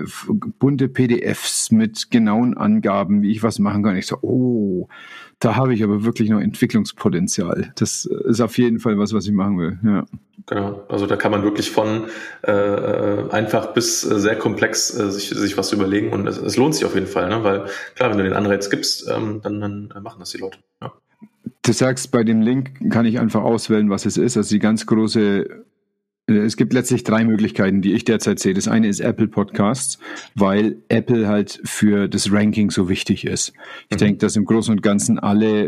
bunte 0.59 0.87
PDFs 0.87 1.71
mit 1.71 2.09
genauen 2.09 2.57
Angaben, 2.57 3.21
wie 3.21 3.31
ich 3.31 3.43
was 3.43 3.59
machen 3.59 3.83
kann. 3.83 3.97
Ich 3.97 4.07
so, 4.07 4.17
oh, 4.21 4.87
da 5.39 5.55
habe 5.55 5.73
ich 5.73 5.83
aber 5.83 6.03
wirklich 6.03 6.29
noch 6.29 6.39
Entwicklungspotenzial. 6.39 7.71
Das 7.75 8.05
ist 8.05 8.41
auf 8.41 8.57
jeden 8.57 8.79
Fall 8.79 8.97
was, 8.97 9.13
was 9.13 9.27
ich 9.27 9.33
machen 9.33 9.59
will. 9.59 9.79
Ja. 9.83 10.05
Genau, 10.47 10.85
also 10.87 11.05
da 11.05 11.17
kann 11.17 11.31
man 11.31 11.43
wirklich 11.43 11.69
von 11.69 12.05
äh, 12.41 13.29
einfach 13.29 13.73
bis 13.73 14.09
äh, 14.09 14.17
sehr 14.17 14.37
komplex 14.37 14.97
äh, 14.97 15.11
sich, 15.11 15.29
sich 15.29 15.57
was 15.57 15.73
überlegen 15.73 16.13
und 16.13 16.25
es, 16.25 16.37
es, 16.37 16.55
lohnt 16.55 16.73
sich 16.73 16.85
auf 16.85 16.95
jeden 16.95 17.07
Fall, 17.07 17.27
ne? 17.27 17.43
weil 17.43 17.65
klar, 17.95 18.11
wenn 18.11 18.17
du 18.17 18.23
den 18.23 18.33
Anreiz 18.33 18.69
gibst, 18.69 19.09
ähm, 19.09 19.41
dann, 19.43 19.59
dann 19.59 19.91
machen 20.01 20.19
das 20.19 20.29
die 20.29 20.37
Leute. 20.37 20.59
Ja. 20.81 20.93
Du 21.67 21.73
sagst, 21.73 22.11
bei 22.11 22.23
dem 22.23 22.41
Link 22.41 22.91
kann 22.91 23.05
ich 23.05 23.19
einfach 23.19 23.43
auswählen, 23.43 23.89
was 23.89 24.05
es 24.05 24.15
ist. 24.15 24.37
Also 24.37 24.55
die 24.55 24.59
ganz 24.59 24.85
große 24.85 25.65
äh, 26.27 26.33
es 26.33 26.55
gibt 26.55 26.71
letztlich 26.71 27.03
drei 27.03 27.25
Möglichkeiten, 27.25 27.81
die 27.81 27.91
ich 27.91 28.05
derzeit 28.05 28.39
sehe. 28.39 28.53
Das 28.53 28.69
eine 28.69 28.87
ist 28.87 29.01
Apple 29.01 29.27
Podcasts, 29.27 29.99
weil 30.33 30.77
Apple 30.87 31.27
halt 31.27 31.59
für 31.65 32.07
das 32.07 32.31
Ranking 32.31 32.71
so 32.71 32.87
wichtig 32.87 33.25
ist. 33.25 33.51
Ich 33.89 33.95
mhm. 33.95 33.99
denke, 33.99 34.17
dass 34.19 34.37
im 34.37 34.45
Großen 34.45 34.71
und 34.71 34.81
Ganzen 34.81 35.19
alle 35.19 35.67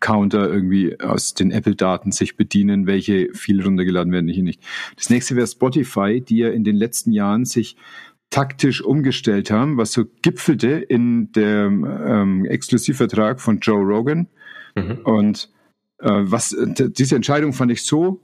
Counter 0.00 0.50
irgendwie 0.50 0.98
aus 0.98 1.34
den 1.34 1.50
Apple-Daten 1.50 2.12
sich 2.12 2.38
bedienen, 2.38 2.86
welche 2.86 3.28
viel 3.34 3.62
runtergeladen 3.62 4.14
werden, 4.14 4.26
welche 4.26 4.42
nicht. 4.42 4.62
Das 4.96 5.10
nächste 5.10 5.36
wäre 5.36 5.46
Spotify, 5.46 6.22
die 6.22 6.38
ja 6.38 6.48
in 6.48 6.64
den 6.64 6.76
letzten 6.76 7.12
Jahren 7.12 7.44
sich 7.44 7.76
taktisch 8.30 8.82
umgestellt 8.82 9.50
haben, 9.50 9.76
was 9.76 9.92
so 9.92 10.04
gipfelte 10.22 10.70
in 10.70 11.30
dem 11.32 11.84
ähm, 11.84 12.44
Exklusivvertrag 12.46 13.40
von 13.40 13.58
Joe 13.60 13.82
Rogan. 13.82 14.28
Mhm. 14.74 14.98
Und 15.04 15.50
äh, 15.98 16.08
was 16.10 16.56
diese 16.58 17.16
Entscheidung 17.16 17.52
fand 17.52 17.72
ich 17.72 17.84
so 17.84 18.20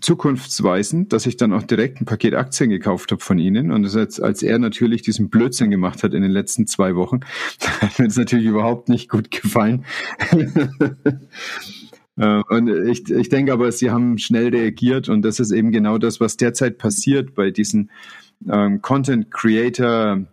zukunftsweisend, 0.00 1.12
dass 1.12 1.26
ich 1.26 1.36
dann 1.36 1.52
auch 1.52 1.62
direkt 1.62 2.00
ein 2.00 2.06
Paket 2.06 2.34
Aktien 2.34 2.70
gekauft 2.70 3.12
habe 3.12 3.20
von 3.20 3.38
ihnen. 3.38 3.70
Und 3.70 3.82
das 3.82 3.96
als, 3.96 4.20
als 4.20 4.42
er 4.42 4.58
natürlich 4.58 5.02
diesen 5.02 5.28
Blödsinn 5.28 5.70
gemacht 5.70 6.02
hat 6.02 6.14
in 6.14 6.22
den 6.22 6.30
letzten 6.30 6.66
zwei 6.66 6.94
Wochen, 6.96 7.20
hat 7.80 7.98
mir 7.98 8.06
das 8.06 8.16
natürlich 8.16 8.46
überhaupt 8.46 8.88
nicht 8.88 9.08
gut 9.08 9.30
gefallen. 9.30 9.84
Äh, 12.16 12.42
und 12.50 12.68
ich, 12.68 13.08
ich 13.08 13.28
denke 13.30 13.52
aber, 13.52 13.72
sie 13.72 13.90
haben 13.90 14.18
schnell 14.18 14.48
reagiert 14.48 15.08
und 15.08 15.22
das 15.22 15.40
ist 15.40 15.52
eben 15.52 15.70
genau 15.70 15.96
das, 15.96 16.20
was 16.20 16.36
derzeit 16.36 16.76
passiert 16.76 17.34
bei 17.34 17.50
diesen 17.50 17.90
ähm, 18.46 18.82
Content 18.82 19.30
Creator 19.30 20.26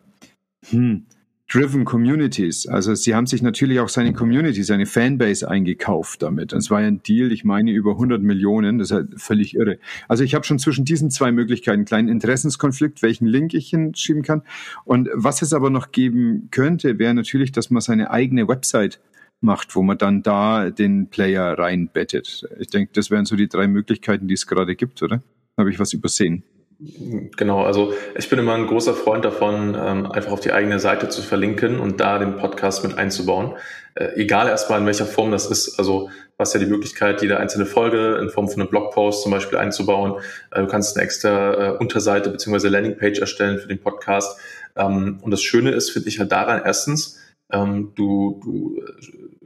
hm, 0.70 1.06
driven 1.50 1.86
Communities. 1.86 2.68
Also 2.68 2.94
sie 2.94 3.16
haben 3.16 3.26
sich 3.26 3.42
natürlich 3.42 3.80
auch 3.80 3.88
seine 3.88 4.12
Community, 4.14 4.64
seine 4.64 4.86
Fanbase 4.86 5.50
eingekauft 5.50 6.22
damit. 6.22 6.52
Und 6.52 6.60
es 6.60 6.70
war 6.70 6.82
ja 6.82 6.88
ein 6.88 7.02
Deal, 7.04 7.32
ich 7.32 7.46
meine 7.46 7.72
über 7.72 7.92
100 7.92 8.22
Millionen, 8.22 8.80
das 8.80 8.90
ist 8.90 8.96
halt 8.96 9.22
völlig 9.22 9.56
irre. 9.56 9.80
Also 10.08 10.24
ich 10.24 10.36
habe 10.36 10.46
schon 10.46 10.60
zwischen 10.60 10.84
diesen 10.84 11.10
zwei 11.10 11.32
Möglichkeiten 11.32 11.78
einen 11.78 11.86
kleinen 11.86 12.10
Interessenskonflikt, 12.10 13.02
welchen 13.02 13.28
Link 13.28 13.54
ich 13.54 13.70
hinschieben 13.70 14.24
kann. 14.24 14.42
Und 14.84 15.10
was 15.14 15.42
es 15.42 15.54
aber 15.54 15.70
noch 15.70 15.92
geben 15.92 16.50
könnte, 16.52 17.00
wäre 17.00 17.14
natürlich, 17.14 17.54
dass 17.54 17.70
man 17.70 17.82
seine 17.82 18.12
eigene 18.12 18.48
Website 18.48 19.00
macht, 19.40 19.76
wo 19.76 19.84
man 19.84 19.98
dann 19.98 20.24
da 20.24 20.70
den 20.70 21.10
Player 21.10 21.58
reinbettet. 21.58 22.46
Ich 22.60 22.68
denke, 22.68 22.92
das 22.94 23.10
wären 23.10 23.26
so 23.26 23.36
die 23.36 23.48
drei 23.48 23.68
Möglichkeiten, 23.68 24.28
die 24.28 24.34
es 24.34 24.48
gerade 24.48 24.76
gibt, 24.76 25.02
oder? 25.02 25.22
Habe 25.58 25.70
ich 25.70 25.80
was 25.80 25.94
übersehen? 25.94 26.44
Genau, 26.80 27.63
also 27.63 27.94
ich 28.16 28.30
bin 28.30 28.38
immer 28.38 28.54
ein 28.54 28.68
großer 28.68 28.94
Freund 28.94 29.26
davon, 29.26 29.76
ähm, 29.76 30.12
einfach 30.12 30.32
auf 30.32 30.42
die 30.42 30.52
eigene 30.52 30.80
Seite 30.80 31.10
zu 31.10 31.24
verlinken 31.24 31.80
und 31.80 32.00
da 32.00 32.20
den 32.20 32.38
Podcast 32.38 32.84
mit 32.84 32.98
einzubauen. 33.00 33.56
Äh, 33.96 34.10
egal 34.16 34.48
erstmal 34.48 34.80
in 34.80 34.86
welcher 34.86 35.08
Form 35.08 35.32
das 35.32 35.48
ist. 35.48 35.80
Also 35.80 36.12
hast 36.38 36.54
ja 36.54 36.60
die 36.60 36.68
Möglichkeit, 36.68 37.24
jede 37.24 37.40
einzelne 37.40 37.66
Folge 37.66 38.20
in 38.22 38.30
Form 38.30 38.48
von 38.48 38.62
einem 38.62 38.70
Blogpost 38.70 39.24
zum 39.24 39.32
Beispiel 39.32 39.58
einzubauen. 39.58 40.22
Äh, 40.52 40.62
du 40.62 40.68
kannst 40.68 40.96
eine 40.96 41.04
extra 41.04 41.54
äh, 41.54 41.78
Unterseite 41.78 42.30
bzw. 42.30 42.68
Landingpage 42.68 43.20
erstellen 43.20 43.58
für 43.58 43.68
den 43.68 43.80
Podcast. 43.80 44.40
Ähm, 44.76 45.20
und 45.24 45.32
das 45.32 45.42
Schöne 45.42 45.72
ist, 45.72 45.90
finde 45.90 46.10
ich 46.10 46.20
halt 46.20 46.32
daran 46.32 46.62
erstens, 46.63 47.20
ähm, 47.52 47.94
du, 47.96 48.40
du 48.44 48.84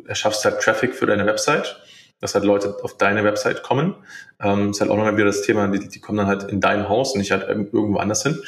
erschaffst 0.06 0.44
halt 0.44 0.60
Traffic 0.60 0.96
für 0.96 1.06
deine 1.06 1.26
Website 1.26 1.82
dass 2.22 2.36
halt 2.36 2.46
Leute 2.46 2.78
auf 2.84 2.98
deine 2.98 3.24
Website 3.24 3.64
kommen. 3.64 3.96
Ähm, 4.40 4.72
ist 4.72 4.80
halt 4.80 4.90
auch 4.90 4.96
nochmal 4.96 5.18
wieder 5.18 5.26
das 5.26 5.42
Thema, 5.42 5.68
die, 5.68 5.90
die 5.90 6.00
kommen 6.00 6.18
dann 6.18 6.28
halt 6.28 6.44
in 6.44 6.62
dein 6.62 6.88
Haus 6.88 7.14
und 7.14 7.20
nicht 7.20 7.32
halt 7.32 7.48
irgendwo 7.50 7.98
anders 7.98 8.24
hin. 8.24 8.42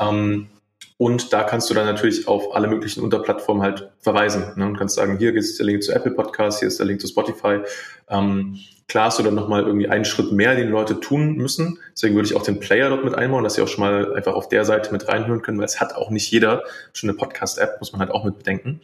Ähm, 0.00 0.48
und 0.96 1.32
da 1.32 1.44
kannst 1.44 1.70
du 1.70 1.74
dann 1.74 1.86
natürlich 1.86 2.26
auf 2.26 2.56
alle 2.56 2.66
möglichen 2.66 3.04
Unterplattformen 3.04 3.62
halt 3.62 3.90
verweisen 4.00 4.52
ne? 4.56 4.66
und 4.66 4.76
kannst 4.76 4.96
sagen, 4.96 5.16
hier 5.16 5.32
ist 5.34 5.58
der 5.58 5.66
Link 5.66 5.84
zu 5.84 5.92
Apple 5.92 6.10
Podcast, 6.10 6.58
hier 6.58 6.66
ist 6.66 6.80
der 6.80 6.86
Link 6.86 7.00
zu 7.00 7.06
Spotify. 7.06 7.60
Ähm, 8.08 8.58
klar 8.88 9.06
hast 9.06 9.20
du 9.20 9.22
dann 9.22 9.36
nochmal 9.36 9.62
irgendwie 9.62 9.88
einen 9.88 10.04
Schritt 10.04 10.32
mehr, 10.32 10.56
den 10.56 10.70
Leute 10.70 10.98
tun 10.98 11.36
müssen. 11.36 11.78
Deswegen 11.92 12.16
würde 12.16 12.28
ich 12.28 12.34
auch 12.34 12.42
den 12.42 12.58
Player 12.58 12.88
dort 12.88 13.04
mit 13.04 13.14
einbauen, 13.14 13.44
dass 13.44 13.54
sie 13.54 13.62
auch 13.62 13.68
schon 13.68 13.84
mal 13.84 14.12
einfach 14.16 14.34
auf 14.34 14.48
der 14.48 14.64
Seite 14.64 14.90
mit 14.90 15.06
reinhören 15.06 15.40
können, 15.40 15.58
weil 15.58 15.66
es 15.66 15.80
hat 15.80 15.94
auch 15.94 16.10
nicht 16.10 16.32
jeder 16.32 16.64
schon 16.92 17.08
eine 17.08 17.16
Podcast-App, 17.16 17.78
muss 17.78 17.92
man 17.92 18.00
halt 18.00 18.10
auch 18.10 18.24
mit 18.24 18.38
bedenken. 18.38 18.80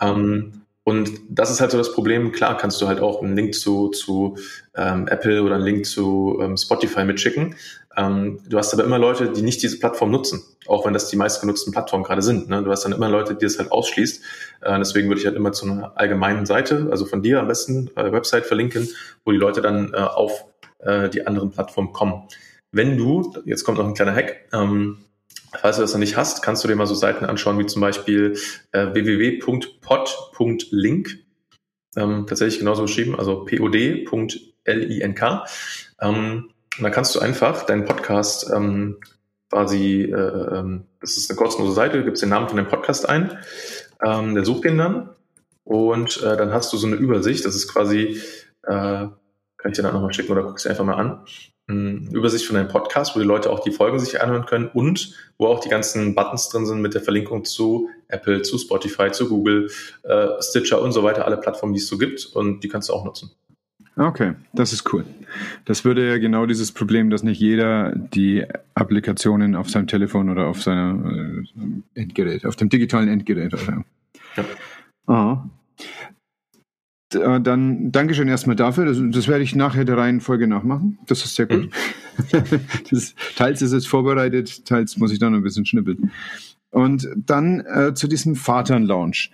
Ähm, 0.00 0.62
und 0.88 1.20
das 1.28 1.50
ist 1.50 1.60
halt 1.60 1.70
so 1.70 1.76
das 1.76 1.92
Problem. 1.92 2.32
Klar 2.32 2.56
kannst 2.56 2.80
du 2.80 2.88
halt 2.88 3.00
auch 3.00 3.20
einen 3.22 3.36
Link 3.36 3.54
zu, 3.54 3.88
zu 3.88 4.38
ähm, 4.74 5.06
Apple 5.06 5.42
oder 5.42 5.56
einen 5.56 5.64
Link 5.64 5.84
zu 5.84 6.38
ähm, 6.40 6.56
Spotify 6.56 7.04
mitschicken. 7.04 7.56
Ähm, 7.94 8.40
du 8.48 8.56
hast 8.56 8.72
aber 8.72 8.84
immer 8.84 8.98
Leute, 8.98 9.30
die 9.30 9.42
nicht 9.42 9.62
diese 9.62 9.78
Plattform 9.78 10.10
nutzen, 10.10 10.42
auch 10.66 10.86
wenn 10.86 10.94
das 10.94 11.10
die 11.10 11.16
meistgenutzten 11.16 11.74
Plattformen 11.74 12.04
gerade 12.04 12.22
sind. 12.22 12.48
Ne? 12.48 12.62
Du 12.62 12.70
hast 12.70 12.86
dann 12.86 12.92
immer 12.92 13.10
Leute, 13.10 13.34
die 13.34 13.44
das 13.44 13.58
halt 13.58 13.70
ausschließt. 13.70 14.24
Äh, 14.62 14.78
deswegen 14.78 15.08
würde 15.08 15.20
ich 15.20 15.26
halt 15.26 15.36
immer 15.36 15.52
zu 15.52 15.66
einer 15.66 15.92
allgemeinen 15.94 16.46
Seite, 16.46 16.88
also 16.90 17.04
von 17.04 17.22
dir 17.22 17.40
am 17.40 17.48
besten, 17.48 17.90
äh, 17.94 18.10
Website 18.10 18.46
verlinken, 18.46 18.88
wo 19.26 19.32
die 19.32 19.36
Leute 19.36 19.60
dann 19.60 19.92
äh, 19.92 19.98
auf 19.98 20.46
äh, 20.78 21.10
die 21.10 21.26
anderen 21.26 21.50
Plattformen 21.50 21.92
kommen. 21.92 22.28
Wenn 22.72 22.96
du, 22.96 23.34
jetzt 23.44 23.62
kommt 23.62 23.76
noch 23.76 23.86
ein 23.86 23.92
kleiner 23.92 24.14
Hack, 24.14 24.36
ähm, 24.54 25.04
Falls 25.52 25.76
du 25.76 25.82
das 25.82 25.92
noch 25.92 26.00
nicht 26.00 26.16
hast, 26.16 26.42
kannst 26.42 26.64
du 26.64 26.68
dir 26.68 26.76
mal 26.76 26.86
so 26.86 26.94
Seiten 26.94 27.24
anschauen 27.24 27.58
wie 27.58 27.66
zum 27.66 27.80
Beispiel 27.80 28.38
äh, 28.72 28.92
www.pod.link. 28.92 29.48
Ähm, 31.96 32.26
tatsächlich 32.28 32.58
genauso 32.58 32.82
geschrieben, 32.82 33.18
also 33.18 33.44
pod.link. 33.44 34.10
Ähm, 36.00 36.50
und 36.78 36.84
dann 36.84 36.92
kannst 36.92 37.14
du 37.14 37.20
einfach 37.20 37.64
deinen 37.64 37.86
Podcast 37.86 38.50
ähm, 38.54 38.98
quasi, 39.50 40.02
äh, 40.02 40.58
ähm, 40.58 40.84
das 41.00 41.16
ist 41.16 41.30
eine 41.30 41.36
kostenlose 41.36 41.74
Seite, 41.74 41.98
du 41.98 42.04
gibst 42.04 42.22
den 42.22 42.28
Namen 42.28 42.48
von 42.48 42.56
dem 42.56 42.68
Podcast 42.68 43.08
ein, 43.08 43.38
ähm, 44.04 44.34
der 44.34 44.44
sucht 44.44 44.64
den 44.64 44.78
dann 44.78 45.10
und 45.64 46.22
äh, 46.22 46.36
dann 46.36 46.52
hast 46.52 46.72
du 46.72 46.76
so 46.76 46.86
eine 46.86 46.96
Übersicht, 46.96 47.44
das 47.44 47.56
ist 47.56 47.68
quasi, 47.68 48.20
äh, 48.64 48.70
kann 48.70 49.70
ich 49.70 49.72
dir 49.72 49.82
dann 49.82 49.94
nochmal 49.94 50.12
schicken 50.12 50.32
oder 50.32 50.42
guckst 50.42 50.66
dir 50.66 50.70
einfach 50.70 50.84
mal 50.84 50.94
an. 50.94 51.24
Übersicht 51.68 52.46
von 52.46 52.56
deinem 52.56 52.68
Podcast, 52.68 53.14
wo 53.14 53.20
die 53.20 53.26
Leute 53.26 53.50
auch 53.50 53.60
die 53.60 53.70
Folgen 53.70 53.98
sich 53.98 54.22
anhören 54.22 54.46
können 54.46 54.68
und 54.72 55.14
wo 55.36 55.46
auch 55.46 55.60
die 55.60 55.68
ganzen 55.68 56.14
Buttons 56.14 56.48
drin 56.48 56.64
sind 56.64 56.80
mit 56.80 56.94
der 56.94 57.02
Verlinkung 57.02 57.44
zu 57.44 57.90
Apple, 58.08 58.42
zu 58.42 58.56
Spotify, 58.56 59.10
zu 59.10 59.28
Google, 59.28 59.70
äh, 60.04 60.28
Stitcher 60.40 60.80
und 60.80 60.92
so 60.92 61.02
weiter, 61.02 61.26
alle 61.26 61.36
Plattformen, 61.36 61.74
die 61.74 61.80
es 61.80 61.86
so 61.86 61.98
gibt 61.98 62.24
und 62.34 62.64
die 62.64 62.68
kannst 62.68 62.88
du 62.88 62.94
auch 62.94 63.04
nutzen. 63.04 63.30
Okay, 63.96 64.34
das 64.52 64.72
ist 64.72 64.92
cool. 64.92 65.04
Das 65.64 65.84
würde 65.84 66.08
ja 66.08 66.18
genau 66.18 66.46
dieses 66.46 66.70
Problem, 66.70 67.10
dass 67.10 67.24
nicht 67.24 67.40
jeder 67.40 67.92
die 67.96 68.46
Applikationen 68.74 69.56
auf 69.56 69.68
seinem 69.68 69.88
Telefon 69.88 70.30
oder 70.30 70.46
auf 70.46 70.62
seinem 70.62 71.44
äh, 71.94 72.00
Endgerät, 72.00 72.46
auf 72.46 72.56
dem 72.56 72.68
digitalen 72.68 73.08
Endgerät. 73.08 73.52
Oder? 73.54 73.84
Ja. 74.36 74.44
Aha. 75.06 75.50
Äh, 77.14 77.40
dann 77.40 77.90
Dankeschön 77.90 78.28
erstmal 78.28 78.56
dafür. 78.56 78.84
Das, 78.84 78.98
das, 79.00 79.28
werde 79.28 79.44
ich 79.44 79.54
nachher 79.54 79.84
der 79.84 79.96
Reihenfolge 79.96 80.46
nachmachen. 80.46 80.98
Das 81.06 81.24
ist 81.24 81.34
sehr 81.36 81.46
gut. 81.46 81.70
Mhm. 82.32 82.60
das, 82.90 83.14
teils 83.36 83.62
ist 83.62 83.72
es 83.72 83.86
vorbereitet, 83.86 84.66
teils 84.66 84.98
muss 84.98 85.12
ich 85.12 85.18
dann 85.18 85.34
ein 85.34 85.42
bisschen 85.42 85.64
schnippeln. 85.64 86.10
Und 86.70 87.08
dann 87.16 87.60
äh, 87.60 87.94
zu 87.94 88.08
diesem 88.08 88.36
Vatern-Lounge. 88.36 89.28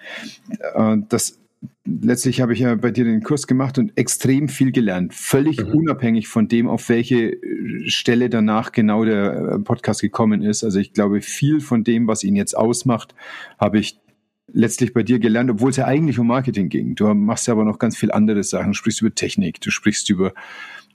Äh, 0.75 0.99
das 1.09 1.41
letztlich 1.85 2.41
habe 2.41 2.53
ich 2.53 2.61
ja 2.61 2.75
bei 2.75 2.91
dir 2.91 3.05
den 3.05 3.23
Kurs 3.23 3.47
gemacht 3.47 3.79
und 3.79 3.97
extrem 3.97 4.49
viel 4.49 4.73
gelernt. 4.73 5.15
Völlig 5.15 5.65
mhm. 5.65 5.73
unabhängig 5.73 6.29
von 6.29 6.49
dem, 6.49 6.69
auf 6.69 6.89
welche 6.89 7.33
äh, 7.33 7.89
Stelle 7.89 8.31
danach 8.31 8.73
genau 8.73 9.05
der 9.05 9.35
äh, 9.35 9.59
Podcast 9.59 10.01
gekommen 10.01 10.43
ist. 10.43 10.65
Also 10.65 10.79
ich 10.79 10.93
glaube, 10.93 11.21
viel 11.21 11.61
von 11.61 11.85
dem, 11.85 12.07
was 12.07 12.25
ihn 12.25 12.37
jetzt 12.37 12.57
ausmacht, 12.57 13.15
habe 13.59 13.79
ich 13.79 13.99
letztlich 14.55 14.95
bei 14.95 15.03
dir 15.03 15.19
gelernt, 15.19 15.51
obwohl 15.51 15.71
es 15.71 15.77
ja 15.77 15.85
eigentlich 15.85 16.19
um 16.19 16.29
Marketing 16.29 16.69
ging. 16.69 16.95
Du 16.95 17.13
machst 17.13 17.47
ja 17.47 17.53
aber 17.53 17.65
noch 17.65 17.79
ganz 17.79 17.97
viel 17.97 18.13
andere 18.13 18.43
Sachen. 18.43 18.69
Du 18.69 18.75
sprichst 18.75 19.03
über 19.03 19.15
Technik, 19.15 19.61
du 19.61 19.71
sprichst 19.71 20.09
über, 20.09 20.33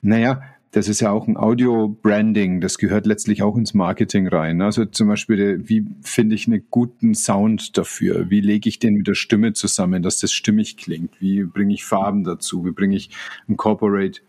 naja, 0.01 0.41
das 0.71 0.87
ist 0.87 0.99
ja 1.01 1.09
auch 1.09 1.27
ein 1.27 1.35
Audio-Branding, 1.35 2.61
das 2.61 2.77
gehört 2.77 3.07
letztlich 3.07 3.41
auch 3.41 3.57
ins 3.57 3.73
Marketing 3.73 4.27
rein. 4.27 4.61
Also 4.61 4.85
zum 4.85 5.07
Beispiel, 5.07 5.67
wie 5.67 5.85
finde 6.01 6.35
ich 6.35 6.47
einen 6.47 6.63
guten 6.69 7.15
Sound 7.15 7.75
dafür? 7.77 8.29
Wie 8.29 8.39
lege 8.39 8.69
ich 8.69 8.77
den 8.77 8.93
mit 8.93 9.07
der 9.07 9.15
Stimme 9.15 9.53
zusammen, 9.53 10.03
dass 10.03 10.19
das 10.19 10.31
stimmig 10.31 10.77
klingt? 10.77 11.19
Wie 11.19 11.43
bringe 11.43 11.73
ich 11.73 11.85
Farben 11.85 12.23
dazu? 12.23 12.65
Wie 12.65 12.71
bringe 12.71 12.95
ich 12.95 13.09
ein 13.47 13.57
Corporate 13.57 14.21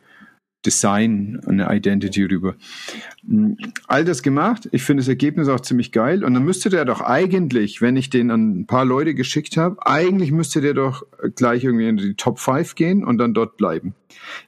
Design, 0.64 1.40
eine 1.46 1.74
Identity 1.74 2.24
rüber. 2.24 2.54
Mm, 3.22 3.54
all 3.86 4.04
das 4.04 4.22
gemacht. 4.22 4.68
Ich 4.72 4.82
finde 4.82 5.00
das 5.00 5.08
Ergebnis 5.08 5.48
auch 5.48 5.60
ziemlich 5.60 5.90
geil. 5.90 6.22
Und 6.22 6.34
dann 6.34 6.44
müsste 6.44 6.68
der 6.68 6.84
doch 6.84 7.00
eigentlich, 7.00 7.80
wenn 7.80 7.96
ich 7.96 8.10
den 8.10 8.30
an 8.30 8.60
ein 8.60 8.66
paar 8.66 8.84
Leute 8.84 9.14
geschickt 9.14 9.56
habe, 9.56 9.84
eigentlich 9.86 10.32
müsste 10.32 10.60
der 10.60 10.74
doch 10.74 11.04
gleich 11.34 11.64
irgendwie 11.64 11.88
in 11.88 11.96
die 11.96 12.14
Top 12.14 12.38
5 12.38 12.74
gehen 12.74 13.04
und 13.04 13.18
dann 13.18 13.32
dort 13.32 13.56
bleiben. 13.56 13.94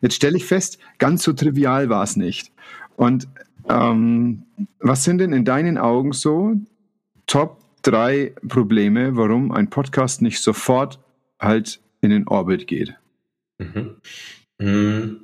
Jetzt 0.00 0.16
stelle 0.16 0.36
ich 0.36 0.44
fest, 0.44 0.78
ganz 0.98 1.22
so 1.22 1.32
trivial 1.32 1.88
war 1.88 2.04
es 2.04 2.16
nicht. 2.16 2.52
Und 2.96 3.28
ähm, 3.68 4.42
was 4.80 5.04
sind 5.04 5.18
denn 5.18 5.32
in 5.32 5.44
deinen 5.44 5.78
Augen 5.78 6.12
so 6.12 6.56
Top 7.26 7.58
3 7.82 8.34
Probleme, 8.48 9.16
warum 9.16 9.50
ein 9.50 9.70
Podcast 9.70 10.20
nicht 10.20 10.40
sofort 10.40 10.98
halt 11.40 11.80
in 12.02 12.10
den 12.10 12.28
Orbit 12.28 12.66
geht? 12.66 12.96
Mhm. 13.58 13.96
Mhm. 14.58 15.21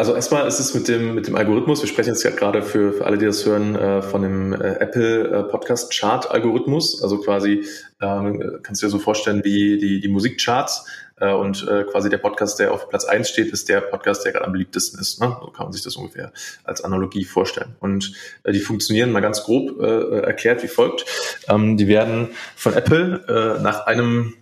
Also 0.00 0.14
erstmal 0.14 0.48
ist 0.48 0.58
es 0.58 0.72
mit 0.72 0.88
dem, 0.88 1.14
mit 1.14 1.26
dem 1.26 1.36
Algorithmus, 1.36 1.82
wir 1.82 1.86
sprechen 1.86 2.14
jetzt 2.14 2.24
gerade 2.38 2.62
für, 2.62 2.94
für 2.94 3.04
alle, 3.04 3.18
die 3.18 3.26
das 3.26 3.44
hören, 3.44 3.76
äh, 3.76 4.00
von 4.00 4.22
dem 4.22 4.54
äh, 4.54 4.76
Apple 4.76 5.28
äh, 5.28 5.42
Podcast 5.42 5.92
Chart 5.92 6.30
Algorithmus. 6.30 7.02
Also 7.02 7.18
quasi 7.18 7.66
ähm, 8.00 8.60
kannst 8.62 8.80
du 8.80 8.86
dir 8.86 8.90
so 8.90 8.98
vorstellen 8.98 9.44
wie 9.44 9.76
die, 9.76 10.00
die 10.00 10.08
Musikcharts 10.08 10.86
äh, 11.20 11.30
und 11.34 11.68
äh, 11.68 11.84
quasi 11.84 12.08
der 12.08 12.16
Podcast, 12.16 12.58
der 12.58 12.72
auf 12.72 12.88
Platz 12.88 13.04
eins 13.04 13.28
steht, 13.28 13.52
ist 13.52 13.68
der 13.68 13.82
Podcast, 13.82 14.24
der 14.24 14.32
gerade 14.32 14.46
am 14.46 14.52
beliebtesten 14.52 14.98
ist. 14.98 15.20
Ne? 15.20 15.36
So 15.38 15.50
kann 15.50 15.66
man 15.66 15.72
sich 15.74 15.82
das 15.82 15.96
ungefähr 15.96 16.32
als 16.64 16.82
Analogie 16.82 17.26
vorstellen. 17.26 17.76
Und 17.80 18.14
äh, 18.44 18.52
die 18.52 18.60
funktionieren 18.60 19.12
mal 19.12 19.20
ganz 19.20 19.42
grob 19.42 19.82
äh, 19.82 20.20
erklärt 20.20 20.62
wie 20.62 20.68
folgt. 20.68 21.04
Ähm, 21.46 21.76
die 21.76 21.88
werden 21.88 22.30
von 22.56 22.72
Apple 22.72 23.58
äh, 23.58 23.62
nach 23.62 23.84
einem 23.84 24.32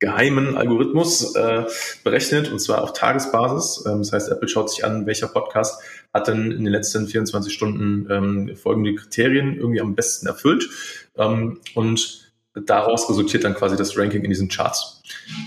geheimen 0.00 0.56
Algorithmus 0.56 1.36
äh, 1.36 1.66
berechnet 2.02 2.50
und 2.50 2.58
zwar 2.58 2.82
auf 2.82 2.94
Tagesbasis. 2.94 3.84
Ähm, 3.86 3.98
das 3.98 4.12
heißt, 4.12 4.32
Apple 4.32 4.48
schaut 4.48 4.70
sich 4.70 4.84
an, 4.84 5.06
welcher 5.06 5.28
Podcast 5.28 5.80
hat 6.12 6.26
denn 6.26 6.50
in 6.50 6.64
den 6.64 6.72
letzten 6.72 7.06
24 7.06 7.52
Stunden 7.52 8.10
ähm, 8.10 8.56
folgende 8.56 8.94
Kriterien 8.94 9.56
irgendwie 9.56 9.80
am 9.80 9.94
besten 9.94 10.26
erfüllt. 10.26 10.68
Ähm, 11.16 11.60
und 11.74 12.32
daraus 12.54 13.08
resultiert 13.08 13.44
dann 13.44 13.54
quasi 13.54 13.76
das 13.76 13.96
Ranking 13.96 14.24
in 14.24 14.30
diesen 14.30 14.48
Charts. 14.48 15.02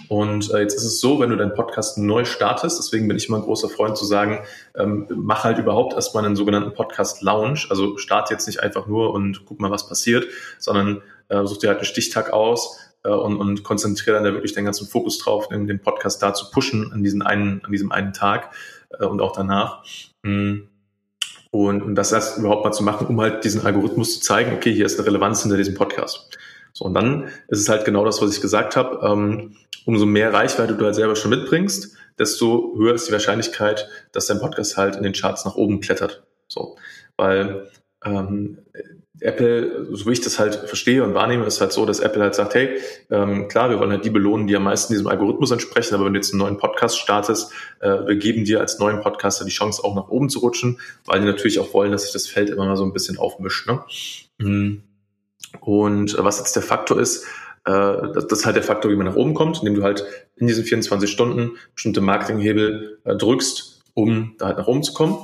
Und 0.08 0.52
äh, 0.52 0.60
jetzt 0.60 0.76
ist 0.76 0.84
es 0.84 1.02
so, 1.02 1.20
wenn 1.20 1.32
du 1.32 1.36
deinen 1.36 1.54
Podcast 1.54 1.98
neu 1.98 2.24
startest, 2.24 2.80
deswegen 2.80 3.08
bin 3.08 3.18
ich 3.18 3.28
immer 3.28 3.38
ein 3.38 3.44
großer 3.44 3.70
Freund 3.70 3.98
zu 3.98 4.06
sagen, 4.06 4.40
ähm, 4.76 5.08
mach 5.10 5.44
halt 5.44 5.58
überhaupt 5.58 5.94
erstmal 5.94 6.26
einen 6.26 6.36
sogenannten 6.36 6.74
Podcast 6.74 7.22
Lounge. 7.22 7.66
Also 7.70 7.98
start 7.98 8.30
jetzt 8.30 8.48
nicht 8.48 8.62
einfach 8.62 8.88
nur 8.88 9.14
und 9.14 9.46
guck 9.46 9.60
mal, 9.60 9.72
was 9.72 9.88
passiert, 9.88 10.28
sondern 10.60 11.02
äh, 11.30 11.46
such 11.46 11.58
dir 11.58 11.70
halt 11.70 11.80
einen 11.80 11.86
Stichtag 11.86 12.32
aus 12.32 12.80
äh, 13.04 13.10
und, 13.10 13.38
und 13.38 13.64
konzentriere 13.64 14.16
dann 14.16 14.24
da 14.24 14.34
wirklich 14.34 14.54
den 14.54 14.66
ganzen 14.66 14.88
Fokus 14.88 15.18
drauf, 15.20 15.48
den, 15.48 15.68
den 15.68 15.80
Podcast 15.80 16.22
da 16.22 16.34
zu 16.34 16.52
pushen 16.52 16.92
an, 16.92 17.04
diesen 17.04 17.22
einen, 17.22 17.64
an 17.64 17.72
diesem 17.72 17.92
einen 17.92 18.14
Tag 18.14 18.54
äh, 19.00 19.06
und 19.06 19.22
auch 19.22 19.36
danach. 19.36 19.84
Mhm. 20.24 20.70
Und, 21.52 21.84
und 21.84 21.96
das 21.96 22.12
erst 22.12 22.40
überhaupt 22.40 22.66
mal 22.66 22.72
zu 22.72 22.84
machen, 22.84 23.06
um 23.08 23.22
halt 23.22 23.44
diesen 23.44 23.64
Algorithmus 23.64 24.16
zu 24.16 24.22
zeigen, 24.22 24.54
okay, 24.56 24.74
hier 24.74 24.88
ist 24.88 24.98
eine 24.98 25.06
Relevanz 25.06 25.44
hinter 25.44 25.58
diesem 25.58 25.76
Podcast. 25.76 26.36
So, 26.74 26.86
und 26.86 26.96
dann 26.96 27.26
ist 27.48 27.60
es 27.60 27.70
halt 27.70 27.86
genau 27.86 28.04
das, 28.04 28.22
was 28.22 28.36
ich 28.36 28.42
gesagt 28.42 28.76
habe. 28.76 29.06
Ähm, 29.06 29.56
umso 29.86 30.08
mehr 30.08 30.34
Reichweite 30.34 30.76
du 30.76 30.84
halt 30.84 30.96
selber 30.96 31.16
schon 31.16 31.30
mitbringst, 31.30 31.96
desto 32.18 32.74
höher 32.76 32.96
ist 32.96 33.08
die 33.08 33.12
Wahrscheinlichkeit, 33.12 33.88
dass 34.12 34.26
dein 34.26 34.40
Podcast 34.40 34.78
halt 34.78 34.96
in 34.96 35.04
den 35.04 35.14
Charts 35.14 35.46
nach 35.46 35.56
oben 35.56 35.80
klettert. 35.80 36.24
So, 36.48 36.78
weil 37.18 37.70
ähm, 38.04 38.58
Apple, 39.24 39.88
so 39.92 40.06
wie 40.06 40.12
ich 40.12 40.22
das 40.22 40.38
halt 40.38 40.56
verstehe 40.56 41.04
und 41.04 41.14
wahrnehme, 41.14 41.46
ist 41.46 41.62
halt 41.62 41.72
so, 41.72 41.86
dass 41.86 42.00
Apple 42.00 42.22
halt 42.22 42.36
sagt, 42.36 42.56
hey, 42.56 42.78
ähm, 43.10 43.48
klar, 43.48 43.70
wir 43.70 43.80
wollen 43.80 43.92
halt 43.92 44.06
die 44.06 44.10
belohnen, 44.10 44.48
die 44.48 44.56
am 44.56 44.64
meisten 44.64 44.94
diesem 44.94 45.08
Algorithmus 45.08 45.52
entsprechen, 45.52 45.96
aber 45.96 46.06
wenn 46.06 46.14
du 46.14 46.20
jetzt 46.20 46.34
einen 46.34 46.40
neuen 46.40 46.58
Podcast 46.58 47.00
startest, 47.00 47.52
äh, 47.80 48.06
wir 48.06 48.16
geben 48.18 48.44
dir 48.44 48.60
als 48.60 48.80
neuen 48.80 49.00
Podcaster 49.02 49.46
die 49.46 49.52
Chance, 49.52 49.84
auch 49.84 49.96
nach 49.96 50.10
oben 50.10 50.30
zu 50.30 50.40
rutschen, 50.40 50.80
weil 51.06 51.22
die 51.22 51.26
natürlich 51.26 51.60
auch 51.60 51.74
wollen, 51.74 51.92
dass 51.92 52.04
sich 52.04 52.14
das 52.14 52.28
Feld 52.28 52.50
immer 52.50 52.66
mal 52.66 52.76
so 52.76 52.84
ein 52.84 52.94
bisschen 52.94 53.18
aufmischt. 53.18 53.68
Ne? 53.68 53.82
Mhm. 54.40 54.84
Und 55.62 56.18
was 56.18 56.40
jetzt 56.40 56.56
der 56.56 56.64
Faktor 56.64 57.00
ist, 57.00 57.26
äh, 57.66 57.72
das, 57.72 58.26
ist 58.26 58.46
halt 58.46 58.56
der 58.56 58.64
Faktor, 58.64 58.92
wie 58.92 58.96
man 58.96 59.06
nach 59.06 59.16
oben 59.16 59.34
kommt, 59.34 59.60
indem 59.60 59.76
du 59.76 59.84
halt 59.84 60.04
in 60.36 60.48
diesen 60.48 60.66
24 60.66 61.10
Stunden 61.10 61.52
bestimmte 61.74 62.02
Marketinghebel 62.02 63.00
äh, 63.06 63.16
drückst, 63.16 63.82
um 63.94 64.36
da 64.38 64.48
halt 64.48 64.58
nach 64.58 64.68
oben 64.68 64.84
zu 64.84 64.94
kommen. 64.94 65.18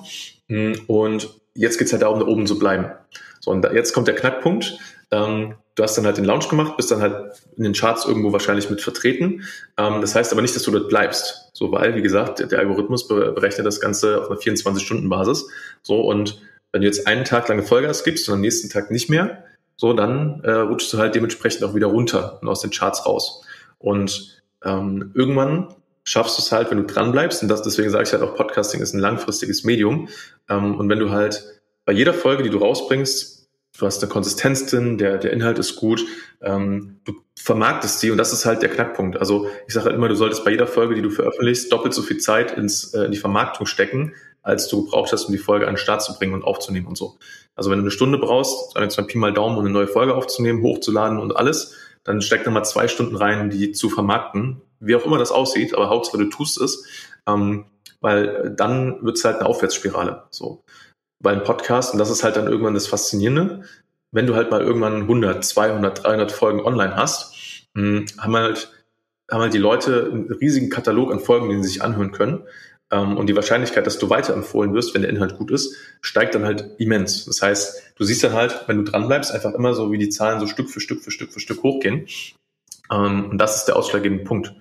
Mhm. 0.48 0.76
Und 0.88 1.30
jetzt 1.54 1.78
geht's 1.78 1.92
halt 1.92 2.04
darum, 2.04 2.20
da 2.20 2.28
oben 2.28 2.48
zu 2.48 2.58
bleiben. 2.58 2.92
Und 3.50 3.66
jetzt 3.74 3.94
kommt 3.94 4.08
der 4.08 4.16
Knackpunkt. 4.16 4.78
Ähm, 5.12 5.56
du 5.74 5.84
hast 5.84 5.98
dann 5.98 6.06
halt 6.06 6.18
den 6.18 6.26
Launch 6.26 6.50
gemacht, 6.50 6.78
bist 6.78 6.92
dann 6.92 7.02
halt 7.02 7.34
in 7.58 7.64
den 7.64 7.74
Charts 7.74 8.06
irgendwo 8.06 8.32
wahrscheinlich 8.32 8.70
mit 8.70 8.80
vertreten. 8.80 9.44
Ähm, 9.76 10.02
das 10.02 10.14
heißt 10.14 10.32
aber 10.32 10.44
nicht, 10.44 10.56
dass 10.56 10.64
du 10.64 10.72
dort 10.72 10.88
bleibst. 10.88 11.50
So, 11.54 11.72
weil, 11.72 11.96
wie 11.96 12.04
gesagt, 12.04 12.40
der, 12.40 12.48
der 12.48 12.60
Algorithmus 12.60 13.08
berechnet 13.08 13.66
das 13.66 13.82
Ganze 13.82 14.22
auf 14.22 14.30
einer 14.30 14.40
24-Stunden-Basis. 14.40 15.50
So, 15.82 16.02
und 16.02 16.40
wenn 16.72 16.82
du 16.82 16.88
jetzt 16.88 17.08
einen 17.08 17.26
Tag 17.26 17.48
lange 17.48 17.64
Vollgas 17.64 18.04
gibst 18.04 18.30
und 18.30 18.36
am 18.36 18.42
nächsten 18.42 18.70
Tag 18.70 18.92
nicht 18.92 19.10
mehr, 19.10 19.44
so, 19.78 19.94
dann 19.94 20.42
äh, 20.44 20.52
rutschst 20.52 20.94
du 20.94 21.00
halt 21.00 21.16
dementsprechend 21.16 21.64
auch 21.64 21.74
wieder 21.74 21.88
runter 21.88 22.38
und 22.42 22.50
aus 22.50 22.62
den 22.62 22.70
Charts 22.70 23.08
raus. 23.08 23.44
Und 23.80 24.44
ähm, 24.64 25.12
irgendwann 25.16 25.74
schaffst 26.04 26.38
du 26.38 26.44
es 26.44 26.52
halt, 26.52 26.70
wenn 26.70 26.78
du 26.78 26.84
dran 26.86 27.12
bleibst, 27.12 27.42
und 27.42 27.50
das, 27.50 27.64
deswegen 27.64 27.90
sage 27.90 28.04
ich 28.04 28.14
halt 28.14 28.22
auch, 28.22 28.36
Podcasting 28.36 28.82
ist 28.82 28.94
ein 28.94 29.00
langfristiges 29.00 29.64
Medium. 29.64 30.08
Ähm, 30.50 30.76
und 30.76 30.88
wenn 30.88 31.00
du 31.00 31.10
halt 31.10 31.44
bei 31.90 31.94
jeder 31.94 32.14
Folge, 32.14 32.44
die 32.44 32.52
du 32.52 32.60
rausbringst, 32.60 33.38
du 33.78 33.86
hast 33.86 34.02
eine 34.02 34.12
Konsistenz 34.12 34.66
drin, 34.66 34.98
der, 34.98 35.18
der 35.18 35.32
Inhalt 35.32 35.60
ist 35.60 35.76
gut, 35.76 36.04
ähm, 36.42 37.00
du 37.06 37.14
vermarktest 37.36 38.00
sie 38.00 38.12
und 38.12 38.18
das 38.18 38.34
ist 38.34 38.46
halt 38.46 38.62
der 38.62 38.70
Knackpunkt. 38.70 39.18
Also 39.18 39.48
ich 39.68 39.74
sage 39.74 39.86
halt 39.86 39.96
immer, 39.96 40.10
du 40.10 40.16
solltest 40.16 40.44
bei 40.44 40.52
jeder 40.52 40.68
Folge, 40.68 40.96
die 40.96 41.02
du 41.02 41.10
veröffentlichst, 41.10 41.72
doppelt 41.72 41.94
so 41.94 42.02
viel 42.02 42.18
Zeit 42.18 42.58
ins, 42.58 42.94
äh, 42.94 43.06
in 43.06 43.12
die 43.12 43.18
Vermarktung 43.18 43.66
stecken, 43.66 44.14
als 44.42 44.68
du 44.68 44.86
gebraucht 44.86 45.12
hast, 45.12 45.26
um 45.26 45.32
die 45.32 45.38
Folge 45.38 45.68
an 45.68 45.74
den 45.74 45.80
Start 45.80 46.02
zu 46.02 46.18
bringen 46.18 46.34
und 46.34 46.44
aufzunehmen 46.44 46.88
und 46.88 46.98
so. 46.98 47.18
Also 47.56 47.70
wenn 47.70 47.80
du 47.80 47.84
eine 47.84 47.92
Stunde 47.92 48.18
brauchst, 48.18 48.78
jetzt 48.78 48.98
mal 48.98 49.06
Pi 49.06 49.18
mal 49.18 49.34
Daumen, 49.34 49.58
um 49.58 49.64
eine 49.64 49.74
neue 49.74 49.88
Folge 49.88 50.16
aufzunehmen, 50.16 50.62
hochzuladen 50.62 51.20
und 51.20 51.36
alles, 51.36 51.76
dann 52.04 52.22
steck 52.22 52.44
da 52.44 52.52
mal 52.52 52.64
zwei 52.64 52.88
Stunden 52.88 53.16
rein, 53.16 53.50
die 53.50 53.72
zu 53.72 53.90
vermarkten, 53.90 54.62
wie 54.80 54.96
auch 54.96 55.06
immer 55.06 55.18
das 55.18 55.32
aussieht, 55.32 55.76
aber 55.76 55.90
Hauptsache 55.90 56.18
du 56.18 56.26
tust 56.26 56.60
es, 56.62 56.86
ähm, 57.28 57.66
weil 58.02 58.54
dann 58.56 59.04
wird 59.04 59.18
es 59.18 59.26
halt 59.26 59.38
eine 59.38 59.46
Aufwärtsspirale. 59.46 60.24
So. 60.32 60.64
Beim 61.22 61.44
Podcast, 61.44 61.94
und 61.94 62.00
das 62.00 62.10
ist 62.10 62.24
halt 62.24 62.38
dann 62.38 62.48
irgendwann 62.48 62.74
das 62.74 62.88
Faszinierende, 62.88 63.64
wenn 64.12 64.26
du 64.26 64.36
halt 64.36 64.52
mal 64.52 64.62
irgendwann 64.62 65.02
100, 65.02 65.44
200, 65.44 66.04
300 66.04 66.32
Folgen 66.32 66.62
online 66.62 66.96
hast, 66.96 67.68
hm, 67.76 68.06
haben 68.18 68.36
halt, 68.36 68.72
haben 69.30 69.42
halt 69.42 69.54
die 69.54 69.60
Leute 69.60 70.10
einen 70.12 70.32
riesigen 70.32 70.70
Katalog 70.70 71.12
an 71.12 71.20
Folgen, 71.20 71.50
den 71.50 71.62
sie 71.62 71.70
sich 71.70 71.84
anhören 71.84 72.12
können. 72.12 72.44
Ähm, 72.92 73.18
und 73.18 73.28
die 73.28 73.36
Wahrscheinlichkeit, 73.36 73.86
dass 73.86 74.00
du 74.00 74.10
weiterempfohlen 74.10 74.74
wirst, 74.74 74.94
wenn 74.94 75.02
der 75.02 75.12
Inhalt 75.12 75.38
gut 75.38 75.52
ist, 75.52 75.76
steigt 76.02 76.34
dann 76.34 76.46
halt 76.46 76.72
immens. 76.80 77.26
Das 77.26 77.42
heißt, 77.42 77.94
du 77.96 78.04
siehst 78.04 78.24
dann 78.24 78.34
halt, 78.34 78.64
wenn 78.68 78.78
du 78.78 78.84
dranbleibst, 78.84 79.32
einfach 79.32 79.54
immer 79.54 79.74
so, 79.74 79.92
wie 79.92 80.00
die 80.00 80.10
Zahlen 80.10 80.40
so 80.40 80.48
Stück 80.48 80.70
für 80.70 80.80
Stück 80.80 81.04
für 81.04 81.12
Stück 81.12 81.32
für 81.32 81.40
Stück 81.40 81.62
hochgehen. 81.62 82.08
Ähm, 82.92 83.30
und 83.30 83.38
das 83.38 83.58
ist 83.58 83.66
der 83.66 83.76
ausschlaggebende 83.76 84.24
Punkt. 84.24 84.54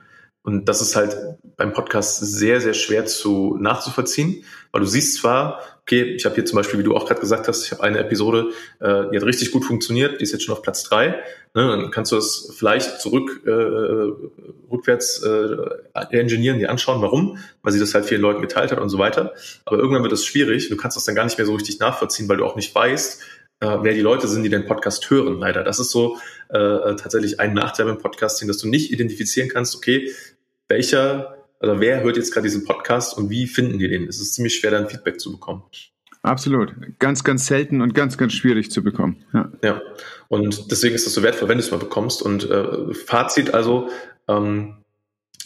Und 0.48 0.66
das 0.66 0.80
ist 0.80 0.96
halt 0.96 1.14
beim 1.58 1.74
Podcast 1.74 2.20
sehr, 2.20 2.62
sehr 2.62 2.72
schwer 2.72 3.04
zu 3.04 3.58
nachzuvollziehen, 3.60 4.44
weil 4.72 4.80
du 4.80 4.86
siehst 4.86 5.18
zwar, 5.18 5.60
okay, 5.82 6.14
ich 6.14 6.24
habe 6.24 6.36
hier 6.36 6.46
zum 6.46 6.56
Beispiel, 6.56 6.78
wie 6.78 6.84
du 6.84 6.96
auch 6.96 7.06
gerade 7.06 7.20
gesagt 7.20 7.48
hast, 7.48 7.66
ich 7.66 7.72
habe 7.72 7.82
eine 7.82 7.98
Episode, 7.98 8.52
äh, 8.80 9.10
die 9.10 9.18
hat 9.18 9.24
richtig 9.24 9.50
gut 9.50 9.66
funktioniert, 9.66 10.18
die 10.18 10.22
ist 10.22 10.32
jetzt 10.32 10.44
schon 10.44 10.54
auf 10.54 10.62
Platz 10.62 10.84
drei. 10.84 11.22
Ne, 11.52 11.68
dann 11.68 11.90
kannst 11.90 12.12
du 12.12 12.16
das 12.16 12.54
vielleicht 12.56 12.98
zurück 12.98 13.42
äh, 13.44 13.50
rückwärts 14.70 15.22
äh, 15.22 16.16
engineeren, 16.16 16.58
dir 16.58 16.70
anschauen, 16.70 17.02
warum, 17.02 17.36
weil 17.60 17.74
sie 17.74 17.78
das 17.78 17.92
halt 17.92 18.06
vielen 18.06 18.22
Leuten 18.22 18.40
geteilt 18.40 18.72
hat 18.72 18.80
und 18.80 18.88
so 18.88 18.96
weiter. 18.96 19.34
Aber 19.66 19.76
irgendwann 19.76 20.02
wird 20.02 20.14
es 20.14 20.24
schwierig, 20.24 20.70
du 20.70 20.78
kannst 20.78 20.96
das 20.96 21.04
dann 21.04 21.14
gar 21.14 21.24
nicht 21.24 21.36
mehr 21.36 21.46
so 21.46 21.52
richtig 21.52 21.78
nachvollziehen, 21.78 22.26
weil 22.30 22.38
du 22.38 22.46
auch 22.46 22.56
nicht 22.56 22.74
weißt, 22.74 23.20
äh, 23.60 23.78
wer 23.82 23.92
die 23.92 24.00
Leute 24.00 24.28
sind, 24.28 24.44
die 24.44 24.48
den 24.48 24.64
Podcast 24.64 25.10
hören, 25.10 25.38
leider. 25.40 25.62
Das 25.62 25.78
ist 25.78 25.90
so 25.90 26.16
äh, 26.48 26.94
tatsächlich 26.96 27.38
ein 27.38 27.52
Nachteil 27.52 27.84
beim 27.84 27.98
Podcasting, 27.98 28.48
dass 28.48 28.56
du 28.56 28.68
nicht 28.68 28.90
identifizieren 28.92 29.50
kannst, 29.50 29.76
okay, 29.76 30.10
welcher 30.68 31.38
oder 31.60 31.80
wer 31.80 32.02
hört 32.02 32.16
jetzt 32.16 32.32
gerade 32.32 32.46
diesen 32.46 32.64
Podcast 32.64 33.16
und 33.18 33.30
wie 33.30 33.46
finden 33.46 33.78
die 33.78 33.88
den? 33.88 34.06
Es 34.06 34.20
ist 34.20 34.34
ziemlich 34.34 34.56
schwer, 34.56 34.70
dann 34.70 34.88
Feedback 34.88 35.20
zu 35.20 35.32
bekommen. 35.32 35.62
Absolut. 36.22 36.72
Ganz, 36.98 37.24
ganz 37.24 37.46
selten 37.46 37.80
und 37.80 37.94
ganz, 37.94 38.18
ganz 38.18 38.32
schwierig 38.32 38.70
zu 38.70 38.82
bekommen. 38.82 39.24
Ja, 39.32 39.52
ja. 39.62 39.82
und 40.28 40.70
deswegen 40.70 40.94
ist 40.94 41.06
es 41.06 41.14
so 41.14 41.22
wertvoll, 41.22 41.48
wenn 41.48 41.58
du 41.58 41.64
es 41.64 41.70
mal 41.70 41.78
bekommst. 41.78 42.22
Und 42.22 42.48
äh, 42.50 42.92
Fazit 42.94 43.54
also, 43.54 43.88
ähm, 44.26 44.74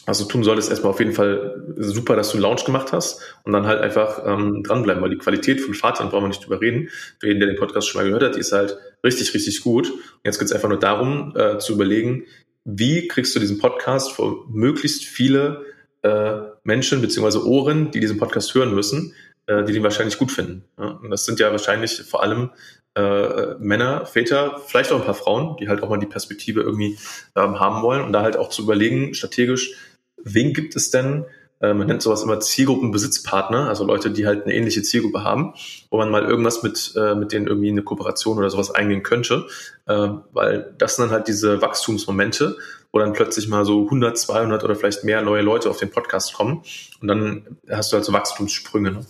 was 0.06 0.18
du 0.18 0.24
tun 0.24 0.42
solltest, 0.42 0.70
erstmal 0.70 0.90
auf 0.90 0.98
jeden 0.98 1.12
Fall 1.12 1.74
super, 1.76 2.16
dass 2.16 2.30
du 2.30 2.34
einen 2.34 2.42
Launch 2.42 2.64
gemacht 2.64 2.92
hast 2.92 3.20
und 3.44 3.52
dann 3.52 3.66
halt 3.66 3.80
einfach 3.80 4.22
ähm, 4.26 4.62
dranbleiben, 4.64 5.02
weil 5.02 5.10
die 5.10 5.18
Qualität 5.18 5.60
von 5.60 5.74
Fahrzeug 5.74 6.10
brauchen 6.10 6.24
wir 6.24 6.28
nicht 6.28 6.44
drüber 6.44 6.60
reden. 6.60 6.88
Für 7.20 7.28
jeden, 7.28 7.38
der 7.38 7.48
den 7.48 7.58
Podcast 7.58 7.88
schon 7.88 8.00
mal 8.00 8.06
gehört 8.06 8.24
hat, 8.24 8.34
die 8.34 8.40
ist 8.40 8.52
halt 8.52 8.76
richtig, 9.04 9.32
richtig 9.34 9.60
gut. 9.60 9.90
Und 9.90 10.00
jetzt 10.24 10.38
geht 10.38 10.46
es 10.46 10.52
einfach 10.52 10.68
nur 10.68 10.80
darum, 10.80 11.34
äh, 11.36 11.58
zu 11.58 11.74
überlegen, 11.74 12.24
wie 12.64 13.08
kriegst 13.08 13.34
du 13.34 13.40
diesen 13.40 13.58
Podcast 13.58 14.12
vor 14.12 14.46
möglichst 14.48 15.04
viele 15.04 15.64
äh, 16.02 16.40
Menschen 16.64 17.00
beziehungsweise 17.00 17.46
Ohren, 17.46 17.90
die 17.90 18.00
diesen 18.00 18.18
Podcast 18.18 18.54
hören 18.54 18.74
müssen, 18.74 19.14
äh, 19.46 19.64
die 19.64 19.72
den 19.72 19.82
wahrscheinlich 19.82 20.18
gut 20.18 20.32
finden. 20.32 20.64
Ja? 20.78 20.86
Und 20.86 21.10
das 21.10 21.24
sind 21.24 21.40
ja 21.40 21.50
wahrscheinlich 21.50 22.02
vor 22.02 22.22
allem 22.22 22.50
äh, 22.94 23.54
Männer, 23.58 24.06
Väter, 24.06 24.60
vielleicht 24.66 24.92
auch 24.92 25.00
ein 25.00 25.04
paar 25.04 25.14
Frauen, 25.14 25.56
die 25.56 25.68
halt 25.68 25.82
auch 25.82 25.88
mal 25.88 25.98
die 25.98 26.06
Perspektive 26.06 26.60
irgendwie 26.60 26.98
ähm, 27.36 27.58
haben 27.58 27.82
wollen 27.82 28.02
und 28.02 28.12
da 28.12 28.22
halt 28.22 28.36
auch 28.36 28.50
zu 28.50 28.62
überlegen, 28.62 29.14
strategisch, 29.14 29.76
wen 30.22 30.52
gibt 30.52 30.76
es 30.76 30.90
denn, 30.90 31.24
man 31.62 31.86
nennt 31.86 32.02
sowas 32.02 32.22
immer 32.22 32.40
Zielgruppenbesitzpartner, 32.40 33.68
also 33.68 33.84
Leute, 33.84 34.10
die 34.10 34.26
halt 34.26 34.44
eine 34.44 34.54
ähnliche 34.54 34.82
Zielgruppe 34.82 35.22
haben, 35.22 35.54
wo 35.90 35.98
man 35.98 36.10
mal 36.10 36.24
irgendwas 36.24 36.62
mit, 36.62 36.92
äh, 36.96 37.14
mit 37.14 37.32
denen 37.32 37.46
irgendwie 37.46 37.70
eine 37.70 37.82
Kooperation 37.82 38.38
oder 38.38 38.50
sowas 38.50 38.70
eingehen 38.70 39.02
könnte, 39.02 39.46
äh, 39.86 40.08
weil 40.32 40.74
das 40.78 40.96
sind 40.96 41.06
dann 41.06 41.12
halt 41.12 41.28
diese 41.28 41.62
Wachstumsmomente, 41.62 42.56
wo 42.90 42.98
dann 42.98 43.12
plötzlich 43.12 43.48
mal 43.48 43.64
so 43.64 43.84
100, 43.84 44.18
200 44.18 44.64
oder 44.64 44.74
vielleicht 44.74 45.04
mehr 45.04 45.22
neue 45.22 45.42
Leute 45.42 45.70
auf 45.70 45.78
den 45.78 45.90
Podcast 45.90 46.34
kommen 46.34 46.62
und 47.00 47.08
dann 47.08 47.58
hast 47.70 47.92
du 47.92 47.96
halt 47.96 48.04
so 48.04 48.12
Wachstumssprünge. 48.12 48.90
Ne? 48.90 49.06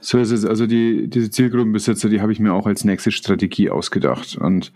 So 0.00 0.18
ist 0.18 0.30
es. 0.30 0.44
Also 0.44 0.66
die, 0.66 1.08
diese 1.08 1.30
Zielgruppenbesitzer, 1.30 2.08
die 2.08 2.20
habe 2.20 2.32
ich 2.32 2.40
mir 2.40 2.52
auch 2.52 2.66
als 2.66 2.84
nächste 2.84 3.10
Strategie 3.10 3.70
ausgedacht. 3.70 4.36
Und 4.36 4.72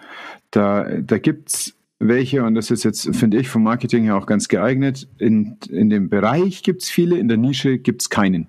da, 0.50 0.84
da 0.84 1.18
gibt's 1.18 1.74
welche, 1.98 2.44
und 2.44 2.54
das 2.54 2.70
ist 2.70 2.84
jetzt, 2.84 3.14
finde 3.16 3.38
ich, 3.38 3.48
vom 3.48 3.62
Marketing 3.62 4.04
her 4.04 4.16
auch 4.16 4.26
ganz 4.26 4.48
geeignet. 4.48 5.08
In, 5.18 5.56
in 5.68 5.90
dem 5.90 6.08
Bereich 6.08 6.62
gibt's 6.62 6.90
viele, 6.90 7.18
in 7.18 7.28
der 7.28 7.36
Nische 7.36 7.78
gibt's 7.78 8.08
keinen. 8.10 8.46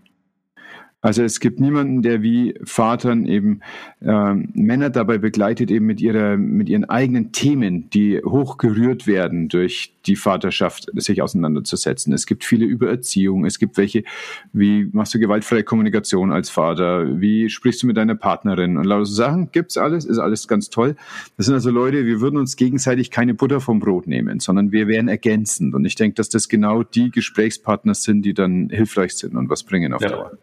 Also 1.02 1.24
es 1.24 1.40
gibt 1.40 1.62
niemanden, 1.62 2.02
der 2.02 2.22
wie 2.22 2.56
Vatern 2.64 3.26
eben 3.26 3.62
äh, 4.02 4.34
Männer 4.34 4.90
dabei 4.90 5.18
begleitet, 5.18 5.72
eben 5.72 5.86
mit 5.86 6.02
ihrer, 6.02 6.36
mit 6.36 6.68
ihren 6.68 6.84
eigenen 6.86 7.32
Themen, 7.32 7.90
die 7.90 8.20
hochgerührt 8.22 9.08
werden 9.08 9.48
durch 9.48 9.96
die 10.06 10.18
Vaterschaft, 10.18 10.90
sich 10.96 11.22
auseinanderzusetzen. 11.22 12.12
Es 12.12 12.26
gibt 12.26 12.44
viele 12.44 12.66
über 12.66 12.90
Erziehung. 12.90 13.46
Es 13.46 13.60
gibt 13.60 13.78
welche, 13.78 14.04
wie 14.52 14.90
machst 14.92 15.14
du 15.14 15.20
gewaltfreie 15.20 15.64
Kommunikation 15.64 16.34
als 16.34 16.50
Vater? 16.50 17.22
Wie 17.22 17.50
sprichst 17.50 17.82
du 17.82 17.88
mit 17.88 17.96
deiner 17.96 18.16
Partnerin? 18.16 18.78
Und 18.78 18.84
lauter 18.84 19.06
so 19.06 19.14
Sachen 19.14 19.52
gibt's 19.54 19.78
alles, 19.78 20.04
ist 20.04 20.20
alles 20.20 20.50
ganz 20.50 20.70
toll. 20.70 20.98
Das 21.38 21.46
sind 21.46 21.56
also 21.56 21.72
Leute, 21.72 22.06
wir 22.06 22.20
würden 22.20 22.38
uns 22.38 22.58
gegenseitig 22.58 23.10
keine 23.10 23.34
Butter 23.34 23.62
vom 23.62 23.80
Brot 23.80 24.08
nehmen, 24.08 24.42
sondern 24.42 24.74
wir 24.74 24.88
wären 24.88 25.08
ergänzend. 25.08 25.76
Und 25.76 25.86
ich 25.86 25.96
denke, 25.96 26.16
dass 26.16 26.28
das 26.28 26.50
genau 26.50 26.84
die 26.84 27.10
Gesprächspartner 27.10 27.94
sind, 27.94 28.24
die 28.24 28.34
dann 28.34 28.70
hilfreich 28.70 29.14
sind 29.14 29.38
und 29.38 29.50
was 29.50 29.64
bringen 29.64 29.94
auf 29.94 30.02
ja. 30.02 30.10
Dauer. 30.10 30.38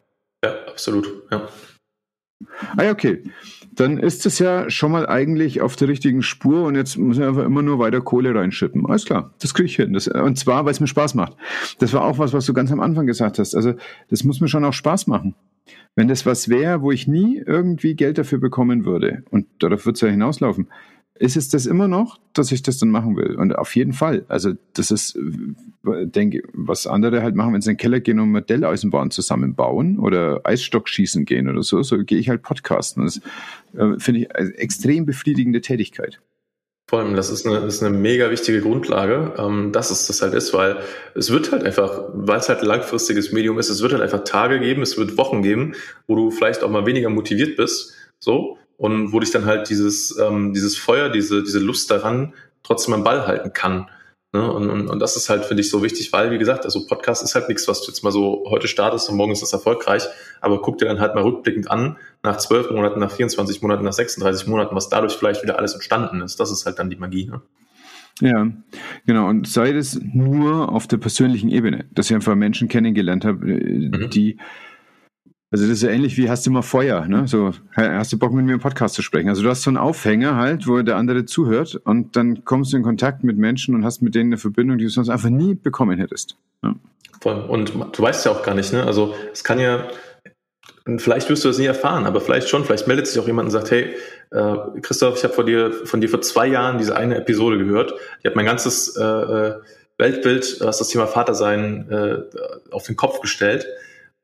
Ja, 0.46 0.54
absolut. 0.68 1.10
Ja. 1.30 1.48
Ah 2.76 2.84
ja, 2.84 2.90
okay. 2.92 3.22
Dann 3.74 3.98
ist 3.98 4.24
es 4.24 4.38
ja 4.38 4.70
schon 4.70 4.92
mal 4.92 5.06
eigentlich 5.06 5.60
auf 5.60 5.76
der 5.76 5.88
richtigen 5.88 6.22
Spur 6.22 6.64
und 6.64 6.76
jetzt 6.76 6.96
muss 6.96 7.18
ich 7.18 7.24
einfach 7.24 7.44
immer 7.44 7.62
nur 7.62 7.78
weiter 7.78 8.00
Kohle 8.00 8.34
reinschippen. 8.34 8.86
Alles 8.86 9.04
klar, 9.04 9.34
das 9.40 9.54
kriege 9.54 9.66
ich 9.66 9.76
hin. 9.76 9.92
Das, 9.92 10.08
und 10.08 10.38
zwar, 10.38 10.64
weil 10.64 10.72
es 10.72 10.80
mir 10.80 10.86
Spaß 10.86 11.14
macht. 11.14 11.36
Das 11.78 11.92
war 11.92 12.04
auch 12.04 12.18
was, 12.18 12.32
was 12.32 12.46
du 12.46 12.54
ganz 12.54 12.72
am 12.72 12.80
Anfang 12.80 13.06
gesagt 13.06 13.38
hast. 13.38 13.54
Also 13.54 13.74
das 14.08 14.24
muss 14.24 14.40
mir 14.40 14.48
schon 14.48 14.64
auch 14.64 14.72
Spaß 14.72 15.06
machen. 15.08 15.34
Wenn 15.94 16.08
das 16.08 16.26
was 16.26 16.48
wäre, 16.48 16.80
wo 16.82 16.92
ich 16.92 17.08
nie 17.08 17.42
irgendwie 17.44 17.96
Geld 17.96 18.18
dafür 18.18 18.38
bekommen 18.38 18.84
würde, 18.84 19.24
und 19.30 19.46
darauf 19.58 19.84
wird 19.84 19.96
es 19.96 20.02
ja 20.02 20.08
hinauslaufen, 20.08 20.68
ist 21.18 21.36
es 21.36 21.48
das 21.48 21.66
immer 21.66 21.88
noch, 21.88 22.18
dass 22.32 22.52
ich 22.52 22.62
das 22.62 22.78
dann 22.78 22.90
machen 22.90 23.16
will. 23.16 23.36
Und 23.36 23.56
auf 23.56 23.74
jeden 23.76 23.92
Fall. 23.92 24.24
Also 24.28 24.52
das 24.74 24.90
ist, 24.90 25.18
denke, 25.84 26.42
was 26.52 26.86
andere 26.86 27.22
halt 27.22 27.34
machen, 27.34 27.54
wenn 27.54 27.60
sie 27.60 27.70
in 27.70 27.74
den 27.74 27.80
Keller 27.80 28.00
gehen 28.00 28.20
und 28.20 28.32
Modelleisenbahn 28.32 29.10
zusammenbauen 29.10 29.98
oder 29.98 30.40
Eisstockschießen 30.44 31.24
gehen 31.24 31.48
oder 31.48 31.62
so, 31.62 31.82
so 31.82 31.98
gehe 31.98 32.18
ich 32.18 32.28
halt 32.28 32.42
podcasten. 32.42 33.04
Das 33.04 33.20
äh, 33.74 33.98
finde 33.98 34.20
ich 34.20 34.36
eine 34.36 34.54
extrem 34.54 35.06
befriedigende 35.06 35.60
Tätigkeit. 35.60 36.20
Vor 36.88 37.00
allem, 37.00 37.16
das 37.16 37.30
ist 37.30 37.44
eine, 37.44 37.66
ist 37.66 37.82
eine 37.82 37.96
mega 37.96 38.30
wichtige 38.30 38.60
Grundlage, 38.60 39.34
ähm, 39.38 39.72
dass 39.72 39.90
es 39.90 40.06
das 40.06 40.22
halt 40.22 40.34
ist, 40.34 40.54
weil 40.54 40.76
es 41.16 41.32
wird 41.32 41.50
halt 41.50 41.64
einfach, 41.64 42.04
weil 42.14 42.38
es 42.38 42.48
halt 42.48 42.60
ein 42.60 42.66
langfristiges 42.66 43.32
Medium 43.32 43.58
ist, 43.58 43.70
es 43.70 43.82
wird 43.82 43.92
halt 43.92 44.02
einfach 44.02 44.22
Tage 44.22 44.60
geben, 44.60 44.82
es 44.82 44.96
wird 44.96 45.18
Wochen 45.18 45.42
geben, 45.42 45.74
wo 46.06 46.14
du 46.14 46.30
vielleicht 46.30 46.62
auch 46.62 46.70
mal 46.70 46.86
weniger 46.86 47.10
motiviert 47.10 47.56
bist, 47.56 47.94
so, 48.20 48.56
und 48.76 49.12
wo 49.12 49.20
dich 49.20 49.30
dann 49.30 49.46
halt 49.46 49.68
dieses, 49.70 50.16
ähm, 50.18 50.52
dieses 50.52 50.76
Feuer, 50.76 51.08
diese, 51.08 51.42
diese 51.42 51.58
Lust 51.58 51.90
daran 51.90 52.34
trotzdem 52.62 52.94
am 52.94 53.04
Ball 53.04 53.26
halten 53.26 53.52
kann. 53.52 53.88
Ne? 54.32 54.52
Und, 54.52 54.68
und, 54.68 54.88
und 54.88 54.98
das 54.98 55.16
ist 55.16 55.30
halt, 55.30 55.44
finde 55.44 55.62
ich, 55.62 55.70
so 55.70 55.82
wichtig, 55.82 56.12
weil, 56.12 56.30
wie 56.30 56.38
gesagt, 56.38 56.64
also 56.64 56.84
Podcast 56.86 57.22
ist 57.22 57.34
halt 57.34 57.48
nichts, 57.48 57.68
was 57.68 57.80
du 57.82 57.90
jetzt 57.90 58.02
mal 58.02 58.10
so 58.10 58.44
heute 58.48 58.68
startest 58.68 59.08
und 59.08 59.16
morgen 59.16 59.32
ist 59.32 59.42
das 59.42 59.52
erfolgreich, 59.52 60.02
aber 60.40 60.60
guck 60.60 60.78
dir 60.78 60.86
dann 60.86 61.00
halt 61.00 61.14
mal 61.14 61.22
rückblickend 61.22 61.70
an, 61.70 61.96
nach 62.22 62.36
zwölf 62.36 62.70
Monaten, 62.70 63.00
nach 63.00 63.12
24 63.12 63.62
Monaten, 63.62 63.84
nach 63.84 63.92
36 63.92 64.46
Monaten, 64.46 64.74
was 64.74 64.88
dadurch 64.88 65.14
vielleicht 65.14 65.42
wieder 65.42 65.58
alles 65.58 65.74
entstanden 65.74 66.20
ist. 66.20 66.38
Das 66.38 66.50
ist 66.50 66.66
halt 66.66 66.78
dann 66.78 66.90
die 66.90 66.96
Magie. 66.96 67.26
Ne? 67.26 67.40
Ja, 68.20 68.48
genau. 69.06 69.28
Und 69.28 69.46
sei 69.46 69.72
das 69.72 69.98
nur 70.02 70.70
auf 70.70 70.86
der 70.86 70.96
persönlichen 70.96 71.48
Ebene, 71.50 71.86
dass 71.92 72.10
ich 72.10 72.14
einfach 72.14 72.34
Menschen 72.34 72.68
kennengelernt 72.68 73.24
habe, 73.24 73.46
äh, 73.50 73.88
mhm. 73.88 74.10
Also 75.52 75.64
das 75.64 75.76
ist 75.76 75.82
ja 75.82 75.90
ähnlich 75.90 76.16
wie 76.16 76.28
hast 76.28 76.44
du 76.44 76.50
mal 76.50 76.62
Feuer, 76.62 77.06
ne? 77.06 77.28
So, 77.28 77.52
hast 77.76 78.12
du 78.12 78.18
Bock 78.18 78.32
mit 78.32 78.44
mir 78.44 78.54
im 78.54 78.60
Podcast 78.60 78.96
zu 78.96 79.02
sprechen? 79.02 79.28
Also 79.28 79.42
du 79.42 79.48
hast 79.48 79.62
so 79.62 79.70
einen 79.70 79.76
Aufhänger 79.76 80.34
halt, 80.34 80.66
wo 80.66 80.82
der 80.82 80.96
andere 80.96 81.24
zuhört 81.24 81.76
und 81.84 82.16
dann 82.16 82.44
kommst 82.44 82.72
du 82.72 82.76
in 82.76 82.82
Kontakt 82.82 83.22
mit 83.22 83.38
Menschen 83.38 83.74
und 83.76 83.84
hast 83.84 84.02
mit 84.02 84.16
denen 84.16 84.30
eine 84.30 84.38
Verbindung, 84.38 84.78
die 84.78 84.84
du 84.84 84.90
sonst 84.90 85.08
einfach 85.08 85.28
nie 85.28 85.54
bekommen 85.54 85.98
hättest. 85.98 86.36
Ja. 86.64 86.74
Voll. 87.20 87.36
Und 87.48 87.72
du 87.74 88.02
weißt 88.02 88.26
ja 88.26 88.32
auch 88.32 88.42
gar 88.42 88.54
nicht, 88.54 88.72
ne? 88.72 88.84
Also 88.84 89.14
es 89.32 89.44
kann 89.44 89.60
ja, 89.60 89.86
vielleicht 90.98 91.30
wirst 91.30 91.44
du 91.44 91.48
das 91.48 91.58
nie 91.58 91.66
erfahren, 91.66 92.06
aber 92.06 92.20
vielleicht 92.20 92.48
schon, 92.48 92.64
vielleicht 92.64 92.88
meldet 92.88 93.06
sich 93.06 93.20
auch 93.22 93.26
jemand 93.26 93.46
und 93.46 93.52
sagt, 93.52 93.70
hey, 93.70 93.94
äh, 94.32 94.80
Christoph, 94.82 95.16
ich 95.16 95.24
habe 95.24 95.34
von 95.34 95.46
dir, 95.46 95.72
von 95.72 96.00
dir 96.00 96.08
vor 96.08 96.22
zwei 96.22 96.48
Jahren 96.48 96.78
diese 96.78 96.96
eine 96.96 97.16
Episode 97.18 97.58
gehört. 97.58 97.94
Ich 98.18 98.26
habe 98.26 98.34
mein 98.34 98.46
ganzes 98.46 98.96
äh, 98.96 99.02
äh 99.02 99.54
Weltbild, 99.98 100.58
was 100.60 100.76
das 100.76 100.88
Thema 100.88 101.06
Vatersein 101.06 101.90
äh, 101.90 102.18
auf 102.70 102.84
den 102.84 102.96
Kopf 102.96 103.22
gestellt 103.22 103.66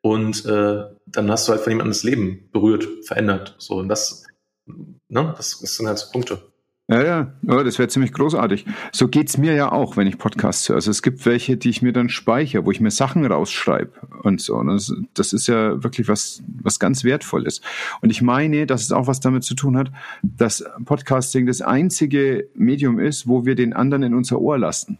und 0.02 0.44
äh, 0.44 0.82
dann 1.06 1.30
hast 1.30 1.48
du 1.48 1.52
halt 1.52 1.62
von 1.62 1.70
jemandem 1.70 1.92
das 1.92 2.02
Leben 2.02 2.48
berührt, 2.52 2.86
verändert. 3.06 3.54
So, 3.58 3.76
und 3.76 3.88
das, 3.88 4.26
ne, 4.66 5.34
das, 5.36 5.60
das 5.60 5.76
sind 5.76 5.86
halt 5.86 5.98
so 5.98 6.10
Punkte. 6.12 6.52
Ja, 6.88 7.02
ja, 7.02 7.32
ja 7.42 7.62
das 7.62 7.78
wäre 7.78 7.88
ziemlich 7.88 8.12
großartig. 8.12 8.66
So 8.90 9.06
geht's 9.06 9.38
mir 9.38 9.54
ja 9.54 9.70
auch, 9.70 9.96
wenn 9.96 10.08
ich 10.08 10.18
Podcasts 10.18 10.68
höre. 10.68 10.76
Also 10.76 10.90
es 10.90 11.02
gibt 11.02 11.24
welche, 11.24 11.56
die 11.56 11.70
ich 11.70 11.80
mir 11.80 11.92
dann 11.92 12.08
speichere, 12.08 12.66
wo 12.66 12.72
ich 12.72 12.80
mir 12.80 12.90
Sachen 12.90 13.24
rausschreibe 13.24 13.92
und 14.24 14.40
so. 14.40 14.56
Und 14.56 14.66
das, 14.66 14.92
das 15.14 15.32
ist 15.32 15.46
ja 15.46 15.82
wirklich 15.82 16.08
was, 16.08 16.42
was 16.60 16.80
ganz 16.80 17.04
Wertvolles. 17.04 17.60
Und 18.00 18.10
ich 18.10 18.20
meine, 18.20 18.66
dass 18.66 18.82
es 18.82 18.90
auch 18.90 19.06
was 19.06 19.20
damit 19.20 19.44
zu 19.44 19.54
tun 19.54 19.76
hat, 19.78 19.92
dass 20.22 20.64
Podcasting 20.84 21.46
das 21.46 21.62
einzige 21.62 22.48
Medium 22.54 22.98
ist, 22.98 23.28
wo 23.28 23.46
wir 23.46 23.54
den 23.54 23.72
anderen 23.72 24.02
in 24.02 24.14
unser 24.14 24.40
Ohr 24.40 24.58
lassen. 24.58 24.98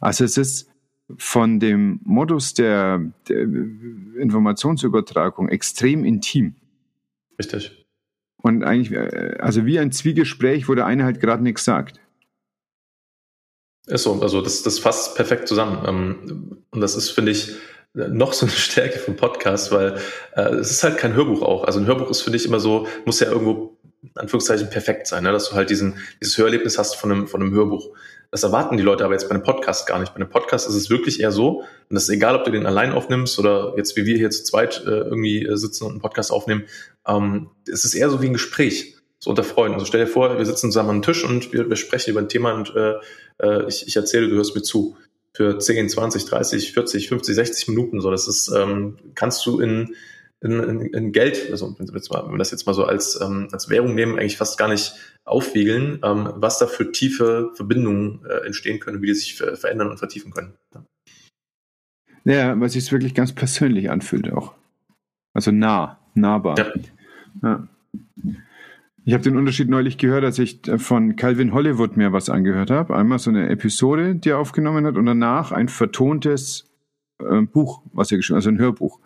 Also 0.00 0.24
es 0.24 0.38
ist 0.38 0.68
von 1.16 1.60
dem 1.60 2.00
Modus 2.04 2.54
der, 2.54 3.00
der 3.28 3.42
Informationsübertragung 3.42 5.48
extrem 5.48 6.04
intim. 6.04 6.56
Richtig. 7.38 7.86
Und 8.42 8.64
eigentlich, 8.64 8.92
äh, 8.92 9.36
also 9.38 9.66
wie 9.66 9.78
ein 9.78 9.92
Zwiegespräch, 9.92 10.68
wo 10.68 10.74
der 10.74 10.86
eine 10.86 11.04
halt 11.04 11.20
gerade 11.20 11.42
nichts 11.42 11.64
sagt. 11.64 12.00
Ist 13.86 14.02
so, 14.02 14.20
also 14.20 14.40
das, 14.40 14.62
das 14.62 14.78
fasst 14.78 15.14
perfekt 15.14 15.46
zusammen. 15.46 15.84
Ähm, 15.86 16.64
und 16.70 16.80
das 16.80 16.96
ist, 16.96 17.10
finde 17.10 17.32
ich, 17.32 17.54
noch 17.94 18.32
so 18.32 18.46
eine 18.46 18.52
Stärke 18.54 18.98
vom 18.98 19.16
Podcast, 19.16 19.72
weil 19.72 19.98
äh, 20.34 20.54
es 20.54 20.70
ist 20.70 20.82
halt 20.82 20.98
kein 20.98 21.14
Hörbuch 21.14 21.42
auch. 21.42 21.64
Also 21.64 21.78
ein 21.78 21.86
Hörbuch 21.86 22.10
ist, 22.10 22.22
finde 22.22 22.36
ich, 22.36 22.46
immer 22.46 22.60
so, 22.60 22.86
muss 23.04 23.20
ja 23.20 23.28
irgendwo 23.28 23.76
in 24.02 24.10
Anführungszeichen 24.14 24.70
perfekt 24.70 25.06
sein, 25.06 25.24
ne? 25.24 25.32
dass 25.32 25.50
du 25.50 25.56
halt 25.56 25.70
diesen, 25.70 25.98
dieses 26.20 26.38
Hörerlebnis 26.38 26.78
hast 26.78 26.96
von 26.96 27.10
einem, 27.10 27.26
von 27.26 27.42
einem 27.42 27.52
Hörbuch. 27.52 27.90
Das 28.30 28.42
erwarten 28.42 28.76
die 28.76 28.82
Leute 28.82 29.04
aber 29.04 29.14
jetzt 29.14 29.28
bei 29.28 29.34
einem 29.34 29.42
Podcast 29.42 29.86
gar 29.86 29.98
nicht. 29.98 30.12
Bei 30.12 30.16
einem 30.16 30.30
Podcast 30.30 30.68
ist 30.68 30.74
es 30.74 30.90
wirklich 30.90 31.20
eher 31.20 31.32
so, 31.32 31.60
und 31.60 31.94
das 31.94 32.04
ist 32.04 32.08
egal, 32.10 32.36
ob 32.36 32.44
du 32.44 32.50
den 32.50 32.66
allein 32.66 32.92
aufnimmst 32.92 33.38
oder 33.38 33.74
jetzt 33.76 33.96
wie 33.96 34.04
wir 34.04 34.16
hier 34.16 34.30
zu 34.30 34.44
zweit 34.44 34.82
äh, 34.86 34.90
irgendwie 34.90 35.44
äh, 35.44 35.56
sitzen 35.56 35.84
und 35.84 35.92
einen 35.92 36.00
Podcast 36.00 36.32
aufnehmen, 36.32 36.64
ähm, 37.06 37.50
es 37.70 37.84
ist 37.84 37.94
eher 37.94 38.10
so 38.10 38.20
wie 38.22 38.26
ein 38.26 38.32
Gespräch, 38.32 38.96
so 39.18 39.30
unter 39.30 39.44
Freunden. 39.44 39.74
Also 39.74 39.86
stell 39.86 40.04
dir 40.04 40.10
vor, 40.10 40.38
wir 40.38 40.46
sitzen 40.46 40.70
zusammen 40.70 40.90
am 40.90 41.02
Tisch 41.02 41.24
und 41.24 41.52
wir, 41.52 41.68
wir 41.68 41.76
sprechen 41.76 42.10
über 42.10 42.20
ein 42.20 42.28
Thema 42.28 42.52
und 42.52 42.74
äh, 42.74 42.94
äh 43.42 43.68
ich, 43.68 43.86
ich 43.86 43.96
erzähle, 43.96 44.28
du 44.28 44.36
hörst 44.36 44.54
mir 44.54 44.62
zu. 44.62 44.96
Für 45.32 45.58
10, 45.58 45.90
20, 45.90 46.24
30, 46.24 46.72
40, 46.72 47.08
50, 47.08 47.34
60 47.34 47.68
Minuten. 47.68 48.00
So, 48.00 48.10
das 48.10 48.26
ist, 48.26 48.50
ähm, 48.56 48.96
kannst 49.14 49.44
du 49.44 49.60
in 49.60 49.94
in, 50.42 50.60
in, 50.60 50.80
in 50.80 51.12
Geld, 51.12 51.50
also 51.50 51.74
wenn 51.78 51.88
wir 51.88 52.38
das 52.38 52.50
jetzt 52.50 52.66
mal 52.66 52.74
so 52.74 52.84
als, 52.84 53.18
ähm, 53.20 53.48
als 53.52 53.68
Währung 53.70 53.94
nehmen, 53.94 54.18
eigentlich 54.18 54.36
fast 54.36 54.58
gar 54.58 54.68
nicht 54.68 54.94
aufwiegeln, 55.24 56.00
ähm, 56.04 56.28
was 56.36 56.58
da 56.58 56.66
für 56.66 56.92
tiefe 56.92 57.50
Verbindungen 57.54 58.24
äh, 58.28 58.46
entstehen 58.46 58.78
können, 58.78 59.02
wie 59.02 59.06
die 59.06 59.14
sich 59.14 59.36
ver 59.36 59.56
verändern 59.56 59.90
und 59.90 59.98
vertiefen 59.98 60.32
können. 60.32 60.54
Ja, 62.24 62.58
weil 62.58 62.68
sich 62.68 62.90
wirklich 62.92 63.14
ganz 63.14 63.32
persönlich 63.32 63.90
anfühlt 63.90 64.32
auch. 64.32 64.54
Also 65.32 65.52
nah, 65.52 65.98
nahbar. 66.14 66.58
Ja. 66.58 66.72
ja. 67.42 67.68
Ich 69.04 69.12
habe 69.12 69.22
den 69.22 69.36
Unterschied 69.36 69.68
neulich 69.68 69.98
gehört, 69.98 70.24
als 70.24 70.38
ich 70.40 70.60
von 70.78 71.14
Calvin 71.14 71.52
Hollywood 71.52 71.96
mir 71.96 72.12
was 72.12 72.28
angehört 72.28 72.72
habe. 72.72 72.96
Einmal 72.96 73.20
so 73.20 73.30
eine 73.30 73.48
Episode, 73.48 74.16
die 74.16 74.30
er 74.30 74.38
aufgenommen 74.38 74.84
hat, 74.84 74.96
und 74.96 75.06
danach 75.06 75.52
ein 75.52 75.68
vertontes 75.68 76.68
äh, 77.20 77.42
Buch, 77.42 77.82
was 77.92 78.10
er 78.10 78.16
geschrieben 78.16 78.36
hat, 78.36 78.46
also 78.46 78.50
ein 78.50 78.58
Hörbuch. 78.58 78.98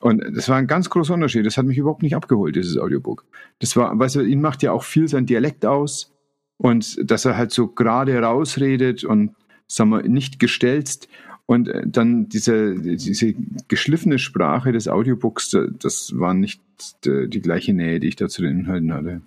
Und 0.00 0.24
das 0.36 0.48
war 0.48 0.56
ein 0.56 0.66
ganz 0.66 0.90
großer 0.90 1.14
Unterschied. 1.14 1.44
Das 1.44 1.56
hat 1.56 1.66
mich 1.66 1.78
überhaupt 1.78 2.02
nicht 2.02 2.14
abgeholt, 2.14 2.54
dieses 2.54 2.78
Audiobook. 2.78 3.24
Das 3.58 3.76
war, 3.76 3.98
weißt 3.98 4.16
du, 4.16 4.20
ihn 4.20 4.40
macht 4.40 4.62
ja 4.62 4.72
auch 4.72 4.84
viel 4.84 5.08
sein 5.08 5.26
Dialekt 5.26 5.66
aus 5.66 6.14
und 6.56 7.10
dass 7.10 7.24
er 7.24 7.36
halt 7.36 7.50
so 7.50 7.68
gerade 7.68 8.18
rausredet 8.20 9.04
und, 9.04 9.34
sagen 9.66 9.90
wir, 9.90 10.02
nicht 10.02 10.38
gestelzt. 10.38 11.08
Und 11.46 11.68
äh, 11.68 11.82
dann 11.86 12.28
diese, 12.28 12.74
diese 12.78 13.34
geschliffene 13.68 14.18
Sprache 14.18 14.70
des 14.70 14.86
Audiobooks, 14.86 15.56
das 15.80 16.12
war 16.18 16.34
nicht 16.34 16.60
die, 17.04 17.28
die 17.28 17.40
gleiche 17.40 17.72
Nähe, 17.72 18.00
die 18.00 18.08
ich 18.08 18.16
da 18.16 18.28
zu 18.28 18.42
den 18.42 18.60
Inhalten 18.60 18.92
hatte. 18.92 19.22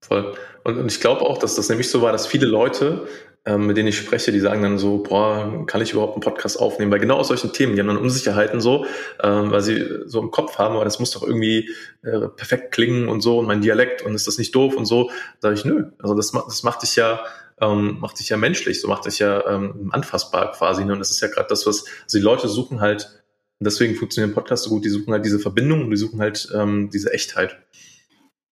Voll. 0.00 0.34
Und, 0.64 0.78
und 0.78 0.90
ich 0.90 1.00
glaube 1.00 1.22
auch, 1.22 1.38
dass 1.38 1.56
das 1.56 1.68
nämlich 1.68 1.90
so 1.90 2.00
war, 2.02 2.12
dass 2.12 2.26
viele 2.26 2.46
Leute 2.46 3.06
ähm, 3.48 3.66
mit 3.66 3.78
denen 3.78 3.88
ich 3.88 3.96
spreche, 3.96 4.30
die 4.30 4.40
sagen 4.40 4.62
dann 4.62 4.76
so, 4.76 4.98
boah, 4.98 5.64
kann 5.66 5.80
ich 5.80 5.92
überhaupt 5.92 6.12
einen 6.12 6.20
Podcast 6.20 6.60
aufnehmen? 6.60 6.92
Weil 6.92 6.98
genau 6.98 7.16
aus 7.16 7.28
solchen 7.28 7.50
Themen, 7.50 7.74
die 7.74 7.80
haben 7.80 7.86
dann 7.86 7.96
Unsicherheiten 7.96 8.60
so, 8.60 8.84
ähm, 9.22 9.50
weil 9.50 9.62
sie 9.62 10.02
so 10.04 10.20
im 10.20 10.30
Kopf 10.30 10.58
haben, 10.58 10.74
aber 10.74 10.84
das 10.84 10.98
muss 10.98 11.12
doch 11.12 11.22
irgendwie 11.22 11.70
äh, 12.02 12.28
perfekt 12.28 12.72
klingen 12.72 13.08
und 13.08 13.22
so 13.22 13.38
und 13.38 13.46
mein 13.46 13.62
Dialekt 13.62 14.02
und 14.02 14.14
ist 14.14 14.26
das 14.26 14.36
nicht 14.36 14.54
doof 14.54 14.76
und 14.76 14.84
so. 14.84 15.10
Sage 15.40 15.54
ich, 15.54 15.64
nö, 15.64 15.86
also 15.98 16.14
das, 16.14 16.32
das 16.32 16.62
macht 16.62 16.82
dich 16.82 16.94
ja 16.96 17.20
ähm, 17.60 17.98
macht 18.00 18.20
dich 18.20 18.28
ja 18.28 18.36
menschlich, 18.36 18.82
so 18.82 18.88
macht 18.88 19.06
dich 19.06 19.18
ja 19.18 19.44
ähm, 19.48 19.88
anfassbar 19.92 20.52
quasi. 20.52 20.84
Ne? 20.84 20.92
Und 20.92 20.98
das 20.98 21.10
ist 21.10 21.20
ja 21.20 21.28
gerade 21.28 21.48
das, 21.48 21.66
was 21.66 21.86
also 22.04 22.18
die 22.18 22.24
Leute 22.24 22.48
suchen 22.48 22.80
halt, 22.80 23.24
deswegen 23.60 23.94
funktionieren 23.94 24.34
Podcasts 24.34 24.66
so 24.66 24.70
gut, 24.70 24.84
die 24.84 24.90
suchen 24.90 25.12
halt 25.12 25.24
diese 25.24 25.38
Verbindung 25.38 25.84
und 25.84 25.90
die 25.90 25.96
suchen 25.96 26.20
halt 26.20 26.48
ähm, 26.54 26.90
diese 26.90 27.12
Echtheit. 27.14 27.58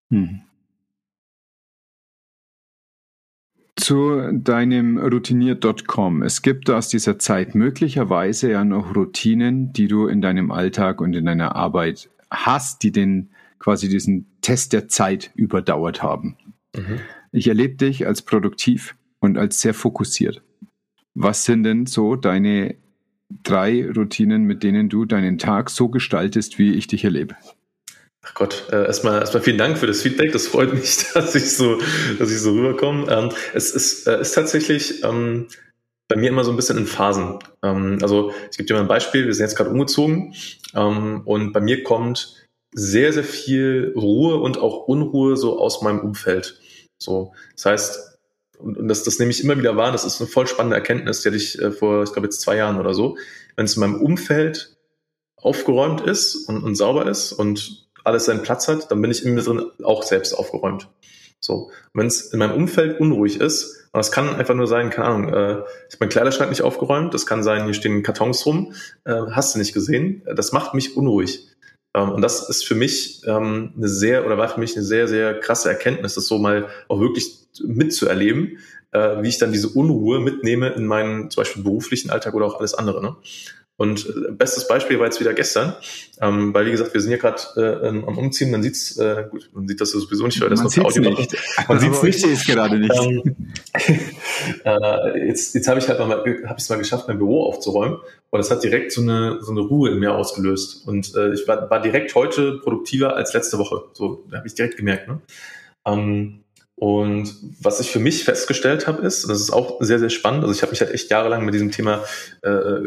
Hm. 0.10 0.42
Zu 3.76 4.32
deinem 4.32 4.98
routiniert.com. 4.98 6.24
Es 6.24 6.42
gibt 6.42 6.70
aus 6.70 6.88
dieser 6.88 7.20
Zeit 7.20 7.56
möglicherweise 7.56 8.52
ja 8.52 8.64
noch 8.64 8.96
Routinen, 8.96 9.74
die 9.74 9.88
du 9.88 10.08
in 10.08 10.22
deinem 10.22 10.52
Alltag 10.52 11.02
und 11.02 11.14
in 11.14 11.26
deiner 11.26 11.56
Arbeit 11.56 12.10
hast, 12.30 12.84
die 12.84 12.92
den 12.92 13.30
quasi 13.60 13.90
diesen 13.90 14.28
Test 14.42 14.74
der 14.74 14.88
Zeit 14.88 15.32
überdauert 15.36 16.02
haben. 16.02 16.38
Mhm. 16.76 17.00
Ich 17.32 17.48
erlebe 17.48 17.76
dich 17.76 18.08
als 18.08 18.22
produktiv 18.22 18.96
und 19.20 19.38
als 19.38 19.60
sehr 19.60 19.74
fokussiert. 19.74 20.42
Was 21.14 21.46
sind 21.46 21.64
denn 21.64 21.86
so 21.86 22.16
deine 22.16 22.76
drei 23.44 23.90
Routinen, 23.90 24.44
mit 24.44 24.64
denen 24.64 24.90
du 24.90 25.06
deinen 25.06 25.38
Tag 25.38 25.70
so 25.70 25.90
gestaltest, 25.90 26.60
wie 26.60 26.74
ich 26.74 26.88
dich 26.88 27.04
erlebe? 27.04 27.36
Ach 28.28 28.34
Gott, 28.34 28.66
äh, 28.72 28.86
erstmal, 28.86 29.20
erstmal 29.20 29.44
vielen 29.44 29.60
Dank 29.60 29.78
für 29.78 29.86
das 29.86 30.02
Feedback. 30.02 30.32
Das 30.32 30.48
freut 30.48 30.74
mich, 30.74 31.06
dass 31.14 31.36
ich 31.36 31.56
so, 31.56 31.80
dass 32.18 32.32
ich 32.32 32.42
so 32.42 32.54
rüberkomme. 32.54 33.06
Ähm, 33.10 33.30
es 33.54 33.72
ist, 33.72 34.08
äh, 34.08 34.20
ist 34.20 34.34
tatsächlich 34.34 35.04
ähm, 35.04 35.48
bei 36.08 36.16
mir 36.16 36.30
immer 36.30 36.44
so 36.44 36.52
ein 36.52 36.56
bisschen 36.56 36.78
in 36.78 36.88
Phasen. 36.88 37.40
Ähm, 37.64 38.00
also 38.02 38.32
ich 38.50 38.58
gebe 38.58 38.68
dir 38.68 38.74
mal 38.74 38.82
ein 38.82 38.88
Beispiel. 38.88 39.26
Wir 39.26 39.34
sind 39.34 39.46
jetzt 39.46 39.56
gerade 39.56 39.70
umgezogen 39.70 40.34
ähm, 40.74 41.22
und 41.26 41.54
bei 41.54 41.62
mir 41.62 41.84
kommt 41.84 42.48
sehr, 42.74 43.14
sehr 43.14 43.24
viel 43.24 43.94
Ruhe 43.96 44.38
und 44.38 44.58
auch 44.58 44.88
Unruhe 44.88 45.38
so 45.38 45.60
aus 45.60 45.82
meinem 45.82 46.00
Umfeld. 46.00 46.60
So, 46.98 47.34
das 47.54 47.66
heißt, 47.66 48.20
und, 48.58 48.78
und 48.78 48.88
das, 48.88 49.04
das 49.04 49.20
nehme 49.20 49.32
ich 49.32 49.44
immer 49.44 49.58
wieder 49.58 49.78
wahr. 49.78 49.92
Das 49.92 50.04
ist 50.04 50.20
eine 50.20 50.30
voll 50.30 50.48
spannende 50.48 50.76
Erkenntnis, 50.76 51.22
die 51.22 51.30
hatte 51.30 51.38
ich 51.38 51.62
äh, 51.62 51.72
vor, 51.72 52.04
ich 52.04 52.12
glaube 52.12 52.28
jetzt 52.28 52.42
zwei 52.42 52.58
Jahren 52.58 52.80
oder 52.80 52.94
so. 52.94 53.18
Wenn 53.56 53.66
es 53.66 53.76
in 53.76 53.82
meinem 53.82 54.02
Umfeld 54.02 54.76
aufgeräumt 55.38 56.02
ist 56.02 56.50
und, 56.50 56.64
und 56.64 56.76
sauber 56.76 57.08
ist 57.08 57.32
und 57.32 57.85
alles 58.06 58.26
seinen 58.26 58.42
Platz 58.42 58.68
hat, 58.68 58.92
dann 58.92 59.02
bin 59.02 59.12
ich 59.12 59.26
in 59.26 59.34
mir 59.34 59.42
drin 59.42 59.66
auch 59.84 60.04
selbst 60.04 60.34
aufgeräumt. 60.34 60.88
So, 61.40 61.72
wenn 61.94 62.08
es 62.08 62.34
in 62.34 62.40
meinem 62.40 62.56
Umfeld 62.56 63.00
unruhig 63.00 63.40
ist, 63.40 63.88
und 63.92 64.00
das 64.00 64.12
kann 64.12 64.36
einfach 64.36 64.56
nur 64.56 64.68
sein, 64.68 64.90
keine 64.90 65.08
Ahnung, 65.08 65.34
äh, 65.34 65.52
ich 65.52 65.94
habe 65.94 65.98
meinen 66.02 66.10
Kleiderschrank 66.10 66.50
nicht 66.50 66.64
aufgeräumt, 66.64 67.14
das 67.14 67.26
kann 67.26 67.44
sein, 67.44 67.66
hier 67.66 67.74
stehen 67.74 68.04
Kartons 68.04 68.46
rum, 68.46 68.74
äh, 69.06 69.14
hast 69.32 69.56
du 69.56 69.60
nicht 69.60 69.74
gesehen, 69.74 70.24
das 70.26 70.52
macht 70.52 70.74
mich 70.74 70.98
unruhig. 70.98 71.48
Ähm, 71.96 72.12
und 72.12 72.22
das 72.22 72.50
ist 72.50 72.66
für 72.66 72.76
mich 72.76 73.22
ähm, 73.26 73.74
eine 73.78 73.88
sehr, 73.88 74.26
oder 74.26 74.38
war 74.38 74.50
für 74.50 74.60
mich 74.60 74.76
eine 74.76 74.86
sehr, 74.86 75.08
sehr 75.08 75.40
krasse 75.40 75.70
Erkenntnis, 75.70 76.16
das 76.16 76.28
so 76.28 76.38
mal 76.38 76.68
auch 76.88 77.00
wirklich 77.00 77.48
mitzuerleben, 77.64 78.58
äh, 78.92 79.22
wie 79.22 79.30
ich 79.30 79.38
dann 79.38 79.54
diese 79.54 79.70
Unruhe 79.70 80.20
mitnehme 80.20 80.70
in 80.70 80.86
meinen 80.86 81.30
zum 81.30 81.42
Beispiel 81.42 81.64
beruflichen 81.64 82.10
Alltag 82.10 82.34
oder 82.34 82.46
auch 82.46 82.60
alles 82.60 82.74
andere. 82.74 83.02
Ne? 83.02 83.16
Und 83.78 84.06
äh, 84.08 84.32
bestes 84.32 84.68
Beispiel 84.70 85.00
war 85.00 85.06
jetzt 85.06 85.20
wieder 85.20 85.34
gestern, 85.34 85.76
ähm, 86.22 86.54
weil 86.54 86.66
wie 86.66 86.72
gesagt, 86.72 86.94
wir 86.94 87.02
sind 87.02 87.10
hier 87.10 87.18
gerade 87.18 87.42
äh, 87.84 87.88
am 87.88 88.18
Umziehen, 88.18 88.50
man 88.50 88.64
sieht's, 88.64 88.98
äh, 88.98 89.26
gut, 89.30 89.50
man 89.54 89.68
sieht 89.68 89.82
das 89.82 89.92
sowieso 89.92 90.26
nicht, 90.26 90.40
weil 90.40 90.50
das 90.50 90.64
man 90.64 90.72
noch 90.74 90.86
Audio 90.86 91.02
nicht. 91.02 91.34
Macht. 91.58 91.70
Man 91.70 91.80
sieht's 91.82 92.02
nicht. 92.02 92.26
Ich 92.26 92.48
gerade 92.48 92.80
nicht. 92.80 92.96
Ähm, 92.96 93.54
äh, 94.64 95.28
jetzt 95.28 95.56
jetzt 95.56 95.68
habe 95.68 95.80
ich 95.80 95.90
halt 95.90 96.00
mal, 96.00 96.10
habe 96.10 96.56
ich 96.58 96.70
mal 96.70 96.78
geschafft, 96.78 97.10
mein 97.10 97.18
Büro 97.18 97.44
aufzuräumen 97.44 97.98
und 98.30 98.38
das 98.38 98.50
hat 98.50 98.64
direkt 98.64 98.94
so 98.94 99.02
eine 99.02 99.40
so 99.42 99.52
eine 99.52 99.62
Ruhe 99.62 99.92
in 99.92 100.00
mir 100.00 100.16
ausgelöst 100.16 100.88
und 100.88 101.14
äh, 101.16 101.34
ich 101.34 101.46
war, 101.46 101.70
war 101.70 101.82
direkt 101.82 102.16
heute 102.16 102.60
produktiver 102.60 103.18
als 103.18 103.34
letzte 103.34 103.58
Woche. 103.58 103.84
So, 103.92 104.24
habe 104.32 104.48
ich 104.48 104.56
direkt 104.56 104.78
gemerkt. 104.78 105.10
Ne? 105.10 105.20
Ähm, 105.86 106.45
und 106.76 107.34
was 107.62 107.80
ich 107.80 107.92
für 107.92 108.00
mich 108.00 108.26
festgestellt 108.26 108.86
habe, 108.88 109.06
ist, 109.06 109.30
das 109.30 109.40
ist 109.40 109.52
auch 109.52 109.78
sehr, 109.82 110.00
sehr 110.00 110.10
spannend, 110.10 110.44
also 110.44 110.54
ich 110.54 110.62
habe 110.62 110.72
mich 110.72 110.82
halt 110.82 110.92
echt 110.92 111.10
jahrelang 111.10 111.46
mit 111.46 111.54
diesem 111.54 111.72
Thema 111.72 112.04
äh, 112.42 112.80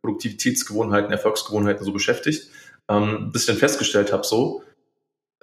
Produktivitätsgewohnheiten, 0.00 1.12
Erfolgsgewohnheiten 1.12 1.84
so 1.84 1.92
beschäftigt, 1.92 2.50
ähm, 2.88 3.30
bis 3.32 3.42
ich 3.42 3.48
dann 3.48 3.56
festgestellt 3.56 4.12
habe, 4.12 4.24
so, 4.24 4.62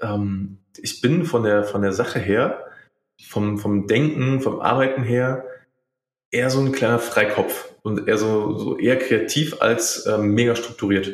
ähm, 0.02 0.58
ich 0.78 1.02
bin 1.02 1.26
von 1.26 1.44
der, 1.44 1.64
von 1.64 1.82
der 1.82 1.94
Sache 1.94 2.20
her, 2.20 2.66
vom, 3.22 3.60
vom 3.60 3.88
Denken, 3.88 4.42
vom 4.42 4.60
Arbeiten 4.60 5.04
her, 5.04 5.46
eher 6.32 6.50
so 6.50 6.60
ein 6.60 6.72
kleiner 6.72 7.00
Freikopf 7.00 7.74
und 7.84 8.08
eher 8.08 8.18
so, 8.18 8.58
so 8.58 8.78
eher 8.78 8.98
kreativ 8.98 9.62
als 9.62 10.06
ähm, 10.08 10.34
mega 10.34 10.56
strukturiert. 10.56 11.12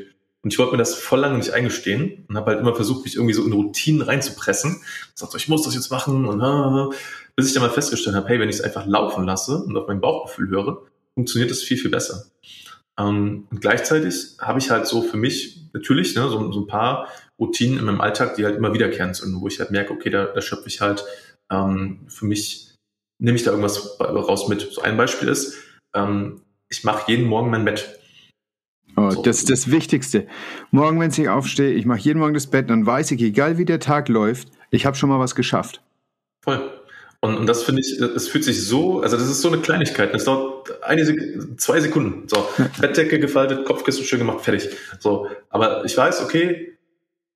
Und 0.47 0.53
ich 0.53 0.59
wollte 0.59 0.71
mir 0.71 0.77
das 0.77 0.95
voll 0.95 1.19
lange 1.19 1.37
nicht 1.37 1.51
eingestehen 1.51 2.23
und 2.29 2.37
habe 2.37 2.51
halt 2.51 2.61
immer 2.61 2.73
versucht, 2.73 3.03
mich 3.03 3.15
irgendwie 3.15 3.33
so 3.33 3.43
in 3.43 3.51
Routinen 3.51 4.01
reinzupressen. 4.01 4.75
Und 4.75 4.81
sagte, 5.13 5.35
ich 5.35 5.49
muss 5.49 5.63
das 5.63 5.75
jetzt 5.75 5.91
machen 5.91 6.25
und 6.25 6.95
bis 7.35 7.47
ich 7.47 7.53
dann 7.53 7.63
mal 7.63 7.69
festgestellt 7.69 8.15
habe, 8.15 8.29
hey, 8.29 8.39
wenn 8.39 8.47
ich 8.47 8.55
es 8.55 8.61
einfach 8.61 8.85
laufen 8.85 9.25
lasse 9.25 9.57
und 9.57 9.75
auf 9.75 9.89
mein 9.89 9.99
Bauchgefühl 9.99 10.47
höre, 10.47 10.83
funktioniert 11.15 11.51
das 11.51 11.63
viel, 11.63 11.75
viel 11.75 11.91
besser. 11.91 12.27
Ähm, 12.97 13.45
und 13.51 13.59
gleichzeitig 13.59 14.37
habe 14.39 14.59
ich 14.59 14.71
halt 14.71 14.87
so 14.87 15.01
für 15.01 15.17
mich 15.17 15.65
natürlich 15.73 16.15
ne, 16.15 16.29
so, 16.29 16.49
so, 16.49 16.61
ein 16.61 16.67
paar 16.67 17.09
Routinen 17.37 17.77
in 17.77 17.83
meinem 17.83 17.99
Alltag, 17.99 18.35
die 18.35 18.45
halt 18.45 18.55
immer 18.55 18.73
wiederkehrend 18.73 19.17
sind, 19.17 19.41
wo 19.41 19.49
ich 19.49 19.59
halt 19.59 19.71
merke, 19.71 19.91
okay, 19.91 20.09
da, 20.09 20.27
da 20.27 20.39
schöpfe 20.39 20.69
ich 20.69 20.79
halt 20.79 21.03
ähm, 21.51 22.05
für 22.07 22.25
mich, 22.25 22.73
nehme 23.19 23.35
ich 23.35 23.43
da 23.43 23.51
irgendwas 23.51 23.99
raus 23.99 24.47
mit. 24.47 24.61
So 24.61 24.81
ein 24.81 24.95
Beispiel 24.95 25.27
ist, 25.27 25.57
ähm, 25.93 26.39
ich 26.69 26.85
mache 26.85 27.11
jeden 27.11 27.27
Morgen 27.27 27.51
mein 27.51 27.65
Bett. 27.65 27.96
Oh, 28.97 29.11
so. 29.11 29.21
Das 29.21 29.37
ist 29.37 29.49
das 29.49 29.69
Wichtigste. 29.69 30.27
Morgen, 30.71 30.99
wenn 30.99 31.11
ich 31.11 31.29
aufstehe, 31.29 31.71
ich 31.71 31.85
mache 31.85 31.99
jeden 31.99 32.19
Morgen 32.19 32.33
das 32.33 32.47
Bett, 32.47 32.69
dann 32.69 32.85
weiß 32.85 33.11
ich, 33.11 33.21
egal 33.21 33.57
wie 33.57 33.65
der 33.65 33.79
Tag 33.79 34.09
läuft, 34.09 34.49
ich 34.71 34.85
habe 34.85 34.97
schon 34.97 35.09
mal 35.09 35.19
was 35.19 35.35
geschafft. 35.35 35.81
Voll. 36.43 36.71
Und, 37.21 37.37
und 37.37 37.47
das 37.47 37.63
finde 37.63 37.81
ich, 37.81 37.99
es 37.99 38.27
fühlt 38.27 38.43
sich 38.43 38.65
so, 38.65 39.01
also 39.01 39.17
das 39.17 39.27
ist 39.27 39.41
so 39.41 39.49
eine 39.49 39.59
Kleinigkeit. 39.59 40.13
Das 40.13 40.25
dauert 40.25 40.83
eine 40.83 41.05
Sek 41.05 41.19
zwei 41.57 41.79
Sekunden. 41.79 42.27
So, 42.27 42.47
Bettdecke 42.81 43.19
gefaltet, 43.19 43.65
Kopfkissen 43.65 44.03
schön 44.03 44.19
gemacht, 44.19 44.41
fertig. 44.41 44.69
So, 44.99 45.27
aber 45.49 45.85
ich 45.85 45.95
weiß, 45.95 46.23
okay, 46.23 46.77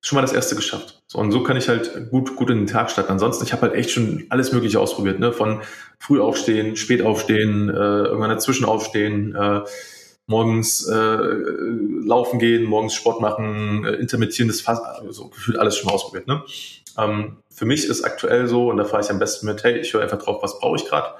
schon 0.00 0.16
mal 0.16 0.22
das 0.22 0.32
erste 0.32 0.56
geschafft. 0.56 1.00
So, 1.06 1.18
und 1.18 1.30
so 1.30 1.44
kann 1.44 1.56
ich 1.56 1.68
halt 1.68 2.10
gut, 2.10 2.34
gut 2.34 2.50
in 2.50 2.58
den 2.58 2.66
Tag 2.66 2.90
starten. 2.90 3.12
Ansonsten, 3.12 3.44
ich 3.44 3.52
habe 3.52 3.62
halt 3.62 3.74
echt 3.74 3.90
schon 3.90 4.24
alles 4.30 4.52
Mögliche 4.52 4.80
ausprobiert, 4.80 5.20
ne? 5.20 5.32
Von 5.32 5.62
früh 6.00 6.20
aufstehen, 6.20 6.76
spät 6.76 7.02
aufstehen, 7.02 7.68
äh, 7.68 7.72
irgendwann 7.72 8.30
dazwischen 8.30 8.64
aufstehen, 8.64 9.34
äh, 9.36 9.60
morgens 10.26 10.86
äh, 10.86 11.18
laufen 12.04 12.38
gehen, 12.38 12.64
morgens 12.64 12.94
Sport 12.94 13.20
machen, 13.20 13.84
äh, 13.84 13.92
intermittierendes 13.94 14.60
Fass, 14.60 14.80
also 14.80 15.28
gefühlt 15.28 15.58
alles 15.58 15.76
schon 15.76 15.86
mal 15.86 15.94
ausprobiert, 15.94 16.26
ne? 16.26 16.42
Ähm, 16.98 17.38
für 17.50 17.64
mich 17.64 17.84
ist 17.84 18.04
aktuell 18.04 18.46
so, 18.48 18.70
und 18.70 18.76
da 18.76 18.84
fahre 18.84 19.02
ich 19.02 19.10
am 19.10 19.18
besten 19.18 19.46
mit, 19.46 19.62
hey, 19.64 19.78
ich 19.78 19.92
höre 19.92 20.02
einfach 20.02 20.22
drauf, 20.22 20.42
was 20.42 20.58
brauche 20.58 20.76
ich 20.76 20.84
gerade. 20.84 21.14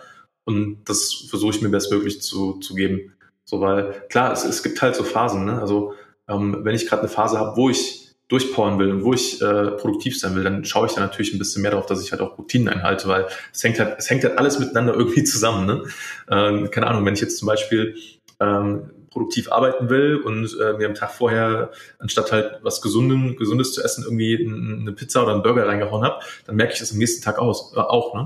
Und 0.44 0.84
das 0.86 1.26
versuche 1.28 1.54
ich 1.54 1.62
mir 1.62 1.68
bestmöglich 1.68 2.20
zu, 2.20 2.54
zu 2.54 2.74
geben. 2.74 3.14
So, 3.44 3.60
weil 3.60 4.04
klar, 4.08 4.32
es, 4.32 4.44
es 4.44 4.62
gibt 4.62 4.80
halt 4.82 4.94
so 4.94 5.04
Phasen. 5.04 5.44
Ne? 5.44 5.60
Also 5.60 5.94
ähm, 6.28 6.58
wenn 6.62 6.74
ich 6.74 6.88
gerade 6.88 7.02
eine 7.02 7.08
Phase 7.08 7.38
habe, 7.38 7.56
wo 7.56 7.70
ich 7.70 8.02
durchpowern 8.28 8.78
will 8.78 8.90
und 8.90 9.04
wo 9.04 9.12
ich 9.12 9.42
äh, 9.42 9.72
produktiv 9.72 10.18
sein 10.18 10.34
will, 10.34 10.42
dann 10.42 10.64
schaue 10.64 10.86
ich 10.86 10.94
da 10.94 11.02
natürlich 11.02 11.34
ein 11.34 11.38
bisschen 11.38 11.60
mehr 11.60 11.72
darauf, 11.72 11.86
dass 11.86 12.02
ich 12.02 12.12
halt 12.12 12.22
auch 12.22 12.38
Routinen 12.38 12.68
einhalte, 12.68 13.06
weil 13.06 13.26
es 13.52 13.62
hängt 13.62 13.78
halt, 13.78 13.96
es 13.98 14.08
hängt 14.08 14.24
halt 14.24 14.38
alles 14.38 14.58
miteinander 14.58 14.94
irgendwie 14.98 15.24
zusammen. 15.24 15.66
Ne? 15.66 15.84
Ähm, 16.30 16.70
keine 16.70 16.86
Ahnung, 16.86 17.04
wenn 17.04 17.14
ich 17.14 17.20
jetzt 17.20 17.38
zum 17.38 17.46
Beispiel 17.46 17.94
ähm, 18.42 18.90
produktiv 19.10 19.52
arbeiten 19.52 19.90
will 19.90 20.16
und 20.16 20.56
äh, 20.58 20.72
mir 20.74 20.88
am 20.88 20.94
Tag 20.94 21.10
vorher, 21.10 21.70
anstatt 21.98 22.32
halt 22.32 22.60
was 22.62 22.80
Gesunden, 22.80 23.36
Gesundes 23.36 23.72
zu 23.72 23.82
essen, 23.82 24.04
irgendwie 24.04 24.38
eine 24.44 24.92
Pizza 24.92 25.22
oder 25.22 25.32
einen 25.32 25.42
Burger 25.42 25.66
reingehauen 25.66 26.02
habe, 26.02 26.20
dann 26.46 26.56
merke 26.56 26.72
ich 26.72 26.78
das 26.78 26.92
am 26.92 26.98
nächsten 26.98 27.22
Tag 27.22 27.38
aus, 27.38 27.74
äh, 27.76 27.80
auch. 27.80 28.14
Ne? 28.14 28.24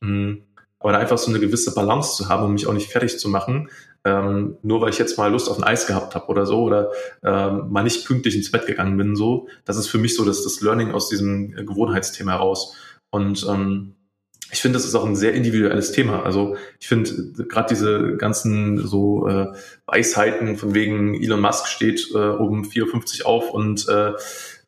Mhm. 0.00 0.42
Aber 0.78 0.92
da 0.92 0.98
einfach 0.98 1.18
so 1.18 1.30
eine 1.30 1.40
gewisse 1.40 1.74
Balance 1.74 2.16
zu 2.16 2.28
haben, 2.28 2.44
um 2.44 2.52
mich 2.52 2.66
auch 2.66 2.72
nicht 2.72 2.90
fertig 2.90 3.18
zu 3.18 3.28
machen, 3.28 3.68
ähm, 4.04 4.56
nur 4.62 4.80
weil 4.80 4.90
ich 4.90 4.98
jetzt 4.98 5.18
mal 5.18 5.30
Lust 5.30 5.50
auf 5.50 5.58
ein 5.58 5.64
Eis 5.64 5.86
gehabt 5.86 6.14
habe 6.14 6.26
oder 6.28 6.46
so 6.46 6.62
oder 6.62 6.90
ähm, 7.22 7.70
mal 7.70 7.82
nicht 7.82 8.06
pünktlich 8.06 8.34
ins 8.34 8.50
Bett 8.50 8.66
gegangen 8.66 8.96
bin, 8.96 9.14
so, 9.14 9.48
das 9.66 9.76
ist 9.76 9.88
für 9.88 9.98
mich 9.98 10.16
so 10.16 10.24
das, 10.24 10.42
das 10.42 10.62
Learning 10.62 10.92
aus 10.92 11.10
diesem 11.10 11.50
Gewohnheitsthema 11.50 12.32
heraus. 12.32 12.76
Und 13.10 13.44
ähm, 13.50 13.96
ich 14.52 14.60
finde, 14.60 14.78
das 14.78 14.86
ist 14.86 14.94
auch 14.94 15.04
ein 15.04 15.16
sehr 15.16 15.32
individuelles 15.32 15.92
Thema. 15.92 16.24
Also 16.24 16.56
ich 16.80 16.88
finde 16.88 17.32
gerade 17.48 17.68
diese 17.68 18.16
ganzen 18.16 18.78
so 18.86 19.28
äh, 19.28 19.46
Weisheiten 19.86 20.56
von 20.56 20.74
wegen 20.74 21.14
Elon 21.20 21.40
Musk 21.40 21.66
steht 21.66 22.08
äh, 22.14 22.18
um 22.18 22.62
4.50 22.64 23.20
Uhr 23.22 23.26
auf 23.26 23.50
und 23.50 23.88
äh, 23.88 24.12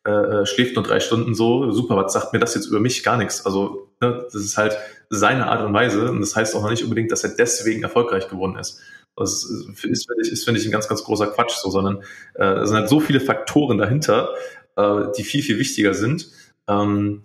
äh, 0.04 0.46
schläft 0.46 0.76
nur 0.76 0.84
drei 0.84 1.00
Stunden 1.00 1.34
so, 1.34 1.70
super, 1.70 1.96
was 1.96 2.12
sagt 2.12 2.32
mir 2.32 2.38
das 2.38 2.54
jetzt 2.54 2.66
über 2.66 2.80
mich? 2.80 3.02
Gar 3.02 3.16
nichts. 3.16 3.44
Also 3.46 3.88
ne, 4.00 4.24
das 4.24 4.34
ist 4.34 4.56
halt 4.56 4.76
seine 5.10 5.46
Art 5.46 5.64
und 5.64 5.74
Weise 5.74 6.10
und 6.10 6.20
das 6.20 6.34
heißt 6.34 6.54
auch 6.54 6.62
noch 6.62 6.70
nicht 6.70 6.84
unbedingt, 6.84 7.12
dass 7.12 7.24
er 7.24 7.30
deswegen 7.36 7.82
erfolgreich 7.82 8.28
geworden 8.28 8.56
ist. 8.56 8.80
Das 9.16 9.44
ist, 9.44 9.68
ist 9.68 9.78
finde 9.78 10.22
ich, 10.22 10.44
find 10.44 10.58
ich, 10.58 10.64
ein 10.64 10.72
ganz, 10.72 10.88
ganz 10.88 11.04
großer 11.04 11.26
Quatsch 11.28 11.54
so, 11.56 11.70
sondern 11.70 12.02
äh, 12.34 12.60
es 12.60 12.70
sind 12.70 12.78
halt 12.78 12.88
so 12.88 12.98
viele 12.98 13.20
Faktoren 13.20 13.78
dahinter, 13.78 14.30
äh, 14.76 15.04
die 15.16 15.22
viel, 15.22 15.42
viel 15.42 15.58
wichtiger 15.58 15.92
sind. 15.92 16.30
Ähm, 16.66 17.24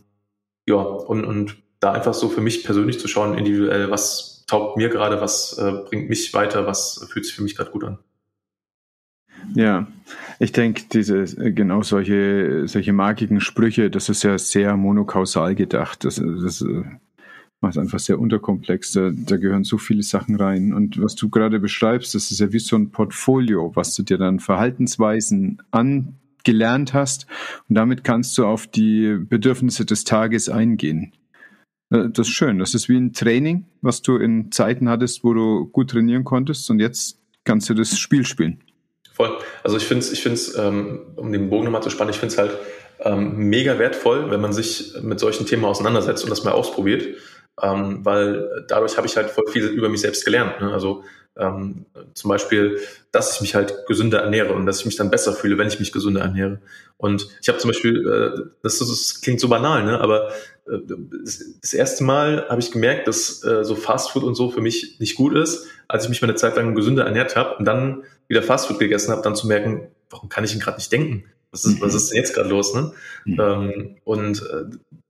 ja, 0.68 0.76
und, 0.76 1.24
und 1.24 1.58
da 1.80 1.92
einfach 1.94 2.14
so 2.14 2.30
für 2.30 2.42
mich 2.42 2.64
persönlich 2.64 3.00
zu 3.00 3.08
schauen, 3.08 3.38
individuell, 3.38 3.92
was 3.92 4.46
taugt 4.48 4.78
mir 4.78 4.90
gerade, 4.90 5.22
was 5.22 5.58
äh, 5.58 5.72
bringt 5.88 6.10
mich 6.10 6.34
weiter, 6.34 6.66
was 6.66 7.06
fühlt 7.10 7.26
sich 7.26 7.36
für 7.36 7.44
mich 7.44 7.56
gerade 7.56 7.72
gut 7.72 7.84
an. 7.84 8.00
Ja, 9.54 9.88
ich 10.40 10.52
denke, 10.52 10.84
diese 10.92 11.26
genau 11.52 11.82
solche 11.84 12.68
solche 12.68 12.94
markigen 12.94 13.40
Sprüche, 13.40 13.90
das 13.90 14.10
ist 14.10 14.24
ja 14.24 14.38
sehr 14.38 14.76
monokausal 14.76 15.56
gedacht. 15.56 16.04
Das, 16.04 16.16
das 16.16 16.62
äh, 16.62 16.84
macht 17.62 17.78
einfach 17.78 18.00
sehr 18.00 18.20
unterkomplex. 18.20 18.94
Da, 18.94 19.12
da 19.14 19.38
gehören 19.38 19.64
so 19.64 19.78
viele 19.78 20.04
Sachen 20.04 20.36
rein. 20.36 20.74
Und 20.74 21.02
was 21.02 21.16
du 21.16 21.30
gerade 21.30 21.60
beschreibst, 21.60 22.16
das 22.16 22.32
ist 22.32 22.40
ja 22.40 22.52
wie 22.52 22.60
so 22.60 22.76
ein 22.76 22.92
Portfolio, 22.92 23.72
was 23.76 23.96
du 23.96 24.04
dir 24.04 24.18
dann 24.18 24.40
Verhaltensweisen 24.40 25.62
angelernt 25.72 26.94
hast. 26.94 27.28
Und 27.70 27.76
damit 27.76 28.04
kannst 28.04 28.38
du 28.38 28.46
auf 28.46 28.68
die 28.68 29.18
Bedürfnisse 29.18 29.86
des 29.86 30.04
Tages 30.04 30.50
eingehen. 30.50 31.14
Äh, 31.90 32.10
das 32.12 32.28
ist 32.28 32.34
schön. 32.34 32.60
Das 32.60 32.74
ist 32.74 32.90
wie 32.90 32.98
ein 32.98 33.14
Training, 33.14 33.66
was 33.82 34.02
du 34.02 34.18
in 34.18 34.52
Zeiten 34.52 34.90
hattest, 34.90 35.24
wo 35.24 35.34
du 35.34 35.68
gut 35.68 35.92
trainieren 35.92 36.24
konntest 36.24 36.70
und 36.70 36.80
jetzt 36.80 37.20
kannst 37.44 37.70
du 37.70 37.74
das 37.74 37.98
Spiel 37.98 38.26
spielen. 38.26 38.62
Voll. 39.14 39.38
Also 39.64 39.78
ich 39.78 39.84
finde 39.84 40.04
es, 40.04 40.12
ich 40.12 40.22
find's, 40.22 40.56
ähm, 40.58 41.00
um 41.16 41.32
den 41.32 41.50
Bogen 41.50 41.66
nochmal 41.66 41.82
zu 41.82 41.90
spannen, 41.90 42.12
ich 42.12 42.20
finde 42.20 42.34
es 42.34 42.38
halt 42.38 42.58
ähm, 43.00 43.38
mega 43.38 43.80
wertvoll, 43.80 44.30
wenn 44.30 44.42
man 44.42 44.54
sich 44.54 44.94
mit 45.02 45.20
solchen 45.20 45.46
Themen 45.46 45.66
auseinandersetzt 45.66 46.24
und 46.24 46.30
das 46.30 46.44
mal 46.44 46.52
ausprobiert, 46.52 47.16
ähm, 47.62 48.06
weil 48.06 48.66
dadurch 48.68 48.98
habe 48.98 49.08
ich 49.08 49.16
halt 49.18 49.30
voll 49.30 49.46
viel 49.48 49.66
über 49.66 49.90
mich 49.90 50.02
selbst 50.02 50.26
gelernt. 50.26 50.62
Ne? 50.62 50.72
Also 50.72 51.04
zum 52.16 52.30
Beispiel, 52.30 52.80
dass 53.12 53.36
ich 53.36 53.42
mich 53.42 53.54
halt 53.54 53.86
gesünder 53.86 54.22
ernähre 54.22 54.54
und 54.54 54.66
dass 54.66 54.80
ich 54.80 54.88
mich 54.88 54.96
dann 54.96 55.12
besser 55.12 55.34
fühle, 55.34 55.60
wenn 55.60 55.68
ich 55.68 55.80
mich 55.80 55.92
gesünder 55.92 56.22
ernähre. 56.22 56.62
Und 56.98 57.28
ich 57.44 57.48
habe 57.48 57.60
zum 57.60 57.70
Beispiel, 57.70 58.08
äh, 58.08 58.50
das, 58.64 58.80
das, 58.80 59.22
klingt 59.22 59.40
so 59.40 59.48
banal, 59.48 59.84
ne? 59.84 60.02
aber 60.02 60.32
das 61.62 61.74
erste 61.74 62.04
Mal 62.04 62.48
habe 62.50 62.60
ich 62.60 62.72
gemerkt, 62.72 63.08
dass 63.08 63.44
äh, 63.44 63.64
so 63.64 63.76
Fastfood 63.76 64.24
und 64.24 64.36
so 64.36 64.50
für 64.50 64.62
mich 64.62 64.98
nicht 65.00 65.16
gut 65.16 65.36
ist, 65.36 65.68
als 65.88 66.04
ich 66.04 66.10
mich 66.10 66.22
mal 66.22 66.28
eine 66.28 66.36
Zeit 66.36 66.56
lang 66.56 66.76
gesünder 66.76 67.06
ernährt 67.06 67.36
habe 67.36 67.56
und 67.56 67.66
dann 67.66 68.04
wieder 68.28 68.44
Fastfood 68.44 68.80
gegessen 68.80 69.12
habe, 69.12 69.22
dann 69.22 69.36
zu 69.36 69.48
merken, 69.48 69.88
warum 70.10 70.30
kann 70.30 70.44
ich 70.44 70.52
denn 70.52 70.60
gerade 70.60 70.78
nicht 70.78 70.92
denken? 70.92 71.26
Was 71.52 71.64
ist, 71.64 71.82
was 71.82 71.94
ist 71.94 72.10
denn 72.10 72.18
jetzt 72.18 72.34
gerade 72.34 72.50
los? 72.50 72.74
Ne? 72.74 72.92
Mhm. 73.26 73.40
Ähm, 73.40 73.96
und 74.04 74.42
äh, 74.42 74.66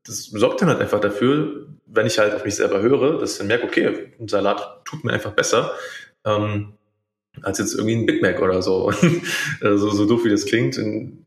das 0.05 0.26
sorgt 0.26 0.62
dann 0.62 0.70
halt 0.70 0.80
einfach 0.80 0.99
dafür, 0.99 1.68
wenn 1.88 2.05
ich 2.05 2.20
halt 2.20 2.34
auf 2.34 2.45
mich 2.45 2.55
selber 2.55 2.82
höre, 2.82 3.20
dass 3.20 3.34
ich 3.34 3.38
dann 3.39 3.47
merke, 3.47 3.66
okay, 3.66 4.14
ein 4.20 4.28
Salat 4.28 4.86
tut 4.86 5.03
mir 5.03 5.14
einfach 5.14 5.32
besser 5.32 5.74
ähm, 6.26 6.74
als 7.44 7.60
jetzt 7.60 7.74
irgendwie 7.74 7.96
ein 7.96 8.06
Big 8.06 8.22
Mac 8.22 8.42
oder 8.42 8.62
so. 8.62 8.92
so, 9.62 9.90
so 9.90 10.06
doof 10.06 10.26
wie 10.26 10.30
das 10.30 10.46
klingt. 10.46 10.80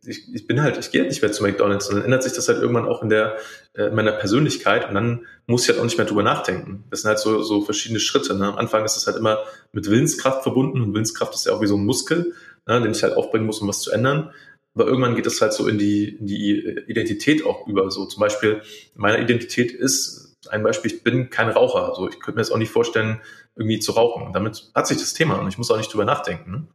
Ich, 0.05 0.33
ich 0.33 0.47
bin 0.47 0.63
halt, 0.63 0.79
ich 0.79 0.91
gehe 0.91 1.03
halt 1.03 1.11
nicht 1.11 1.23
mehr 1.23 1.33
zu 1.33 1.43
McDonalds 1.43 1.89
und 1.89 1.97
dann 1.97 2.05
ändert 2.05 2.23
sich 2.23 2.33
das 2.33 2.49
halt 2.49 2.61
irgendwann 2.61 2.87
auch 2.87 3.03
in 3.03 3.09
der 3.09 3.37
äh, 3.75 3.85
in 3.85 3.95
meiner 3.95 4.13
Persönlichkeit 4.13 4.89
und 4.89 4.95
dann 4.95 5.27
muss 5.47 5.63
ich 5.63 5.69
halt 5.69 5.79
auch 5.79 5.85
nicht 5.85 5.97
mehr 5.97 6.07
drüber 6.07 6.23
nachdenken. 6.23 6.85
Das 6.91 7.03
sind 7.03 7.09
halt 7.09 7.19
so, 7.19 7.43
so 7.43 7.63
verschiedene 7.63 8.01
Schritte. 8.01 8.35
Ne? 8.35 8.47
Am 8.47 8.57
Anfang 8.57 8.85
ist 8.85 8.97
das 8.97 9.07
halt 9.07 9.17
immer 9.17 9.39
mit 9.73 9.89
Willenskraft 9.89 10.43
verbunden 10.43 10.81
und 10.81 10.93
Willenskraft 10.93 11.35
ist 11.35 11.47
ja 11.47 11.53
auch 11.53 11.63
wie 11.63 11.67
so 11.67 11.77
ein 11.77 11.85
Muskel, 11.85 12.35
ne, 12.67 12.81
den 12.81 12.93
ich 12.93 13.03
halt 13.03 13.17
aufbringen 13.17 13.47
muss, 13.47 13.61
um 13.61 13.69
was 13.69 13.81
zu 13.81 13.91
ändern. 13.91 14.31
Aber 14.75 14.87
irgendwann 14.87 15.17
geht 15.17 15.27
es 15.27 15.41
halt 15.41 15.53
so 15.53 15.67
in 15.67 15.79
die, 15.79 16.17
in 16.17 16.27
die 16.27 16.61
Identität 16.87 17.45
auch 17.45 17.67
über. 17.67 17.91
So 17.91 18.07
zum 18.07 18.21
Beispiel, 18.21 18.63
meine 18.95 19.21
Identität 19.23 19.73
ist, 19.73 20.30
ein 20.49 20.63
Beispiel, 20.63 20.91
ich 20.91 21.03
bin 21.03 21.31
kein 21.31 21.49
Raucher. 21.49 21.89
Also 21.89 22.09
ich 22.09 22.21
könnte 22.21 22.37
mir 22.37 22.43
jetzt 22.43 22.53
auch 22.53 22.59
nicht 22.59 22.73
vorstellen, 22.73 23.21
irgendwie 23.57 23.79
zu 23.79 23.93
rauchen. 23.93 24.27
Und 24.27 24.33
damit 24.33 24.71
hat 24.75 24.87
sich 24.87 24.99
das 24.99 25.15
Thema 25.15 25.35
und 25.35 25.49
ich 25.49 25.59
muss 25.59 25.71
auch 25.71 25.77
nicht 25.77 25.93
drüber 25.93 26.05
nachdenken. 26.05 26.51
Ne? 26.51 26.67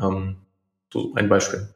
Ähm, 0.00 0.36
so 0.92 1.12
ein 1.14 1.28
Beispiel. 1.28 1.68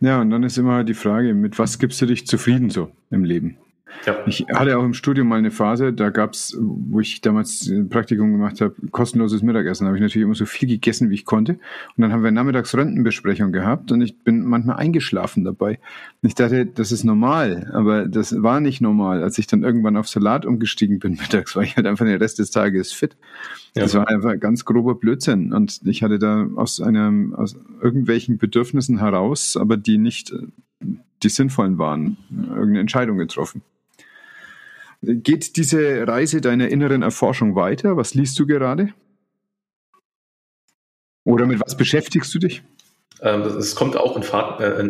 Ja, 0.00 0.20
und 0.20 0.30
dann 0.30 0.42
ist 0.42 0.58
immer 0.58 0.84
die 0.84 0.94
Frage, 0.94 1.34
mit 1.34 1.58
was 1.58 1.78
gibst 1.78 2.00
du 2.00 2.06
dich 2.06 2.26
zufrieden 2.26 2.70
so 2.70 2.92
im 3.10 3.24
Leben? 3.24 3.58
Ja. 4.06 4.22
Ich 4.26 4.46
hatte 4.52 4.76
auch 4.78 4.84
im 4.84 4.94
Studium 4.94 5.28
mal 5.28 5.38
eine 5.38 5.50
Phase, 5.50 5.92
da 5.92 6.10
gab 6.10 6.32
es, 6.32 6.56
wo 6.60 7.00
ich 7.00 7.20
damals 7.20 7.68
ein 7.68 7.88
Praktikum 7.88 8.32
gemacht 8.32 8.60
habe, 8.60 8.74
kostenloses 8.90 9.42
Mittagessen. 9.42 9.84
Da 9.84 9.88
habe 9.88 9.96
ich 9.96 10.02
natürlich 10.02 10.24
immer 10.24 10.34
so 10.34 10.46
viel 10.46 10.68
gegessen, 10.68 11.10
wie 11.10 11.14
ich 11.14 11.24
konnte. 11.24 11.52
Und 11.52 12.02
dann 12.02 12.12
haben 12.12 12.22
wir 12.22 12.30
nachmittags 12.30 12.76
Rentenbesprechung 12.76 13.52
gehabt 13.52 13.92
und 13.92 14.00
ich 14.00 14.18
bin 14.18 14.44
manchmal 14.44 14.76
eingeschlafen 14.76 15.44
dabei. 15.44 15.78
Und 16.22 16.28
ich 16.28 16.34
dachte, 16.34 16.66
das 16.66 16.92
ist 16.92 17.04
normal, 17.04 17.70
aber 17.72 18.06
das 18.06 18.42
war 18.42 18.60
nicht 18.60 18.80
normal. 18.80 19.22
Als 19.22 19.38
ich 19.38 19.46
dann 19.46 19.62
irgendwann 19.62 19.96
auf 19.96 20.08
Salat 20.08 20.44
umgestiegen 20.44 20.98
bin 20.98 21.12
mittags, 21.20 21.56
war 21.56 21.62
ich 21.62 21.76
halt 21.76 21.86
einfach 21.86 22.04
den 22.04 22.18
Rest 22.18 22.38
des 22.38 22.50
Tages 22.50 22.92
fit. 22.92 23.16
Ja. 23.74 23.82
Das 23.82 23.94
war 23.94 24.08
einfach 24.08 24.38
ganz 24.38 24.64
grober 24.64 24.94
Blödsinn. 24.94 25.52
Und 25.52 25.80
ich 25.84 26.02
hatte 26.02 26.18
da 26.18 26.46
aus 26.56 26.80
einem, 26.80 27.34
aus 27.34 27.56
irgendwelchen 27.82 28.38
Bedürfnissen 28.38 28.98
heraus, 28.98 29.56
aber 29.56 29.76
die 29.76 29.98
nicht 29.98 30.32
die 31.22 31.28
sinnvollen 31.28 31.78
waren, 31.78 32.16
irgendeine 32.30 32.80
Entscheidung 32.80 33.18
getroffen. 33.18 33.62
Geht 35.02 35.56
diese 35.56 36.06
Reise 36.06 36.40
deiner 36.40 36.68
inneren 36.68 37.02
Erforschung 37.02 37.54
weiter? 37.54 37.96
Was 37.96 38.14
liest 38.14 38.38
du 38.38 38.46
gerade? 38.46 38.94
Oder 41.24 41.46
mit 41.46 41.60
was 41.60 41.76
beschäftigst 41.76 42.34
du 42.34 42.38
dich? 42.38 42.62
Ähm, 43.20 43.42
es 43.42 43.74
kommt 43.74 43.96
auch 43.96 44.16
in, 44.16 44.22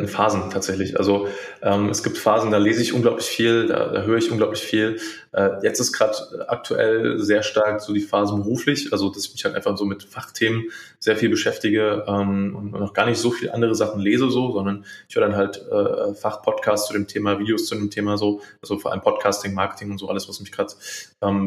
äh, 0.01 0.07
Phasen 0.07 0.51
tatsächlich. 0.51 0.99
Also 0.99 1.29
ähm, 1.63 1.91
es 1.91 2.03
gibt 2.03 2.17
Phasen, 2.17 2.51
da 2.51 2.59
lese 2.59 2.81
ich 2.81 2.93
unglaublich 2.93 3.27
viel, 3.27 3.67
da, 3.67 3.89
da 3.89 4.03
höre 4.03 4.17
ich 4.17 4.31
unglaublich 4.31 4.63
viel. 4.63 4.99
Äh, 5.33 5.51
jetzt 5.63 5.79
ist 5.79 5.93
gerade 5.93 6.15
aktuell 6.49 7.19
sehr 7.21 7.43
stark 7.43 7.81
so 7.81 7.93
die 7.93 8.01
Phase 8.01 8.35
beruflich, 8.35 8.93
also 8.93 9.11
dass 9.11 9.27
ich 9.27 9.33
mich 9.33 9.45
halt 9.45 9.55
einfach 9.55 9.77
so 9.77 9.85
mit 9.85 10.05
Fachthemen 10.05 10.65
sehr 10.99 11.17
viel 11.17 11.29
beschäftige 11.29 12.05
ähm, 12.07 12.57
und 12.57 12.73
noch 12.73 12.95
gar 12.95 13.07
nicht 13.07 13.19
so 13.19 13.31
viel 13.31 13.51
andere 13.51 13.75
Sachen 13.75 14.01
lese 14.01 14.31
so, 14.31 14.53
sondern 14.53 14.85
ich 15.09 15.15
höre 15.17 15.27
dann 15.27 15.37
halt 15.37 15.63
äh, 15.71 16.15
Fachpodcasts 16.15 16.89
zu 16.89 16.95
dem 16.95 17.07
Thema, 17.07 17.39
Videos 17.39 17.67
zu 17.67 17.75
dem 17.75 17.91
Thema 17.91 18.17
so, 18.17 18.41
also 18.63 18.79
vor 18.79 18.93
allem 18.93 19.03
Podcasting, 19.03 19.53
Marketing 19.53 19.91
und 19.91 19.99
so 19.99 20.09
alles, 20.09 20.29
was 20.29 20.41
mich 20.41 20.51
gerade 20.51 20.73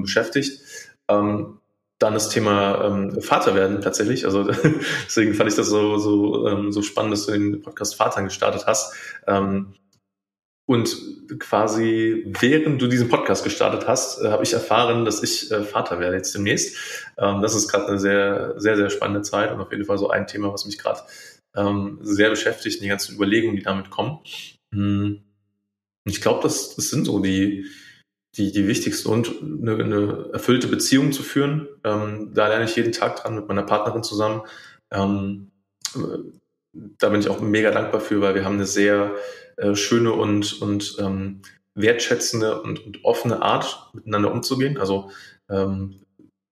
beschäftigt. 0.01 0.61
Dann 1.99 2.13
das 2.13 2.29
Thema 2.29 2.85
ähm, 2.85 3.21
Vater 3.21 3.55
werden 3.55 3.81
tatsächlich. 3.81 4.25
Also 4.25 4.43
deswegen 5.05 5.33
fand 5.33 5.49
ich 5.49 5.55
das 5.55 5.67
so, 5.67 5.97
so, 5.97 6.47
ähm, 6.47 6.71
so 6.71 6.81
spannend, 6.81 7.13
dass 7.13 7.25
du 7.25 7.31
den 7.31 7.61
Podcast 7.61 7.95
Vatern 7.95 8.25
gestartet 8.25 8.65
hast. 8.67 8.93
Ähm, 9.25 9.73
und 10.67 10.97
quasi 11.39 12.25
während 12.39 12.81
du 12.81 12.87
diesen 12.87 13.07
Podcast 13.07 13.43
gestartet 13.45 13.87
hast, 13.87 14.21
äh, 14.21 14.27
habe 14.29 14.43
ich 14.43 14.53
erfahren, 14.53 15.05
dass 15.05 15.23
ich 15.23 15.49
äh, 15.49 15.63
Vater 15.63 15.99
werde 15.99 16.17
jetzt 16.17 16.35
demnächst. 16.35 16.75
Ähm, 17.17 17.41
das 17.41 17.55
ist 17.55 17.69
gerade 17.69 17.87
eine 17.87 17.99
sehr, 17.99 18.53
sehr, 18.57 18.75
sehr 18.75 18.89
spannende 18.89 19.21
Zeit 19.21 19.51
und 19.51 19.61
auf 19.61 19.71
jeden 19.71 19.85
Fall 19.85 19.97
so 19.97 20.09
ein 20.09 20.27
Thema, 20.27 20.51
was 20.51 20.65
mich 20.65 20.77
gerade 20.77 20.99
ähm, 21.55 21.99
sehr 22.01 22.29
beschäftigt, 22.29 22.81
die 22.81 22.87
ganzen 22.87 23.15
Überlegungen, 23.15 23.55
die 23.55 23.63
damit 23.63 23.89
kommen. 23.89 24.19
Hm. 24.73 25.23
Ich 26.03 26.21
glaube, 26.21 26.43
das, 26.43 26.75
das 26.75 26.89
sind 26.89 27.05
so 27.05 27.19
die, 27.19 27.65
die, 28.37 28.51
die 28.51 28.67
wichtigste 28.67 29.09
und 29.09 29.31
eine, 29.41 29.83
eine 29.83 30.29
erfüllte 30.33 30.67
Beziehung 30.67 31.11
zu 31.11 31.23
führen. 31.23 31.67
Ähm, 31.83 32.31
da 32.33 32.47
lerne 32.47 32.65
ich 32.65 32.75
jeden 32.75 32.91
Tag 32.91 33.15
dran 33.17 33.35
mit 33.35 33.47
meiner 33.47 33.63
Partnerin 33.63 34.03
zusammen. 34.03 34.43
Ähm, 34.91 35.51
da 36.73 37.09
bin 37.09 37.19
ich 37.19 37.29
auch 37.29 37.39
mega 37.39 37.71
dankbar 37.71 38.01
für, 38.01 38.21
weil 38.21 38.35
wir 38.35 38.45
haben 38.45 38.55
eine 38.55 38.65
sehr 38.65 39.15
äh, 39.57 39.75
schöne 39.75 40.13
und, 40.13 40.61
und 40.61 40.97
ähm, 40.99 41.41
wertschätzende 41.73 42.61
und, 42.61 42.85
und, 42.85 43.03
offene 43.03 43.41
Art, 43.41 43.89
miteinander 43.93 44.31
umzugehen. 44.31 44.77
Also 44.77 45.11
ähm, 45.49 45.99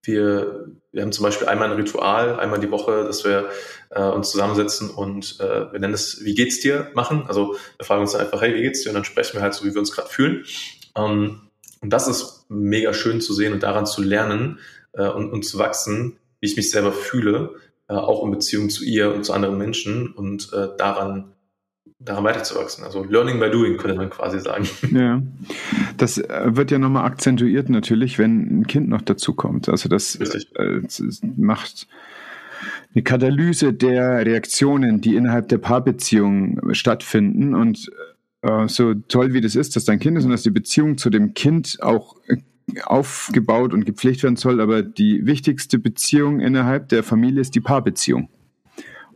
wir, 0.03 0.67
wir 0.91 1.01
haben 1.01 1.11
zum 1.11 1.23
Beispiel 1.23 1.47
einmal 1.47 1.69
ein 1.69 1.77
Ritual, 1.77 2.39
einmal 2.39 2.59
die 2.59 2.71
Woche, 2.71 3.03
dass 3.03 3.23
wir 3.25 3.49
äh, 3.89 4.03
uns 4.03 4.31
zusammensetzen 4.31 4.89
und 4.89 5.39
äh, 5.39 5.71
wir 5.71 5.79
nennen 5.79 5.93
es 5.93 6.23
Wie 6.23 6.35
geht's 6.35 6.59
dir 6.59 6.91
machen. 6.93 7.25
Also 7.27 7.55
wir 7.77 7.85
fragen 7.85 8.01
uns 8.01 8.15
einfach, 8.15 8.41
hey, 8.41 8.55
wie 8.55 8.61
geht's 8.61 8.83
dir? 8.83 8.89
Und 8.89 8.95
dann 8.95 9.05
sprechen 9.05 9.35
wir 9.35 9.41
halt 9.41 9.53
so, 9.53 9.65
wie 9.65 9.73
wir 9.73 9.79
uns 9.79 9.91
gerade 9.91 10.09
fühlen. 10.09 10.45
Ähm, 10.95 11.44
und 11.85 11.91
das 11.91 12.07
ist 12.07 12.45
mega 12.49 12.93
schön 12.93 13.21
zu 13.21 13.31
sehen 13.33 13.53
und 13.53 13.61
daran 13.61 13.85
zu 13.85 14.01
lernen 14.01 14.57
äh, 14.93 15.07
und, 15.07 15.31
und 15.31 15.45
zu 15.45 15.59
wachsen, 15.59 16.17
wie 16.39 16.47
ich 16.47 16.57
mich 16.57 16.71
selber 16.71 16.91
fühle, 16.91 17.53
äh, 17.87 17.93
auch 17.93 18.25
in 18.25 18.31
Beziehung 18.31 18.71
zu 18.71 18.83
ihr 18.83 19.13
und 19.13 19.23
zu 19.23 19.33
anderen 19.33 19.59
Menschen 19.59 20.11
und 20.11 20.51
äh, 20.51 20.69
daran 20.79 21.31
daran 21.99 22.23
weiterzuwachsen. 22.23 22.83
Also 22.83 23.03
Learning 23.03 23.39
by 23.39 23.51
Doing 23.51 23.77
könnte 23.77 23.97
man 23.97 24.09
quasi 24.09 24.39
sagen. 24.39 24.67
Ja, 24.91 25.21
das 25.97 26.17
äh, 26.17 26.55
wird 26.55 26.71
ja 26.71 26.79
nochmal 26.79 27.05
akzentuiert 27.05 27.69
natürlich, 27.69 28.17
wenn 28.17 28.61
ein 28.61 28.67
Kind 28.67 28.89
noch 28.89 29.03
dazu 29.03 29.35
kommt. 29.35 29.69
Also 29.69 29.87
das, 29.87 30.15
äh, 30.15 30.81
das 30.81 31.21
macht 31.37 31.87
eine 32.95 33.03
Katalyse 33.03 33.73
der 33.73 34.25
Reaktionen, 34.25 35.01
die 35.01 35.15
innerhalb 35.15 35.49
der 35.49 35.59
Paarbeziehung 35.59 36.73
stattfinden 36.73 37.53
und 37.53 37.91
äh, 38.45 38.67
so 38.67 38.93
toll 38.93 39.33
wie 39.33 39.41
das 39.41 39.55
ist, 39.55 39.75
dass 39.75 39.85
dein 39.85 39.99
Kind 39.99 40.17
ist 40.17 40.25
und 40.25 40.31
dass 40.31 40.43
die 40.43 40.51
Beziehung 40.51 40.97
zu 40.97 41.09
dem 41.09 41.33
Kind 41.33 41.79
auch 41.81 42.15
äh, 42.27 42.37
aufgebaut 42.83 43.73
und 43.73 43.85
gepflegt 43.85 44.23
werden 44.23 44.35
soll, 44.35 44.61
aber 44.61 44.81
die 44.81 45.25
wichtigste 45.25 45.79
Beziehung 45.79 46.39
innerhalb 46.39 46.89
der 46.89 47.03
Familie 47.03 47.41
ist 47.41 47.55
die 47.55 47.61
Paarbeziehung. 47.61 48.29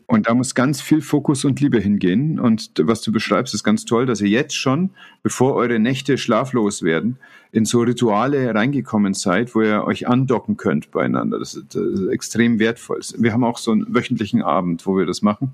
Und 0.07 0.27
da 0.27 0.33
muss 0.33 0.55
ganz 0.55 0.81
viel 0.81 1.01
Fokus 1.01 1.45
und 1.45 1.59
Liebe 1.59 1.79
hingehen. 1.79 2.39
Und 2.39 2.71
was 2.79 3.01
du 3.01 3.11
beschreibst, 3.11 3.53
ist 3.53 3.63
ganz 3.63 3.85
toll, 3.85 4.07
dass 4.07 4.21
ihr 4.21 4.29
jetzt 4.29 4.55
schon, 4.55 4.89
bevor 5.21 5.53
eure 5.53 5.77
Nächte 5.77 6.17
schlaflos 6.17 6.81
werden, 6.81 7.17
in 7.51 7.65
so 7.65 7.81
Rituale 7.81 8.55
reingekommen 8.55 9.13
seid, 9.13 9.53
wo 9.53 9.61
ihr 9.61 9.83
euch 9.83 10.07
andocken 10.07 10.57
könnt 10.57 10.89
beieinander. 10.89 11.37
Das 11.37 11.53
ist, 11.53 11.75
das 11.75 11.83
ist 11.83 12.07
extrem 12.07 12.57
wertvoll. 12.57 13.01
Wir 13.19 13.33
haben 13.33 13.43
auch 13.43 13.59
so 13.59 13.71
einen 13.71 13.93
wöchentlichen 13.93 14.41
Abend, 14.41 14.87
wo 14.87 14.97
wir 14.97 15.05
das 15.05 15.21
machen 15.21 15.53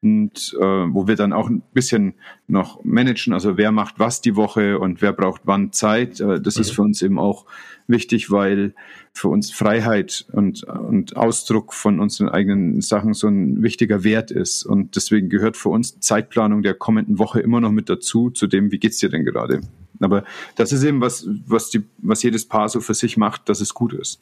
und 0.00 0.54
äh, 0.58 0.62
wo 0.62 1.08
wir 1.08 1.16
dann 1.16 1.32
auch 1.32 1.48
ein 1.48 1.62
bisschen 1.72 2.14
noch 2.46 2.84
managen, 2.84 3.32
also 3.32 3.56
wer 3.56 3.72
macht 3.72 3.98
was 3.98 4.20
die 4.20 4.36
Woche 4.36 4.78
und 4.78 5.02
wer 5.02 5.12
braucht 5.12 5.42
wann 5.44 5.72
Zeit. 5.72 6.20
Äh, 6.20 6.40
das 6.40 6.56
mhm. 6.56 6.60
ist 6.60 6.70
für 6.70 6.82
uns 6.82 7.02
eben 7.02 7.18
auch 7.18 7.46
wichtig, 7.88 8.30
weil 8.30 8.74
für 9.12 9.28
uns 9.28 9.50
Freiheit 9.50 10.26
und, 10.32 10.62
und 10.62 11.16
Ausdruck 11.16 11.74
von 11.74 11.98
unseren 11.98 12.28
eigenen 12.28 12.80
Sachen 12.80 13.12
so 13.12 13.26
ein 13.26 13.62
wichtiger 13.62 14.04
Wert 14.04 14.30
ist. 14.30 14.64
Und 14.64 14.94
deswegen 14.94 15.28
gehört 15.28 15.56
für 15.56 15.70
uns 15.70 15.98
Zeitplanung 15.98 16.62
der 16.62 16.74
kommenden 16.74 17.18
Woche 17.18 17.40
immer 17.40 17.60
noch 17.60 17.72
mit 17.72 17.88
dazu, 17.88 18.30
zu 18.30 18.46
dem, 18.46 18.70
wie 18.70 18.78
geht's 18.78 18.98
dir 18.98 19.08
denn 19.08 19.24
gerade? 19.24 19.62
Aber 20.00 20.22
das 20.54 20.72
ist 20.72 20.84
eben 20.84 21.00
was, 21.00 21.26
was, 21.46 21.70
die, 21.70 21.82
was 21.98 22.22
jedes 22.22 22.46
Paar 22.46 22.68
so 22.68 22.80
für 22.80 22.94
sich 22.94 23.16
macht, 23.16 23.48
dass 23.48 23.60
es 23.60 23.74
gut 23.74 23.94
ist. 23.94 24.20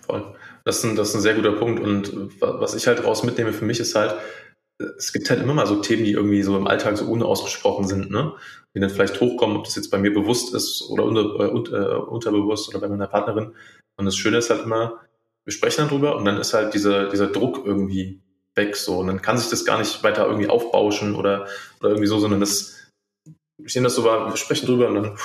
Voll. 0.00 0.34
Das 0.64 0.78
ist, 0.78 0.84
ein, 0.84 0.96
das 0.96 1.10
ist 1.10 1.16
ein 1.16 1.20
sehr 1.20 1.34
guter 1.34 1.52
Punkt. 1.52 1.80
Und 1.80 2.12
was 2.40 2.74
ich 2.74 2.86
halt 2.86 3.04
raus 3.04 3.22
mitnehme 3.22 3.52
für 3.52 3.64
mich 3.64 3.80
ist 3.80 3.94
halt, 3.94 4.14
es 4.98 5.12
gibt 5.12 5.30
halt 5.30 5.42
immer 5.42 5.54
mal 5.54 5.66
so 5.66 5.76
Themen, 5.76 6.04
die 6.04 6.12
irgendwie 6.12 6.42
so 6.42 6.56
im 6.56 6.66
Alltag 6.66 6.96
so 6.96 7.04
unausgesprochen 7.06 7.86
sind, 7.86 8.10
ne? 8.10 8.32
die 8.74 8.80
dann 8.80 8.90
vielleicht 8.90 9.20
hochkommen, 9.20 9.56
ob 9.56 9.64
das 9.64 9.76
jetzt 9.76 9.90
bei 9.90 9.98
mir 9.98 10.12
bewusst 10.12 10.54
ist 10.54 10.88
oder 10.90 11.04
unter, 11.04 11.22
äh, 11.22 11.48
unter, 11.48 11.90
äh, 11.90 11.96
unterbewusst 11.96 12.68
oder 12.68 12.80
bei 12.80 12.88
meiner 12.88 13.08
Partnerin. 13.08 13.52
Und 13.96 14.04
das 14.04 14.16
Schöne 14.16 14.38
ist 14.38 14.50
halt 14.50 14.62
immer, 14.62 15.00
wir 15.44 15.52
sprechen 15.52 15.82
dann 15.82 15.88
drüber 15.88 16.16
und 16.16 16.24
dann 16.24 16.38
ist 16.38 16.54
halt 16.54 16.74
dieser, 16.74 17.08
dieser 17.08 17.26
Druck 17.26 17.62
irgendwie 17.64 18.20
weg. 18.54 18.76
So. 18.76 18.98
Und 18.98 19.08
dann 19.08 19.22
kann 19.22 19.38
sich 19.38 19.50
das 19.50 19.64
gar 19.64 19.78
nicht 19.78 20.02
weiter 20.02 20.26
irgendwie 20.26 20.48
aufbauschen 20.48 21.14
oder, 21.14 21.46
oder 21.80 21.90
irgendwie 21.90 22.06
so, 22.06 22.18
sondern 22.18 22.40
das, 22.40 22.90
ich 23.62 23.72
sehe 23.72 23.82
das 23.82 23.94
so 23.94 24.04
war, 24.04 24.30
wir 24.30 24.36
sprechen 24.36 24.66
drüber 24.66 24.88
und 24.88 24.94
dann 24.94 25.18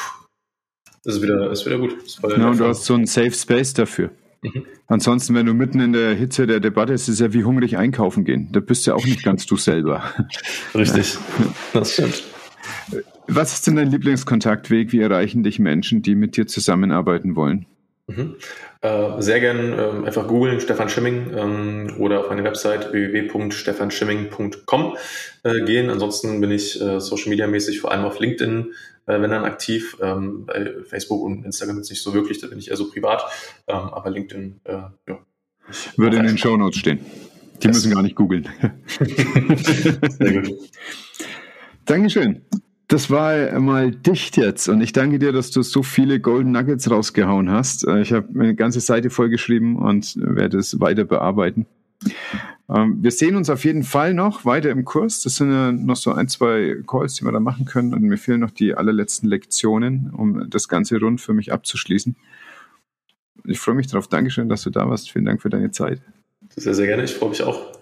ist 1.03 1.15
es 1.15 1.21
wieder, 1.21 1.51
ist 1.51 1.65
wieder 1.65 1.77
gut. 1.77 2.01
Ist 2.03 2.19
ja, 2.23 2.51
du 2.51 2.65
hast 2.65 2.85
so 2.85 2.95
einen 2.95 3.05
Safe 3.05 3.31
Space 3.31 3.73
dafür. 3.73 4.09
Mhm. 4.53 4.65
Ansonsten, 4.87 5.33
wenn 5.35 5.45
du 5.45 5.53
mitten 5.53 5.79
in 5.79 5.93
der 5.93 6.13
Hitze 6.13 6.47
der 6.47 6.59
Debatte 6.59 6.93
ist, 6.93 7.03
ist 7.03 7.15
es 7.15 7.19
ja 7.19 7.33
wie 7.33 7.43
hungrig 7.43 7.77
einkaufen 7.77 8.23
gehen. 8.23 8.49
Da 8.51 8.59
bist 8.59 8.85
du 8.85 8.91
ja 8.91 8.95
auch 8.95 9.05
nicht 9.05 9.23
ganz 9.23 9.45
du 9.45 9.57
selber. 9.57 10.03
Richtig, 10.75 11.17
das 11.73 11.93
stimmt. 11.93 12.23
Was 13.27 13.53
ist 13.53 13.67
denn 13.67 13.75
dein 13.75 13.89
Lieblingskontaktweg? 13.89 14.91
Wie 14.91 14.99
erreichen 14.99 15.43
dich 15.43 15.59
Menschen, 15.59 16.01
die 16.01 16.15
mit 16.15 16.37
dir 16.37 16.45
zusammenarbeiten 16.45 17.35
wollen? 17.35 17.65
Mhm. 18.07 18.35
Äh, 18.81 19.21
sehr 19.21 19.39
gern 19.39 19.73
äh, 19.73 20.05
einfach 20.05 20.27
googeln, 20.27 20.59
Stefan 20.59 20.89
Schimming 20.89 21.31
ähm, 21.35 21.95
oder 21.97 22.19
auf 22.19 22.29
meine 22.29 22.43
Website 22.43 22.91
www.stefanschimming.com 22.91 24.97
äh, 25.43 25.61
gehen. 25.61 25.89
Ansonsten 25.89 26.39
bin 26.39 26.51
ich 26.51 26.79
äh, 26.79 26.99
Social 26.99 27.29
Media 27.29 27.47
mäßig 27.47 27.81
vor 27.81 27.91
allem 27.91 28.05
auf 28.05 28.19
LinkedIn, 28.19 28.73
äh, 29.07 29.19
wenn 29.19 29.31
dann 29.31 29.43
aktiv. 29.43 29.97
Ähm, 30.01 30.45
bei 30.45 30.75
Facebook 30.83 31.23
und 31.23 31.45
Instagram 31.45 31.77
jetzt 31.77 31.89
nicht 31.89 32.03
so 32.03 32.13
wirklich, 32.13 32.39
da 32.39 32.45
bin 32.47 32.59
ich 32.59 32.69
eher 32.69 32.77
so 32.77 32.91
privat. 32.91 33.23
Ähm, 33.67 33.75
aber 33.75 34.11
LinkedIn, 34.11 34.59
äh, 34.65 34.73
ja. 34.73 34.91
Würde 35.97 36.17
in 36.17 36.27
den 36.27 36.37
Show 36.37 36.57
Notes 36.57 36.77
stehen. 36.77 36.99
Die 37.63 37.69
müssen 37.69 37.91
gar 37.91 38.03
nicht 38.03 38.15
googeln. 38.15 38.47
Sehr 38.99 40.43
gut. 40.43 40.51
Dankeschön. 41.85 42.43
Das 42.87 43.09
war 43.09 43.59
mal 43.59 43.91
dicht 43.91 44.37
jetzt 44.37 44.69
und 44.69 44.81
ich 44.81 44.93
danke 44.93 45.17
dir, 45.17 45.31
dass 45.31 45.49
du 45.49 45.63
so 45.63 45.81
viele 45.81 46.19
Golden 46.19 46.51
Nuggets 46.51 46.89
rausgehauen 46.89 47.49
hast. 47.49 47.87
Äh, 47.87 48.01
ich 48.01 48.13
habe 48.13 48.27
eine 48.39 48.55
ganze 48.55 48.79
Seite 48.79 49.09
vollgeschrieben 49.09 49.75
und 49.75 50.15
werde 50.17 50.59
es 50.59 50.79
weiter 50.79 51.03
bearbeiten. 51.03 51.65
Ähm, 52.69 52.97
wir 53.01 53.11
sehen 53.11 53.35
uns 53.35 53.49
auf 53.49 53.63
jeden 53.63 53.83
Fall 53.83 54.13
noch 54.13 54.45
weiter 54.45 54.69
im 54.69 54.85
Kurs. 54.85 55.21
Das 55.21 55.35
sind 55.35 55.51
ja 55.51 55.71
noch 55.71 55.95
so 55.95 56.13
ein, 56.13 56.27
zwei 56.27 56.77
Calls, 56.87 57.15
die 57.15 57.25
wir 57.25 57.31
da 57.31 57.39
machen 57.39 57.65
können 57.65 57.93
und 57.93 58.03
mir 58.03 58.17
fehlen 58.17 58.39
noch 58.39 58.51
die 58.51 58.73
allerletzten 58.75 59.29
Lektionen, 59.29 60.11
um 60.11 60.49
das 60.49 60.67
Ganze 60.67 60.99
rund 60.99 61.21
für 61.21 61.33
mich 61.33 61.51
abzuschließen. 61.51 62.15
Ich 63.45 63.59
freue 63.59 63.75
mich 63.75 63.87
darauf. 63.87 64.07
Dankeschön, 64.07 64.49
dass 64.49 64.63
du 64.63 64.69
da 64.69 64.89
warst. 64.89 65.11
Vielen 65.11 65.25
Dank 65.25 65.41
für 65.41 65.49
deine 65.49 65.71
Zeit. 65.71 66.01
Sehr, 66.55 66.73
sehr 66.73 66.87
gerne. 66.87 67.03
Ich 67.03 67.13
freue 67.13 67.29
mich 67.29 67.43
auch. 67.43 67.74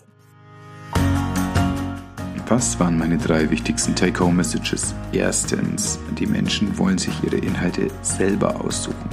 Was 2.48 2.78
waren 2.78 2.98
meine 2.98 3.18
drei 3.18 3.50
wichtigsten 3.50 3.96
Take-Home-Messages? 3.96 4.94
Erstens, 5.14 5.98
die 6.20 6.28
Menschen 6.28 6.78
wollen 6.78 6.98
sich 6.98 7.24
ihre 7.24 7.38
Inhalte 7.38 7.88
selber 8.02 8.60
aussuchen. 8.60 9.10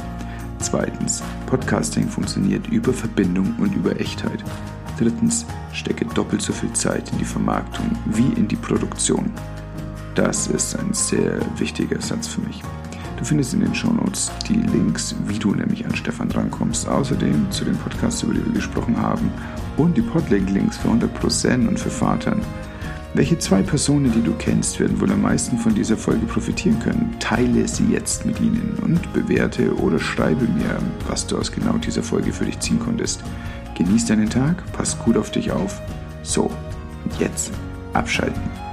Zweitens, 0.59 1.22
Podcasting 1.47 2.09
funktioniert 2.09 2.66
über 2.66 2.93
Verbindung 2.93 3.55
und 3.59 3.72
über 3.74 3.99
Echtheit. 4.01 4.43
Drittens, 4.99 5.47
stecke 5.72 6.07
doppelt 6.07 6.43
so 6.43 6.53
viel 6.53 6.72
Zeit 6.72 7.11
in 7.12 7.18
die 7.18 7.24
Vermarktung 7.24 7.97
wie 8.07 8.33
in 8.33 8.49
die 8.49 8.57
Produktion. 8.57 9.31
Das 10.16 10.49
ist 10.49 10.76
ein 10.76 10.93
sehr 10.93 11.39
wichtiger 11.57 12.01
Satz 12.03 12.26
für 12.26 12.41
mich. 12.41 12.61
Du 13.16 13.24
findest 13.24 13.55
in 13.55 13.61
den 13.61 13.74
Shownotes 13.74 14.33
die 14.49 14.55
Links, 14.55 15.14
wie 15.28 15.39
du 15.39 15.55
nämlich 15.55 15.87
an 15.87 15.95
Stefan 15.95 16.28
drankommst. 16.28 16.89
Außerdem 16.89 17.49
zu 17.53 17.64
den 17.64 17.76
Podcasts, 17.76 18.24
über 18.24 18.35
die 18.35 18.45
wir 18.45 18.55
gesprochen 18.55 19.01
haben 19.01 19.31
und 19.76 19.97
die 19.97 20.03
Podlink-Links 20.03 20.78
für 20.78 20.89
100% 20.89 21.68
und 21.68 21.78
für 21.78 21.91
Vatern. 21.91 22.41
Welche 23.13 23.37
zwei 23.39 23.63
Personen, 23.63 24.13
die 24.13 24.23
du 24.23 24.33
kennst, 24.35 24.79
werden 24.79 25.01
wohl 25.01 25.11
am 25.11 25.23
meisten 25.23 25.59
von 25.59 25.75
dieser 25.75 25.97
Folge 25.97 26.27
profitieren 26.27 26.79
können? 26.79 27.17
Teile 27.19 27.67
sie 27.67 27.87
jetzt 27.87 28.25
mit 28.25 28.41
ihnen 28.41 28.79
und 28.83 29.13
bewerte 29.13 29.75
oder 29.79 29.99
schreibe 29.99 30.45
mir, 30.45 30.79
was 31.09 31.27
du 31.27 31.37
aus 31.37 31.51
genau 31.51 31.77
dieser 31.79 32.05
Folge 32.05 32.33
für 32.33 32.45
dich 32.45 32.61
ziehen 32.61 32.79
konntest. 32.79 33.25
Genieß 33.77 34.07
deinen 34.07 34.31
Tag, 34.31 34.63
pass 34.73 34.97
gut 34.97 35.17
auf 35.17 35.33
dich 35.33 35.51
auf. 35.51 35.81
So, 36.23 36.53
jetzt 37.19 37.51
abschalten. 37.95 38.70